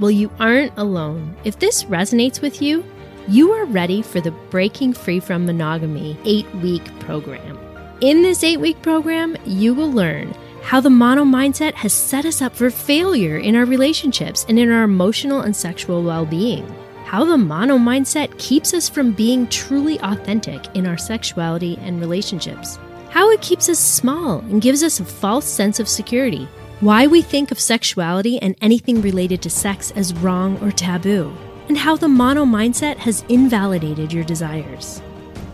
Well, 0.01 0.11
you 0.11 0.29
aren't 0.39 0.77
alone. 0.77 1.37
If 1.45 1.59
this 1.59 1.85
resonates 1.85 2.41
with 2.41 2.61
you, 2.61 2.83
you 3.27 3.51
are 3.51 3.65
ready 3.65 4.01
for 4.01 4.21
the 4.21 4.31
Breaking 4.31 4.93
Free 4.93 5.19
from 5.19 5.45
Monogamy 5.45 6.17
eight 6.25 6.49
week 6.55 6.83
program. 6.99 7.59
In 8.01 8.21
this 8.21 8.43
eight 8.43 8.59
week 8.59 8.81
program, 8.81 9.35
you 9.45 9.73
will 9.73 9.91
learn 9.91 10.33
how 10.63 10.79
the 10.79 10.89
mono 10.89 11.23
mindset 11.23 11.73
has 11.73 11.93
set 11.93 12.25
us 12.25 12.41
up 12.41 12.55
for 12.55 12.69
failure 12.69 13.37
in 13.37 13.55
our 13.55 13.65
relationships 13.65 14.45
and 14.49 14.57
in 14.57 14.71
our 14.71 14.83
emotional 14.83 15.41
and 15.41 15.55
sexual 15.55 16.03
well 16.03 16.25
being. 16.25 16.67
How 17.05 17.25
the 17.25 17.37
mono 17.37 17.77
mindset 17.77 18.37
keeps 18.37 18.73
us 18.73 18.87
from 18.87 19.11
being 19.11 19.47
truly 19.47 19.99
authentic 19.99 20.63
in 20.75 20.87
our 20.87 20.97
sexuality 20.97 21.77
and 21.81 21.99
relationships. 21.99 22.79
How 23.09 23.31
it 23.31 23.41
keeps 23.41 23.69
us 23.69 23.79
small 23.79 24.39
and 24.39 24.61
gives 24.61 24.83
us 24.83 24.99
a 24.99 25.05
false 25.05 25.45
sense 25.45 25.79
of 25.79 25.89
security. 25.89 26.47
Why 26.79 27.07
we 27.07 27.21
think 27.21 27.51
of 27.51 27.59
sexuality 27.59 28.39
and 28.39 28.55
anything 28.61 29.01
related 29.01 29.41
to 29.41 29.49
sex 29.49 29.91
as 29.91 30.13
wrong 30.13 30.57
or 30.63 30.71
taboo 30.71 31.35
and 31.69 31.77
how 31.77 31.95
the 31.95 32.09
mono 32.09 32.43
mindset 32.43 32.97
has 32.97 33.23
invalidated 33.29 34.11
your 34.11 34.25
desires. 34.25 35.01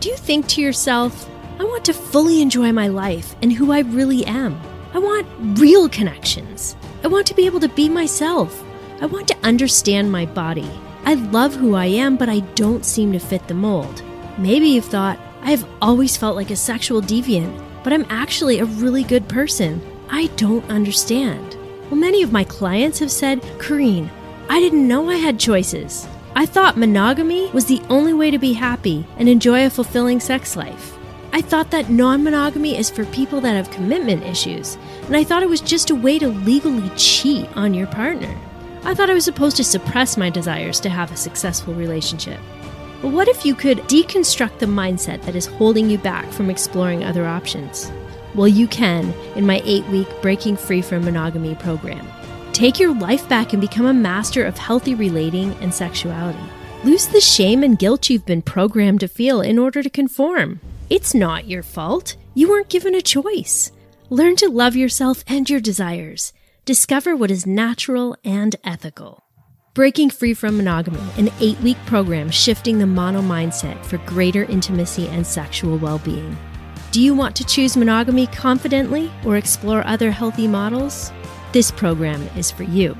Do 0.00 0.08
you 0.08 0.16
think 0.16 0.48
to 0.48 0.60
yourself, 0.60 1.30
I 1.60 1.64
want 1.64 1.84
to 1.84 1.94
fully 1.94 2.42
enjoy 2.42 2.72
my 2.72 2.88
life 2.88 3.36
and 3.42 3.52
who 3.52 3.70
I 3.70 3.80
really 3.80 4.26
am? 4.26 4.60
I 4.92 4.98
want 4.98 5.26
real 5.58 5.88
connections. 5.88 6.74
I 7.04 7.08
want 7.08 7.26
to 7.28 7.34
be 7.34 7.46
able 7.46 7.60
to 7.60 7.68
be 7.68 7.88
myself. 7.88 8.64
I 9.00 9.06
want 9.06 9.28
to 9.28 9.36
understand 9.44 10.10
my 10.10 10.26
body. 10.26 10.70
I 11.04 11.14
love 11.14 11.54
who 11.54 11.74
I 11.74 11.86
am, 11.86 12.16
but 12.16 12.28
I 12.28 12.40
don't 12.56 12.84
seem 12.84 13.12
to 13.12 13.18
fit 13.18 13.46
the 13.46 13.54
mold. 13.54 14.02
Maybe 14.38 14.68
you've 14.68 14.86
thought, 14.86 15.20
I 15.42 15.50
have 15.50 15.68
always 15.80 16.16
felt 16.16 16.34
like 16.34 16.50
a 16.50 16.56
sexual 16.56 17.00
deviant, 17.00 17.62
but 17.84 17.92
I'm 17.92 18.06
actually 18.08 18.58
a 18.58 18.64
really 18.64 19.04
good 19.04 19.28
person. 19.28 19.80
I 20.08 20.26
don't 20.36 20.68
understand. 20.70 21.56
Well, 21.90 22.00
many 22.00 22.22
of 22.22 22.32
my 22.32 22.42
clients 22.42 22.98
have 22.98 23.12
said, 23.12 23.42
Corinne, 23.58 24.10
I 24.48 24.60
didn't 24.60 24.86
know 24.86 25.10
I 25.10 25.16
had 25.16 25.40
choices. 25.40 26.06
I 26.36 26.46
thought 26.46 26.76
monogamy 26.76 27.50
was 27.50 27.64
the 27.64 27.82
only 27.90 28.12
way 28.12 28.30
to 28.30 28.38
be 28.38 28.52
happy 28.52 29.04
and 29.16 29.28
enjoy 29.28 29.66
a 29.66 29.70
fulfilling 29.70 30.20
sex 30.20 30.54
life. 30.54 30.96
I 31.32 31.40
thought 31.40 31.72
that 31.72 31.90
non 31.90 32.22
monogamy 32.22 32.78
is 32.78 32.88
for 32.88 33.04
people 33.06 33.40
that 33.40 33.56
have 33.56 33.72
commitment 33.72 34.22
issues, 34.22 34.78
and 35.06 35.16
I 35.16 35.24
thought 35.24 35.42
it 35.42 35.48
was 35.48 35.60
just 35.60 35.90
a 35.90 35.96
way 35.96 36.20
to 36.20 36.28
legally 36.28 36.88
cheat 36.90 37.48
on 37.56 37.74
your 37.74 37.88
partner. 37.88 38.38
I 38.84 38.94
thought 38.94 39.10
I 39.10 39.14
was 39.14 39.24
supposed 39.24 39.56
to 39.56 39.64
suppress 39.64 40.16
my 40.16 40.30
desires 40.30 40.78
to 40.80 40.88
have 40.90 41.10
a 41.10 41.16
successful 41.16 41.74
relationship. 41.74 42.38
But 43.02 43.08
what 43.08 43.26
if 43.26 43.44
you 43.44 43.56
could 43.56 43.78
deconstruct 43.88 44.60
the 44.60 44.66
mindset 44.66 45.22
that 45.22 45.34
is 45.34 45.46
holding 45.46 45.90
you 45.90 45.98
back 45.98 46.30
from 46.30 46.50
exploring 46.50 47.02
other 47.02 47.26
options? 47.26 47.90
Well, 48.36 48.48
you 48.48 48.68
can 48.68 49.12
in 49.34 49.44
my 49.44 49.60
eight 49.64 49.86
week 49.88 50.08
Breaking 50.22 50.56
Free 50.56 50.82
from 50.82 51.04
Monogamy 51.04 51.56
program. 51.56 52.06
Take 52.56 52.80
your 52.80 52.94
life 52.94 53.28
back 53.28 53.52
and 53.52 53.60
become 53.60 53.84
a 53.84 53.92
master 53.92 54.42
of 54.42 54.56
healthy 54.56 54.94
relating 54.94 55.52
and 55.60 55.74
sexuality. 55.74 56.38
Lose 56.84 57.04
the 57.06 57.20
shame 57.20 57.62
and 57.62 57.78
guilt 57.78 58.08
you've 58.08 58.24
been 58.24 58.40
programmed 58.40 59.00
to 59.00 59.08
feel 59.08 59.42
in 59.42 59.58
order 59.58 59.82
to 59.82 59.90
conform. 59.90 60.60
It's 60.88 61.14
not 61.14 61.46
your 61.46 61.62
fault. 61.62 62.16
You 62.32 62.48
weren't 62.48 62.70
given 62.70 62.94
a 62.94 63.02
choice. 63.02 63.72
Learn 64.08 64.36
to 64.36 64.48
love 64.48 64.74
yourself 64.74 65.22
and 65.26 65.50
your 65.50 65.60
desires. 65.60 66.32
Discover 66.64 67.14
what 67.14 67.30
is 67.30 67.46
natural 67.46 68.16
and 68.24 68.56
ethical. 68.64 69.22
Breaking 69.74 70.08
Free 70.08 70.32
from 70.32 70.56
Monogamy, 70.56 71.10
an 71.18 71.30
eight 71.40 71.60
week 71.60 71.76
program 71.84 72.30
shifting 72.30 72.78
the 72.78 72.86
mono 72.86 73.20
mindset 73.20 73.84
for 73.84 73.98
greater 74.06 74.44
intimacy 74.44 75.08
and 75.08 75.26
sexual 75.26 75.76
well 75.76 75.98
being. 75.98 76.34
Do 76.90 77.02
you 77.02 77.14
want 77.14 77.36
to 77.36 77.44
choose 77.44 77.76
monogamy 77.76 78.28
confidently 78.28 79.12
or 79.26 79.36
explore 79.36 79.86
other 79.86 80.10
healthy 80.10 80.48
models? 80.48 81.12
This 81.56 81.70
program 81.70 82.20
is 82.36 82.50
for 82.50 82.64
you. 82.64 82.98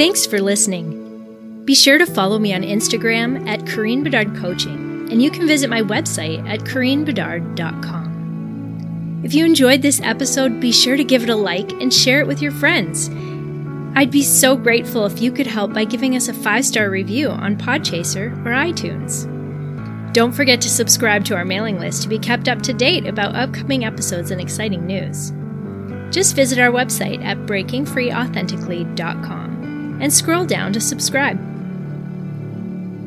Thanks 0.01 0.25
for 0.25 0.41
listening. 0.41 1.61
Be 1.63 1.75
sure 1.75 1.99
to 1.99 2.07
follow 2.07 2.39
me 2.39 2.55
on 2.55 2.63
Instagram 2.63 3.47
at 3.47 3.67
Corinne 3.67 4.03
Bedard 4.03 4.35
Coaching, 4.35 5.07
and 5.11 5.21
you 5.21 5.29
can 5.29 5.45
visit 5.45 5.69
my 5.69 5.83
website 5.83 6.43
at 6.49 6.61
CorinneBedard.com. 6.61 9.21
If 9.23 9.35
you 9.35 9.45
enjoyed 9.45 9.83
this 9.83 10.01
episode, 10.01 10.59
be 10.59 10.71
sure 10.71 10.97
to 10.97 11.03
give 11.03 11.21
it 11.21 11.29
a 11.29 11.35
like 11.35 11.71
and 11.73 11.93
share 11.93 12.19
it 12.19 12.25
with 12.25 12.41
your 12.41 12.51
friends. 12.51 13.11
I'd 13.95 14.09
be 14.09 14.23
so 14.23 14.55
grateful 14.55 15.05
if 15.05 15.21
you 15.21 15.31
could 15.31 15.45
help 15.45 15.71
by 15.71 15.85
giving 15.85 16.15
us 16.15 16.29
a 16.29 16.33
five 16.33 16.65
star 16.65 16.89
review 16.89 17.29
on 17.29 17.55
Podchaser 17.55 18.31
or 18.43 18.53
iTunes. 18.53 19.27
Don't 20.13 20.31
forget 20.31 20.61
to 20.61 20.69
subscribe 20.69 21.25
to 21.25 21.35
our 21.35 21.45
mailing 21.45 21.79
list 21.79 22.01
to 22.01 22.09
be 22.09 22.17
kept 22.17 22.47
up 22.47 22.63
to 22.63 22.73
date 22.73 23.05
about 23.05 23.35
upcoming 23.35 23.85
episodes 23.85 24.31
and 24.31 24.41
exciting 24.41 24.87
news. 24.87 25.31
Just 26.11 26.35
visit 26.35 26.57
our 26.57 26.71
website 26.71 27.23
at 27.23 27.37
breakingfreeauthentically.com 27.45 29.50
and 30.01 30.11
scroll 30.11 30.45
down 30.45 30.73
to 30.73 30.81
subscribe. 30.81 31.39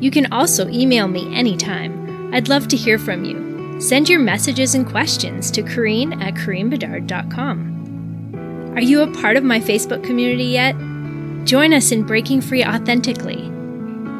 You 0.01 0.09
can 0.09 0.31
also 0.31 0.67
email 0.69 1.07
me 1.07 1.35
anytime. 1.35 2.33
I'd 2.33 2.49
love 2.49 2.67
to 2.69 2.77
hear 2.77 2.97
from 2.97 3.23
you. 3.23 3.79
Send 3.79 4.09
your 4.09 4.19
messages 4.19 4.73
and 4.73 4.87
questions 4.87 5.51
to 5.51 5.61
Corinne 5.61 6.19
at 6.21 6.33
CorinneBedard.com. 6.35 8.73
Are 8.75 8.81
you 8.81 9.01
a 9.01 9.13
part 9.13 9.37
of 9.37 9.43
my 9.43 9.59
Facebook 9.59 10.03
community 10.03 10.45
yet? 10.45 10.75
Join 11.45 11.73
us 11.73 11.91
in 11.91 12.03
Breaking 12.03 12.41
Free 12.41 12.65
Authentically. 12.65 13.51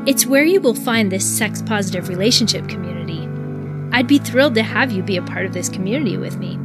It's 0.05 0.25
where 0.25 0.45
you 0.45 0.61
will 0.61 0.75
find 0.75 1.11
this 1.11 1.25
sex 1.25 1.61
positive 1.61 2.09
relationship 2.09 2.67
community. 2.67 3.27
I'd 3.91 4.07
be 4.07 4.19
thrilled 4.19 4.55
to 4.55 4.63
have 4.63 4.91
you 4.91 5.01
be 5.01 5.17
a 5.17 5.21
part 5.21 5.45
of 5.45 5.53
this 5.53 5.69
community 5.69 6.17
with 6.17 6.37
me. 6.37 6.59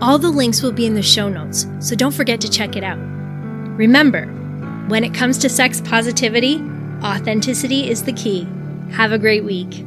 All 0.00 0.18
the 0.18 0.30
links 0.30 0.62
will 0.62 0.72
be 0.72 0.86
in 0.86 0.94
the 0.94 1.02
show 1.02 1.28
notes, 1.28 1.66
so 1.80 1.94
don't 1.94 2.14
forget 2.14 2.40
to 2.40 2.50
check 2.50 2.76
it 2.76 2.84
out. 2.84 2.98
Remember, 2.98 4.26
when 4.88 5.02
it 5.02 5.12
comes 5.12 5.38
to 5.38 5.48
sex 5.48 5.80
positivity, 5.80 6.56
authenticity 7.02 7.90
is 7.90 8.04
the 8.04 8.12
key. 8.12 8.46
Have 8.92 9.12
a 9.12 9.18
great 9.18 9.44
week. 9.44 9.84